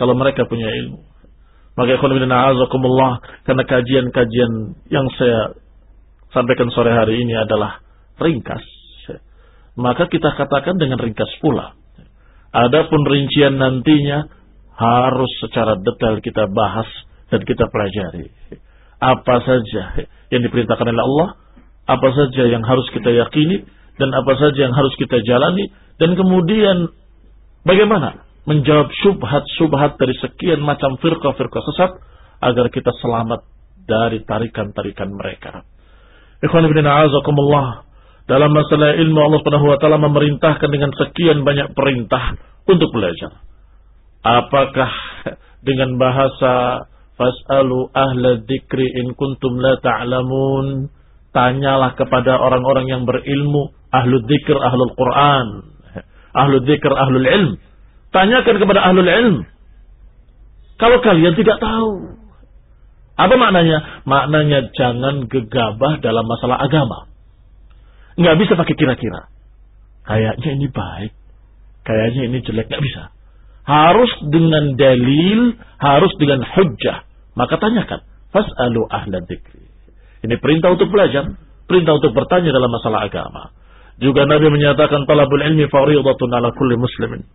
Kalau 0.00 0.16
mereka 0.16 0.48
punya 0.48 0.68
ilmu. 0.68 1.04
Maka 1.76 2.00
a'azakumullah, 2.00 3.20
karena 3.44 3.64
kajian-kajian 3.68 4.52
yang 4.88 5.06
saya 5.20 5.60
sampaikan 6.32 6.72
sore 6.72 6.88
hari 6.92 7.20
ini 7.20 7.36
adalah 7.36 7.84
ringkas. 8.16 8.64
Maka 9.76 10.08
kita 10.08 10.32
katakan 10.40 10.80
dengan 10.80 10.96
ringkas 10.96 11.28
pula. 11.44 11.76
Adapun 12.48 13.04
rincian 13.04 13.60
nantinya 13.60 14.24
harus 14.72 15.28
secara 15.44 15.76
detail 15.76 16.24
kita 16.24 16.48
bahas 16.48 16.88
dan 17.28 17.44
kita 17.44 17.68
pelajari 17.68 18.32
apa 18.96 19.36
saja 19.44 20.08
yang 20.32 20.42
diperintahkan 20.48 20.86
oleh 20.88 21.04
Allah, 21.04 21.28
apa 21.86 22.08
saja 22.16 22.48
yang 22.48 22.64
harus 22.64 22.88
kita 22.92 23.12
yakini, 23.12 23.68
dan 24.00 24.08
apa 24.12 24.32
saja 24.40 24.68
yang 24.68 24.74
harus 24.74 24.92
kita 24.96 25.20
jalani, 25.24 25.68
dan 26.00 26.16
kemudian 26.16 26.92
bagaimana 27.64 28.25
menjawab 28.46 28.88
subhat-subhat 29.02 29.98
dari 29.98 30.14
sekian 30.22 30.62
macam 30.62 30.94
firqah-firqah 31.02 31.62
sesat, 31.74 31.92
agar 32.40 32.66
kita 32.70 32.94
selamat 33.02 33.42
dari 33.86 34.22
tarikan-tarikan 34.22 35.10
mereka. 35.10 35.66
Ikhwan 36.40 36.66
ibn 36.70 36.78
a'azakumullah, 36.86 37.86
dalam 38.30 38.50
masalah 38.54 38.94
ilmu 38.98 39.18
Allah 39.18 39.38
Subhanahu 39.42 39.70
wa 39.70 39.78
taala 39.78 39.98
memerintahkan 39.98 40.68
dengan 40.70 40.90
sekian 40.94 41.42
banyak 41.42 41.74
perintah 41.74 42.38
untuk 42.66 42.90
belajar. 42.94 43.42
Apakah 44.22 44.90
dengan 45.66 45.98
bahasa 45.98 46.86
Fas'alu 47.16 47.96
ahla 47.96 48.44
dzikri 48.44 48.92
in 49.00 49.16
kuntum 49.16 49.56
la 49.56 49.80
ta'lamun. 49.80 50.92
Tanyalah 51.32 51.92
kepada 52.00 52.40
orang-orang 52.40 52.88
yang 52.88 53.02
berilmu, 53.04 53.68
ahlu 53.92 54.24
dzikr, 54.24 54.56
ahlul 54.56 54.92
Quran, 54.96 55.46
ahlu 56.32 56.64
dzikr, 56.64 56.92
ahlul 56.96 57.28
ilm. 57.28 57.52
Tanyakan 58.16 58.56
kepada 58.56 58.80
ahlul 58.80 59.04
ilm. 59.12 59.36
Kalau 60.80 61.04
kalian 61.04 61.36
tidak 61.36 61.60
tahu. 61.60 62.16
Apa 63.16 63.34
maknanya? 63.36 64.04
Maknanya 64.08 64.72
jangan 64.72 65.28
gegabah 65.28 66.00
dalam 66.00 66.24
masalah 66.24 66.64
agama. 66.64 67.12
Nggak 68.16 68.36
bisa 68.40 68.52
pakai 68.56 68.72
kira-kira. 68.72 69.28
Kayaknya 70.08 70.50
ini 70.56 70.66
baik. 70.72 71.12
Kayaknya 71.84 72.22
ini 72.32 72.38
jelek. 72.40 72.72
Nggak 72.72 72.84
bisa. 72.88 73.02
Harus 73.68 74.12
dengan 74.32 74.80
dalil, 74.80 75.52
harus 75.76 76.12
dengan 76.16 76.40
hujjah. 76.40 77.04
Maka 77.36 77.60
tanyakan. 77.60 78.00
Fas'alu 78.32 78.80
ahla 78.88 79.20
dzikri. 79.28 79.60
Ini 80.24 80.40
perintah 80.40 80.72
untuk 80.72 80.88
belajar. 80.88 81.36
Perintah 81.68 82.00
untuk 82.00 82.16
bertanya 82.16 82.48
dalam 82.48 82.72
masalah 82.72 83.04
agama. 83.04 83.52
Juga 84.00 84.24
Nabi 84.24 84.48
menyatakan 84.48 85.04
talabul 85.04 85.44
ilmi 85.44 85.68
faridatun 85.68 86.32
ala 86.32 86.56
kulli 86.56 86.80
muslimin. 86.80 87.28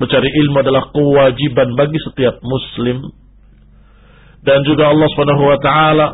Mencari 0.00 0.32
ilmu 0.32 0.56
adalah 0.64 0.88
kewajiban 0.96 1.76
bagi 1.76 2.00
setiap 2.00 2.40
muslim. 2.40 3.04
Dan 4.40 4.64
juga 4.64 4.88
Allah 4.88 5.08
Subhanahu 5.12 5.44
wa 5.44 5.58
taala 5.60 6.06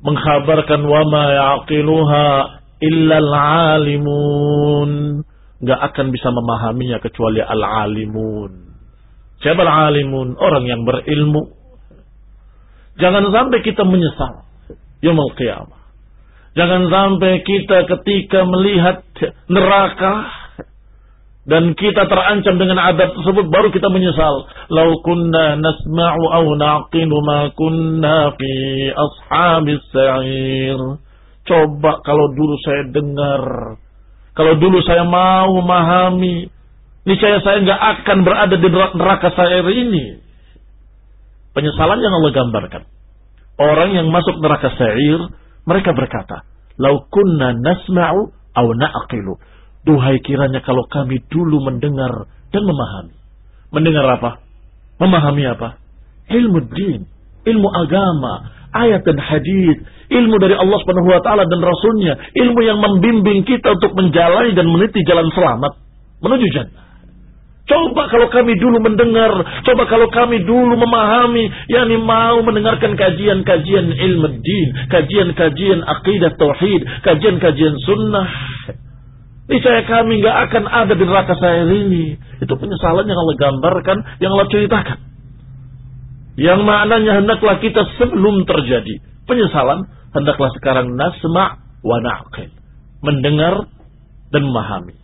mengkhabarkan 0.00 0.80
wa 0.88 1.04
ma 1.04 1.24
yaqiluha 1.28 2.26
illa 2.80 3.16
al-alimun. 3.20 5.20
Enggak 5.60 5.80
akan 5.92 6.06
bisa 6.08 6.32
memahaminya 6.32 7.04
kecuali 7.04 7.44
al-alimun. 7.44 8.72
Siapa 9.44 9.60
al-alimun? 9.60 10.40
Orang 10.40 10.64
yang 10.64 10.80
berilmu. 10.88 11.52
Jangan 12.96 13.28
sampai 13.28 13.60
kita 13.60 13.84
menyesal 13.84 14.48
yaumul 15.04 15.36
qiyamah. 15.36 15.80
Jangan 16.56 16.88
sampai 16.88 17.44
kita 17.44 17.84
ketika 17.88 18.44
melihat 18.48 19.04
neraka 19.46 20.39
dan 21.50 21.74
kita 21.74 22.06
terancam 22.06 22.62
dengan 22.62 22.78
adab 22.78 23.10
tersebut 23.10 23.50
baru 23.50 23.74
kita 23.74 23.90
menyesal. 23.90 24.46
Lau 24.70 25.02
kunna 25.02 25.58
nasma'u 25.58 26.22
aw 26.30 26.46
naqilu 26.54 27.16
ma 27.26 27.50
kunna 27.58 28.30
fi 28.38 28.54
ashabis 28.94 29.82
sa'ir. 29.90 30.78
Coba 31.42 32.06
kalau 32.06 32.30
dulu 32.38 32.54
saya 32.62 32.86
dengar, 32.94 33.74
kalau 34.38 34.62
dulu 34.62 34.78
saya 34.86 35.02
mau 35.02 35.50
memahami, 35.58 36.46
niscaya 37.02 37.42
saya 37.42 37.66
nggak 37.66 37.82
akan 37.98 38.18
berada 38.22 38.54
di 38.54 38.68
neraka 38.70 39.34
sa'ir 39.34 39.66
ini. 39.74 40.22
Penyesalan 41.50 41.98
yang 41.98 42.14
Allah 42.14 42.30
gambarkan. 42.30 42.82
Orang 43.58 43.90
yang 43.98 44.06
masuk 44.14 44.38
neraka 44.38 44.70
sa'ir, 44.70 45.18
mereka 45.66 45.98
berkata, 45.98 46.46
Lau 46.78 47.10
kunna 47.10 47.58
nasma'u 47.58 48.30
aw 48.54 48.66
naqilu 48.70 49.34
Duhai 49.86 50.20
kiranya 50.20 50.60
kalau 50.60 50.84
kami 50.88 51.24
dulu 51.32 51.64
mendengar 51.64 52.28
dan 52.52 52.62
memahami. 52.64 53.16
Mendengar 53.72 54.04
apa? 54.18 54.44
Memahami 55.00 55.44
apa? 55.48 55.80
Ilmu 56.30 56.58
din, 56.74 57.08
ilmu 57.48 57.68
agama, 57.72 58.52
ayat 58.76 59.02
dan 59.02 59.18
hadis, 59.18 59.80
ilmu 60.12 60.36
dari 60.38 60.54
Allah 60.54 60.78
Subhanahu 60.84 61.08
wa 61.10 61.20
taala 61.24 61.48
dan 61.48 61.60
rasulnya, 61.62 62.14
ilmu 62.36 62.60
yang 62.60 62.78
membimbing 62.78 63.42
kita 63.46 63.72
untuk 63.78 63.96
menjalani 63.96 64.52
dan 64.52 64.66
meniti 64.68 65.00
jalan 65.06 65.26
selamat 65.32 65.72
menuju 66.20 66.46
jannah. 66.52 66.90
Coba 67.70 68.10
kalau 68.10 68.26
kami 68.34 68.58
dulu 68.58 68.82
mendengar, 68.82 69.30
coba 69.62 69.86
kalau 69.86 70.10
kami 70.10 70.42
dulu 70.42 70.74
memahami, 70.74 71.46
yakni 71.70 72.02
mau 72.02 72.42
mendengarkan 72.42 72.98
kajian-kajian 72.98 73.94
ilmu 73.94 74.42
din, 74.42 74.68
kajian-kajian 74.90 75.78
akidah 75.86 76.34
tauhid, 76.34 76.82
kajian-kajian 77.06 77.74
sunnah. 77.86 78.26
Niscaya 79.50 79.82
kami 79.82 80.22
nggak 80.22 80.36
akan 80.46 80.64
ada 80.70 80.94
di 80.94 81.02
neraka 81.02 81.34
saya 81.34 81.66
ini. 81.66 82.14
Itu 82.38 82.54
penyesalan 82.54 83.02
yang 83.02 83.18
Allah 83.18 83.36
gambarkan, 83.36 83.98
yang 84.22 84.30
Allah 84.38 84.46
ceritakan. 84.46 84.98
Yang 86.38 86.60
maknanya 86.62 87.12
hendaklah 87.18 87.58
kita 87.58 87.82
sebelum 87.98 88.46
terjadi 88.46 89.02
penyesalan, 89.26 89.90
hendaklah 90.14 90.54
sekarang 90.54 90.94
nasma 90.94 91.58
wa 91.82 91.98
na'qil. 91.98 92.54
Mendengar 93.02 93.66
dan 94.30 94.42
memahami. 94.46 94.94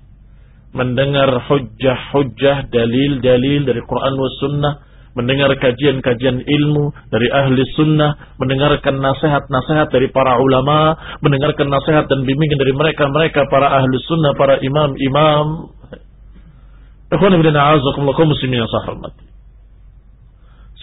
Mendengar 0.70 1.42
hujjah-hujjah, 1.50 2.70
dalil-dalil 2.70 3.66
dari 3.66 3.82
Quran 3.82 4.14
wa 4.14 4.30
sunnah 4.38 4.74
mendengar 5.16 5.48
kajian-kajian 5.56 6.44
ilmu 6.44 6.92
dari 7.08 7.32
ahli 7.32 7.64
sunnah, 7.72 8.36
mendengarkan 8.36 9.00
nasihat-nasihat 9.00 9.88
dari 9.88 10.12
para 10.12 10.36
ulama, 10.36 10.92
mendengarkan 11.24 11.72
nasihat 11.72 12.04
dan 12.04 12.28
bimbingan 12.28 12.60
dari 12.60 12.76
mereka-mereka 12.76 13.48
para 13.48 13.80
ahli 13.80 13.96
sunnah, 14.04 14.36
para 14.36 14.60
imam-imam. 14.60 15.72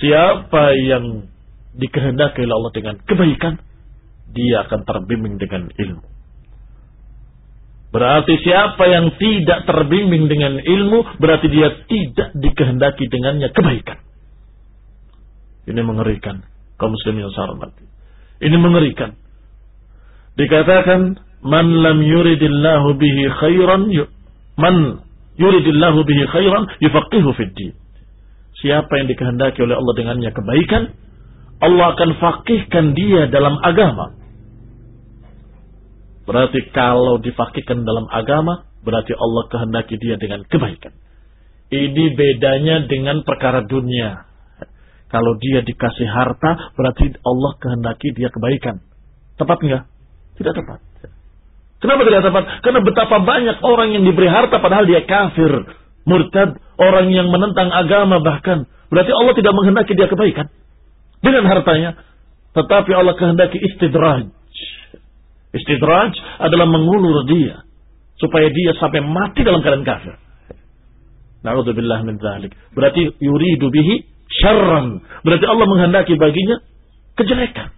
Siapa 0.01 0.63
yang 0.81 1.29
dikehendaki 1.77 2.41
oleh 2.41 2.55
Allah 2.57 2.73
dengan 2.73 2.95
kebaikan, 3.05 3.61
dia 4.33 4.65
akan 4.65 4.81
terbimbing 4.81 5.37
dengan 5.37 5.69
ilmu. 5.69 6.09
Berarti 7.93 8.33
siapa 8.41 8.89
yang 8.89 9.13
tidak 9.21 9.69
terbimbing 9.69 10.25
dengan 10.25 10.57
ilmu, 10.57 11.21
berarti 11.21 11.45
dia 11.45 11.69
tidak 11.85 12.33
dikehendaki 12.33 13.05
dengannya 13.05 13.53
kebaikan. 13.53 14.01
Ini 15.69 15.81
mengerikan. 15.83 16.43
Kaum 16.75 16.91
muslimin 16.91 17.27
yang 17.29 17.59
mati. 17.59 17.85
Ini 18.43 18.57
mengerikan. 18.59 19.15
Dikatakan, 20.35 21.15
Man 21.43 21.67
lam 21.83 21.99
yuridillahu 21.99 22.95
bihi 22.95 23.23
khairan, 23.35 23.91
man 24.55 24.75
yuridillahu 25.35 25.99
bihi 26.07 26.23
khairan, 26.31 26.71
yufaqihu 26.79 27.35
fid 27.35 27.75
Siapa 28.63 28.91
yang 28.95 29.11
dikehendaki 29.11 29.59
oleh 29.59 29.75
Allah 29.75 29.93
dengannya 29.99 30.31
kebaikan, 30.31 30.95
Allah 31.59 31.85
akan 31.95 32.09
fakihkan 32.15 32.95
dia 32.95 33.27
dalam 33.27 33.59
agama. 33.59 34.15
Berarti 36.23 36.71
kalau 36.71 37.19
difakihkan 37.19 37.83
dalam 37.83 38.07
agama, 38.07 38.63
berarti 38.87 39.11
Allah 39.11 39.43
kehendaki 39.51 39.99
dia 39.99 40.15
dengan 40.15 40.47
kebaikan. 40.47 40.95
Ini 41.67 42.15
bedanya 42.15 42.87
dengan 42.87 43.27
perkara 43.27 43.67
dunia. 43.67 44.31
Kalau 45.13 45.37
dia 45.37 45.61
dikasih 45.61 46.09
harta, 46.09 46.73
berarti 46.73 47.13
Allah 47.21 47.53
kehendaki 47.61 48.17
dia 48.17 48.33
kebaikan. 48.33 48.81
Tepat 49.37 49.61
enggak? 49.61 49.83
Tidak 50.41 50.53
tepat. 50.57 50.81
Kenapa 51.77 52.01
tidak 52.01 52.25
tepat? 52.25 52.43
Karena 52.65 52.79
betapa 52.81 53.21
banyak 53.21 53.57
orang 53.61 53.93
yang 53.93 54.09
diberi 54.09 54.25
harta 54.25 54.57
padahal 54.57 54.89
dia 54.89 55.05
kafir, 55.05 55.69
murtad, 56.09 56.57
orang 56.81 57.13
yang 57.13 57.29
menentang 57.29 57.69
agama 57.69 58.25
bahkan. 58.25 58.65
Berarti 58.89 59.13
Allah 59.13 59.33
tidak 59.37 59.53
menghendaki 59.53 59.93
dia 59.93 60.09
kebaikan. 60.09 60.49
Dengan 61.21 61.45
hartanya. 61.45 61.93
Tetapi 62.57 62.91
Allah 62.97 63.13
kehendaki 63.13 63.61
istidraj. 63.61 64.33
Istidraj 65.53 66.13
adalah 66.41 66.65
mengulur 66.65 67.21
dia. 67.29 67.61
Supaya 68.17 68.49
dia 68.49 68.73
sampai 68.81 69.05
mati 69.05 69.45
dalam 69.45 69.61
keadaan 69.61 69.85
kafir. 69.85 70.17
Na'udzubillah 71.45 72.01
min 72.01 72.17
dzalik. 72.17 72.55
Berarti 72.73 73.13
yuridu 73.21 73.69
bihi 73.69 74.12
syarran. 74.41 75.03
Berarti 75.21 75.45
Allah 75.45 75.67
menghendaki 75.67 76.13
baginya 76.17 76.61
kejelekan. 77.19 77.69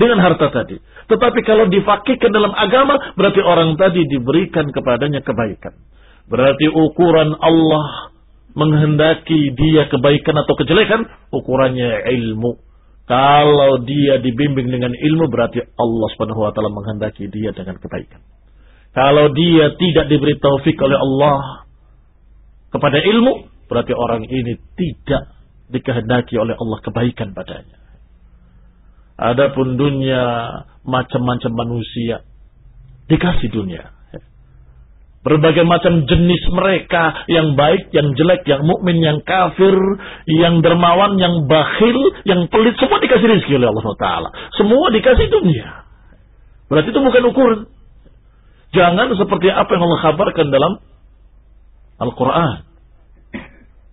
Dengan 0.00 0.16
harta 0.24 0.48
tadi. 0.48 0.80
Tetapi 1.12 1.40
kalau 1.44 1.68
difakirkan 1.68 2.32
dalam 2.32 2.56
agama, 2.56 3.12
berarti 3.20 3.44
orang 3.44 3.76
tadi 3.76 4.08
diberikan 4.08 4.72
kepadanya 4.72 5.20
kebaikan. 5.20 5.76
Berarti 6.24 6.72
ukuran 6.72 7.36
Allah 7.36 8.14
menghendaki 8.56 9.52
dia 9.52 9.92
kebaikan 9.92 10.40
atau 10.40 10.54
kejelekan, 10.56 11.04
ukurannya 11.28 12.06
ilmu. 12.16 12.64
Kalau 13.10 13.82
dia 13.82 14.22
dibimbing 14.22 14.70
dengan 14.70 14.94
ilmu, 14.94 15.26
berarti 15.28 15.66
Allah 15.66 16.08
subhanahu 16.14 16.46
wa 16.46 16.54
ta'ala 16.54 16.70
menghendaki 16.70 17.26
dia 17.26 17.50
dengan 17.50 17.76
kebaikan. 17.82 18.22
Kalau 18.94 19.34
dia 19.34 19.74
tidak 19.74 20.06
diberi 20.10 20.38
taufik 20.38 20.78
oleh 20.78 20.98
Allah 20.98 21.66
kepada 22.70 23.02
ilmu, 23.02 23.50
berarti 23.66 23.92
orang 23.94 24.26
ini 24.30 24.58
tidak 24.78 25.39
dikehendaki 25.70 26.36
oleh 26.36 26.58
Allah 26.58 26.78
kebaikan 26.82 27.32
padanya. 27.32 27.78
Adapun 29.20 29.76
dunia 29.76 30.22
macam-macam 30.82 31.52
manusia 31.52 32.24
dikasih 33.10 33.52
dunia. 33.52 33.92
Berbagai 35.20 35.68
macam 35.68 36.08
jenis 36.08 36.48
mereka 36.48 37.28
yang 37.28 37.52
baik, 37.52 37.92
yang 37.92 38.16
jelek, 38.16 38.40
yang 38.48 38.64
mukmin, 38.64 39.04
yang 39.04 39.20
kafir, 39.20 39.76
yang 40.24 40.64
dermawan, 40.64 41.20
yang 41.20 41.44
bakhil, 41.44 41.98
yang 42.24 42.48
pelit, 42.48 42.72
semua 42.80 42.96
dikasih 43.04 43.28
rezeki 43.28 43.60
oleh 43.60 43.68
Allah 43.68 43.84
Taala. 44.00 44.28
Semua 44.56 44.88
dikasih 44.88 45.28
dunia. 45.28 45.84
Berarti 46.72 46.88
itu 46.88 47.00
bukan 47.04 47.22
ukuran. 47.28 47.60
Jangan 48.72 49.12
seperti 49.12 49.52
apa 49.52 49.68
yang 49.76 49.82
Allah 49.84 50.00
kabarkan 50.08 50.46
dalam 50.48 50.72
Al-Quran. 52.00 52.69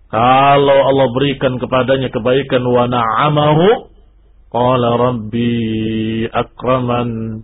Kalau 0.08 0.80
Allah 0.88 1.08
berikan 1.12 1.60
kepadanya 1.60 2.08
kebaikan 2.08 2.64
wa 2.64 2.88
na'amahu 2.88 3.92
qala 4.48 4.90
rabbi 4.96 6.24
akraman. 6.32 7.44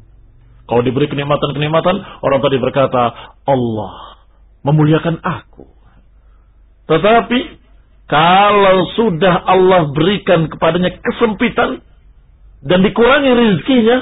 Kalau 0.64 0.82
diberi 0.82 1.11
kenikmatan-kenikmatan, 1.11 2.24
orang 2.24 2.39
tadi 2.39 2.57
berkata, 2.64 3.36
Allah 3.43 4.24
memuliakan 4.64 5.20
aku. 5.20 5.68
Tetapi 6.88 7.39
kalau 8.07 8.88
sudah 8.95 9.43
Allah 9.43 9.91
berikan 9.91 10.47
kepadanya 10.47 10.95
kesempitan 11.03 11.84
dan 12.64 12.80
dikurangi 12.80 13.32
rezekinya, 13.32 13.97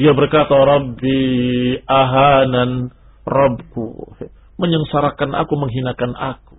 dia 0.00 0.16
berkata, 0.16 0.56
Rabbi 0.56 1.20
ahanan 1.84 2.88
Rabbku. 3.28 4.16
Menyengsarakan 4.56 5.36
aku, 5.36 5.52
menghinakan 5.60 6.16
aku. 6.16 6.49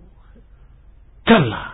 Kalla. 1.22 1.72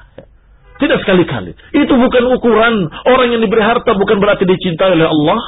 Tidak 0.78 0.98
sekali-kali. 1.02 1.52
Itu 1.74 1.94
bukan 1.98 2.24
ukuran. 2.38 2.74
Orang 3.08 3.34
yang 3.34 3.42
diberi 3.42 3.66
harta 3.66 3.98
bukan 3.98 4.22
berarti 4.22 4.46
dicintai 4.46 4.94
oleh 4.94 5.10
Allah. 5.10 5.40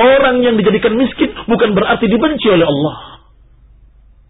Orang 0.00 0.40
yang 0.40 0.56
dijadikan 0.56 0.96
miskin 0.96 1.36
bukan 1.44 1.76
berarti 1.76 2.08
dibenci 2.08 2.48
oleh 2.48 2.64
Allah. 2.64 2.96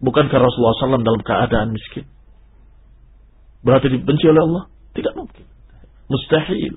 Bukankah 0.01 0.37
Rasulullah 0.41 0.75
SAW 0.75 1.05
dalam 1.05 1.21
keadaan 1.23 1.71
miskin? 1.71 2.03
Berarti 3.61 3.93
dibenci 3.93 4.25
oleh 4.27 4.41
Allah? 4.43 4.63
Tidak 4.91 5.13
mungkin. 5.15 5.45
Mustahil. 6.09 6.75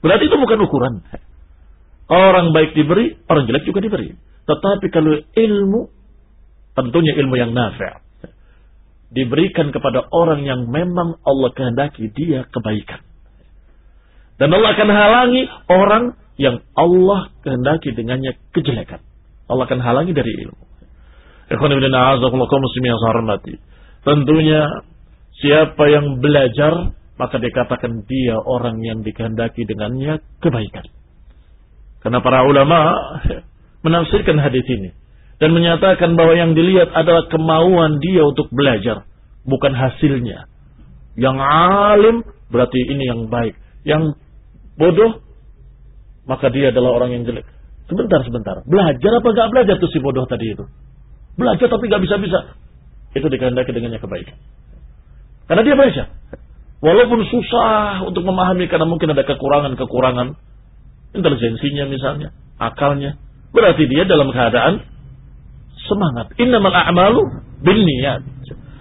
Berarti 0.00 0.24
itu 0.26 0.36
bukan 0.40 0.58
ukuran. 0.64 0.94
Orang 2.10 2.50
baik 2.56 2.74
diberi, 2.74 3.14
orang 3.28 3.46
jelek 3.46 3.68
juga 3.68 3.84
diberi. 3.84 4.16
Tetapi 4.48 4.86
kalau 4.90 5.20
ilmu, 5.20 5.80
tentunya 6.74 7.12
ilmu 7.18 7.34
yang 7.38 7.52
nafi' 7.54 8.05
diberikan 9.10 9.70
kepada 9.70 10.06
orang 10.10 10.42
yang 10.42 10.66
memang 10.66 11.18
Allah 11.22 11.50
kehendaki 11.54 12.10
dia 12.10 12.46
kebaikan. 12.50 13.02
Dan 14.36 14.52
Allah 14.52 14.76
akan 14.76 14.90
halangi 14.90 15.42
orang 15.70 16.04
yang 16.36 16.60
Allah 16.76 17.32
kehendaki 17.40 17.96
dengannya 17.96 18.36
kejelekan. 18.52 19.00
Allah 19.46 19.64
akan 19.64 19.80
halangi 19.80 20.12
dari 20.12 20.32
ilmu. 20.44 20.64
Tentunya 24.02 24.62
siapa 25.38 25.84
yang 25.86 26.18
belajar 26.18 26.92
maka 27.16 27.40
dikatakan 27.40 28.04
dia 28.04 28.36
orang 28.36 28.84
yang 28.84 29.00
dikehendaki 29.00 29.64
dengannya 29.64 30.20
kebaikan. 30.44 30.84
Karena 32.04 32.20
para 32.20 32.44
ulama 32.44 32.92
menafsirkan 33.86 34.36
hadis 34.36 34.66
ini 34.68 34.92
dan 35.36 35.52
menyatakan 35.52 36.16
bahwa 36.16 36.32
yang 36.32 36.56
dilihat 36.56 36.88
adalah 36.96 37.28
kemauan 37.28 38.00
dia 38.00 38.24
untuk 38.24 38.48
belajar, 38.48 39.04
bukan 39.44 39.72
hasilnya. 39.76 40.48
Yang 41.16 41.36
alim 41.44 42.16
berarti 42.48 42.80
ini 42.88 43.04
yang 43.04 43.28
baik. 43.28 43.56
Yang 43.84 44.16
bodoh 44.76 45.20
maka 46.26 46.50
dia 46.50 46.74
adalah 46.74 46.98
orang 46.98 47.14
yang 47.16 47.22
jelek. 47.24 47.46
Sebentar, 47.86 48.18
sebentar. 48.26 48.66
Belajar 48.66 49.12
apa 49.22 49.28
gak 49.30 49.48
belajar 49.54 49.74
tuh 49.78 49.90
si 49.94 50.02
bodoh 50.02 50.26
tadi 50.26 50.58
itu? 50.58 50.64
Belajar 51.38 51.70
tapi 51.70 51.86
gak 51.86 52.02
bisa-bisa. 52.02 52.58
Itu 53.14 53.30
dikehendaki 53.30 53.70
dengannya 53.70 54.02
kebaikan. 54.02 54.36
Karena 55.46 55.62
dia 55.62 55.76
baca. 55.78 56.04
Walaupun 56.82 57.20
susah 57.30 58.04
untuk 58.04 58.26
memahami 58.26 58.66
karena 58.66 58.84
mungkin 58.84 59.14
ada 59.14 59.22
kekurangan-kekurangan. 59.22 60.34
Intelijensinya 61.14 61.86
misalnya. 61.86 62.34
Akalnya. 62.58 63.16
Berarti 63.54 63.86
dia 63.86 64.04
dalam 64.04 64.34
keadaan 64.34 64.95
semangat. 65.86 66.34
Innamal 66.36 66.74
a'malu 66.74 67.22
bin 67.62 67.78
niat. 67.82 68.22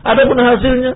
Adapun 0.06 0.38
hasilnya, 0.38 0.94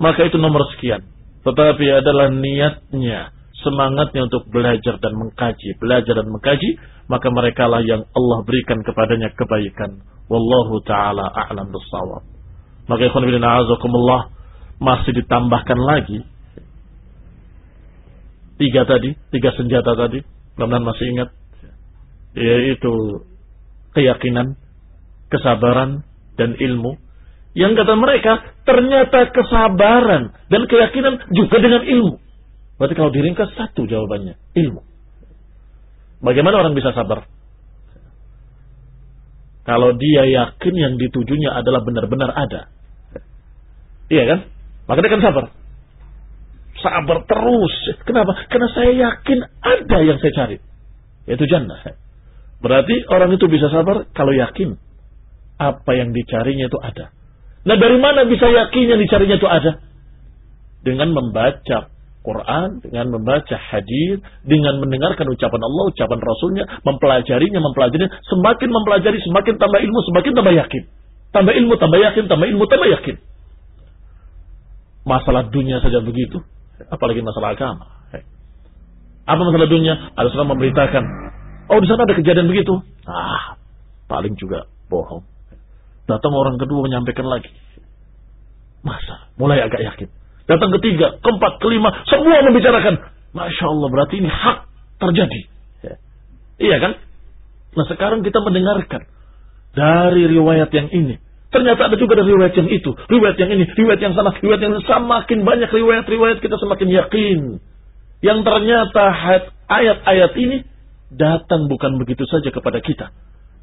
maka 0.00 0.24
itu 0.24 0.40
nomor 0.40 0.64
sekian. 0.76 1.04
Tetapi 1.44 1.84
adalah 1.92 2.32
niatnya, 2.32 3.30
semangatnya 3.60 4.28
untuk 4.28 4.48
belajar 4.48 4.96
dan 4.98 5.12
mengkaji, 5.16 5.76
belajar 5.76 6.16
dan 6.16 6.28
mengkaji, 6.28 6.80
maka 7.10 7.28
mereka 7.28 7.68
lah 7.68 7.84
yang 7.84 8.02
Allah 8.08 8.38
berikan 8.42 8.80
kepadanya 8.80 9.30
kebaikan. 9.36 10.00
Wallahu 10.26 10.82
taala 10.82 11.28
a'lam 11.28 11.70
bissawab. 11.70 12.24
Maka 12.86 13.02
ikhwan 13.10 13.26
bin 13.26 13.42
a'azakumullah 13.42 14.32
masih 14.82 15.12
ditambahkan 15.16 15.78
lagi 15.80 16.20
tiga 18.56 18.88
tadi, 18.88 19.12
tiga 19.32 19.52
senjata 19.52 19.92
tadi, 19.96 20.24
mudah 20.56 20.80
masih 20.80 21.06
ingat 21.12 21.28
yaitu 22.36 22.92
keyakinan, 23.96 24.60
kesabaran, 25.36 26.04
dan 26.36 26.54
ilmu. 26.56 27.00
Yang 27.56 27.72
kata 27.82 27.94
mereka, 27.96 28.32
ternyata 28.68 29.32
kesabaran 29.32 30.36
dan 30.52 30.62
keyakinan 30.68 31.32
juga 31.32 31.56
dengan 31.56 31.82
ilmu. 31.88 32.20
Berarti 32.76 32.94
kalau 32.94 33.08
diringkas 33.08 33.56
satu 33.56 33.88
jawabannya, 33.88 34.36
ilmu. 34.52 34.84
Bagaimana 36.20 36.60
orang 36.60 36.76
bisa 36.76 36.92
sabar? 36.92 37.24
Kalau 39.64 39.96
dia 39.96 40.22
yakin 40.28 40.74
yang 40.76 40.94
ditujunya 41.00 41.50
adalah 41.50 41.82
benar-benar 41.82 42.30
ada. 42.36 42.70
Iya 44.06 44.24
kan? 44.28 44.38
Maka 44.86 44.98
dia 45.02 45.10
akan 45.10 45.24
sabar. 45.24 45.44
Sabar 46.78 47.18
terus. 47.26 47.74
Kenapa? 48.06 48.46
Karena 48.46 48.68
saya 48.70 48.92
yakin 48.94 49.38
ada 49.64 49.98
yang 50.06 50.22
saya 50.22 50.32
cari. 50.36 50.56
Yaitu 51.26 51.50
jannah. 51.50 51.82
Berarti 52.62 52.94
orang 53.10 53.34
itu 53.34 53.50
bisa 53.50 53.66
sabar 53.72 54.06
kalau 54.14 54.30
yakin 54.36 54.78
apa 55.56 55.90
yang 55.96 56.12
dicarinya 56.12 56.68
itu 56.68 56.78
ada. 56.80 57.12
Nah 57.66 57.76
dari 57.76 57.98
mana 57.98 58.28
bisa 58.28 58.46
yakin 58.46 58.84
yang 58.94 59.00
dicarinya 59.00 59.36
itu 59.40 59.48
ada? 59.48 59.82
Dengan 60.86 61.10
membaca 61.10 61.90
Quran, 62.26 62.82
dengan 62.82 63.14
membaca 63.14 63.54
hadis, 63.54 64.18
dengan 64.42 64.82
mendengarkan 64.82 65.26
ucapan 65.30 65.62
Allah, 65.62 65.84
ucapan 65.94 66.18
Rasulnya, 66.18 66.64
mempelajarinya, 66.82 67.62
mempelajarinya, 67.62 68.10
semakin 68.26 68.68
mempelajari, 68.70 69.18
semakin 69.22 69.54
tambah 69.62 69.78
ilmu, 69.78 69.98
semakin 70.10 70.32
tambah 70.34 70.54
yakin. 70.54 70.82
Tambah 71.30 71.54
ilmu, 71.54 71.74
tambah 71.78 71.98
yakin, 72.02 72.24
tambah 72.26 72.46
ilmu, 72.50 72.64
tambah 72.66 72.88
yakin. 72.98 73.16
Masalah 75.06 75.46
dunia 75.54 75.78
saja 75.78 76.02
begitu, 76.02 76.42
apalagi 76.90 77.22
masalah 77.22 77.54
agama. 77.54 77.96
Apa 79.26 79.42
masalah 79.42 79.66
dunia? 79.66 79.94
Ada 80.14 80.38
memberitakan, 80.38 81.02
oh 81.70 81.78
di 81.82 81.86
sana 81.90 82.06
ada 82.06 82.14
kejadian 82.14 82.46
begitu. 82.46 82.78
Ah, 83.06 83.58
paling 84.06 84.38
juga 84.38 84.70
bohong. 84.86 85.35
Datang 86.06 86.32
orang 86.32 86.56
kedua 86.56 86.86
menyampaikan 86.86 87.26
lagi. 87.26 87.50
Masa? 88.86 89.30
Mulai 89.34 89.66
agak 89.66 89.82
yakin. 89.82 90.08
Datang 90.46 90.70
ketiga, 90.78 91.18
keempat, 91.18 91.58
kelima, 91.58 91.90
semua 92.06 92.38
membicarakan. 92.46 93.02
Masya 93.34 93.64
Allah, 93.66 93.88
berarti 93.90 94.22
ini 94.22 94.30
hak 94.30 94.58
terjadi. 95.02 95.40
Ya. 95.82 95.94
Iya 96.62 96.76
kan? 96.78 96.92
Nah 97.76 97.86
sekarang 97.90 98.22
kita 98.22 98.38
mendengarkan 98.40 99.10
dari 99.74 100.24
riwayat 100.30 100.70
yang 100.70 100.88
ini. 100.94 101.18
Ternyata 101.50 101.90
ada 101.90 101.96
juga 101.98 102.18
dari 102.18 102.30
riwayat 102.32 102.54
yang 102.54 102.68
itu, 102.70 102.90
riwayat 102.94 103.36
yang 103.38 103.50
ini, 103.54 103.64
riwayat 103.66 104.00
yang 104.00 104.14
sana, 104.14 104.34
riwayat 104.38 104.62
yang 104.62 104.74
semakin 104.82 105.38
banyak 105.46 105.70
riwayat-riwayat 105.70 106.38
kita 106.40 106.56
semakin 106.58 106.88
yakin. 106.90 107.38
Yang 108.24 108.38
ternyata 108.46 109.04
ayat-ayat 109.68 110.32
ini 110.38 110.64
datang 111.12 111.68
bukan 111.68 112.00
begitu 112.00 112.24
saja 112.26 112.48
kepada 112.50 112.80
kita. 112.80 113.12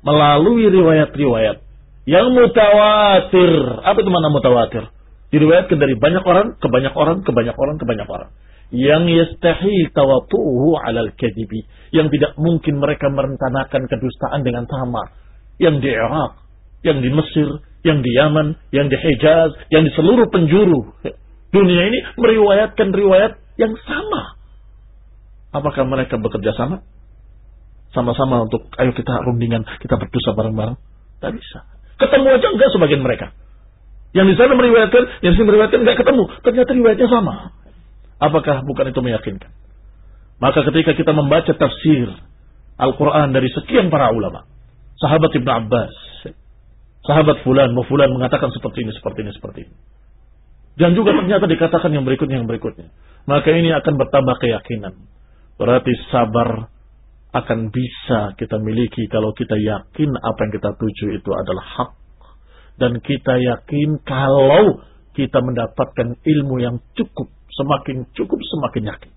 Melalui 0.03 0.67
riwayat-riwayat 0.69 1.72
yang 2.03 2.35
mutawatir. 2.35 3.51
Apa 3.83 3.97
itu 4.03 4.11
mana 4.11 4.27
mutawatir? 4.31 4.91
Diriwayatkan 5.31 5.77
dari 5.79 5.95
banyak 5.97 6.23
orang 6.23 6.59
ke 6.59 6.67
banyak 6.69 6.93
orang 6.93 7.25
ke 7.25 7.31
banyak 7.33 7.55
orang 7.57 7.75
ke 7.79 7.85
banyak 7.87 8.07
orang. 8.07 8.29
Yang 8.73 9.03
yastahi 9.09 9.89
tawatu'uhu 9.93 10.77
alal 10.81 11.13
kadibi. 11.15 11.65
Yang 11.93 12.17
tidak 12.17 12.31
mungkin 12.37 12.81
mereka 12.81 13.09
merencanakan 13.09 13.89
kedustaan 13.89 14.41
dengan 14.45 14.65
sama. 14.69 15.13
Yang 15.61 15.75
di 15.85 15.89
Irak, 15.93 16.31
yang 16.81 16.97
di 17.01 17.09
Mesir, 17.13 17.49
yang 17.85 18.01
di 18.01 18.11
Yaman, 18.13 18.57
yang 18.73 18.87
di 18.89 18.97
Hijaz, 18.97 19.53
yang 19.69 19.85
di 19.85 19.91
seluruh 19.93 20.27
penjuru 20.29 20.97
dunia 21.53 21.83
ini 21.93 21.99
meriwayatkan 22.17 22.89
riwayat 22.89 23.37
yang 23.61 23.77
sama. 23.85 24.41
Apakah 25.53 25.85
mereka 25.85 26.17
bekerja 26.17 26.57
sama? 26.57 26.81
Sama-sama 27.93 28.49
untuk 28.49 28.73
ayo 28.81 28.89
kita 28.97 29.21
rundingan, 29.21 29.69
kita 29.77 30.01
berdosa 30.01 30.33
bareng-bareng? 30.33 30.77
Tidak 31.21 31.31
bisa. 31.37 31.72
Ketemu 31.97 32.27
aja 32.33 32.47
enggak 32.49 32.69
sebagian 32.73 33.01
mereka. 33.01 33.27
Yang 34.13 34.33
di 34.33 34.35
sana 34.37 34.53
meriwayatkan, 34.53 35.03
yang 35.25 35.31
di 35.33 35.37
sini 35.37 35.47
meriwayatkan 35.49 35.79
enggak 35.81 35.97
ketemu. 36.01 36.23
Ternyata 36.45 36.69
riwayatnya 36.73 37.09
sama. 37.09 37.35
Apakah 38.21 38.63
bukan 38.63 38.93
itu 38.93 39.01
meyakinkan? 39.01 39.51
Maka 40.41 40.59
ketika 40.69 40.91
kita 40.97 41.11
membaca 41.15 41.51
tafsir 41.53 42.09
Al-Quran 42.77 43.31
dari 43.31 43.47
sekian 43.53 43.87
para 43.93 44.09
ulama, 44.11 44.43
sahabat 44.97 45.31
Ibn 45.33 45.49
Abbas, 45.49 45.95
sahabat 47.05 47.43
Fulan, 47.45 47.71
Fulan 47.85 48.09
mengatakan 48.11 48.49
seperti 48.51 48.83
ini, 48.87 48.91
seperti 48.95 49.19
ini, 49.23 49.31
seperti 49.35 49.59
ini. 49.67 49.75
Dan 50.73 50.97
juga 50.97 51.13
ternyata 51.13 51.45
dikatakan 51.45 51.93
yang 51.93 52.01
berikutnya, 52.01 52.41
yang 52.41 52.49
berikutnya. 52.49 52.89
Maka 53.29 53.53
ini 53.53 53.69
akan 53.71 53.93
bertambah 53.93 54.35
keyakinan. 54.41 54.93
Berarti 55.61 55.93
sabar 56.09 56.72
akan 57.33 57.73
bisa 57.73 58.37
kita 58.37 58.61
miliki 58.61 59.09
kalau 59.09 59.33
kita 59.33 59.57
yakin 59.57 60.09
apa 60.21 60.39
yang 60.45 60.53
kita 60.53 60.69
tuju 60.77 61.17
itu 61.17 61.29
adalah 61.33 61.65
hak. 61.65 61.91
Dan 62.77 63.01
kita 63.01 63.37
yakin 63.37 64.01
kalau 64.05 64.81
kita 65.17 65.41
mendapatkan 65.41 66.17
ilmu 66.21 66.61
yang 66.61 66.77
cukup, 66.93 67.29
semakin 67.53 68.05
cukup 68.13 68.37
semakin 68.37 68.93
yakin. 68.93 69.11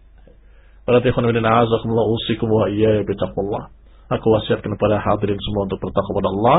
Berarti 0.89 1.13
usikum 1.13 2.49
wa 2.49 2.73
iya 2.73 3.05
Aku 4.07 4.27
wasiatkan 4.31 4.71
kepada 4.79 5.03
hadirin 5.03 5.41
semua 5.43 5.67
untuk 5.67 5.83
bertakwa 5.83 6.11
kepada 6.15 6.31
Allah 6.31 6.59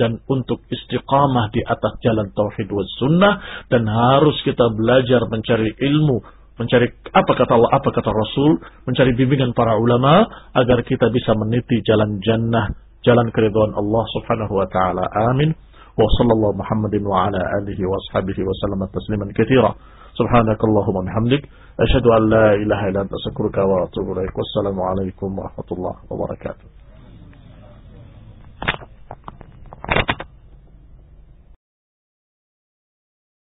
dan 0.00 0.10
untuk 0.28 0.64
istiqamah 0.68 1.52
di 1.52 1.60
atas 1.60 2.00
jalan 2.00 2.32
tauhid 2.32 2.68
wa 2.72 2.84
sunnah 2.96 3.34
dan 3.68 3.84
harus 3.84 4.36
kita 4.44 4.72
belajar 4.72 5.28
mencari 5.28 5.76
ilmu 5.76 6.24
mencari 6.56 6.88
apa 7.12 7.32
kata 7.36 7.52
Allah, 7.52 7.70
apa 7.76 7.88
kata 7.92 8.10
Rasul, 8.10 8.60
mencari 8.88 9.12
bimbingan 9.12 9.52
para 9.52 9.76
ulama 9.76 10.24
agar 10.56 10.80
kita 10.84 11.12
bisa 11.12 11.36
meniti 11.36 11.80
jalan 11.84 12.16
jannah, 12.24 12.72
jalan 13.04 13.28
keridhaan 13.32 13.76
Allah 13.76 14.04
Subhanahu 14.16 14.52
wa 14.56 14.66
taala. 14.68 15.04
Amin. 15.32 15.52
Wa 15.96 16.04
sallallahu 16.20 16.60
Muhammadin 16.60 17.04
wa 17.04 17.28
ala 17.28 17.40
alihi 17.60 17.84
wa 17.84 17.96
ashabihi 17.96 18.44
wa 18.44 18.52
sallam 18.60 18.80
tasliman 18.88 19.32
katsira. 19.32 19.72
Subhanakallahumma 20.16 21.04
bihamdik 21.12 21.44
asyhadu 21.76 22.08
an 22.16 22.22
la 22.32 22.46
ilaha 22.56 22.84
illa 22.88 23.00
anta 23.04 23.16
astaghfiruka 23.20 23.60
wa 23.64 23.84
atubu 23.84 24.16
ilaik. 24.16 24.32
Wassalamu 24.32 24.80
alaikum 24.80 25.28
warahmatullahi 25.36 26.00
wabarakatuh. 26.08 26.66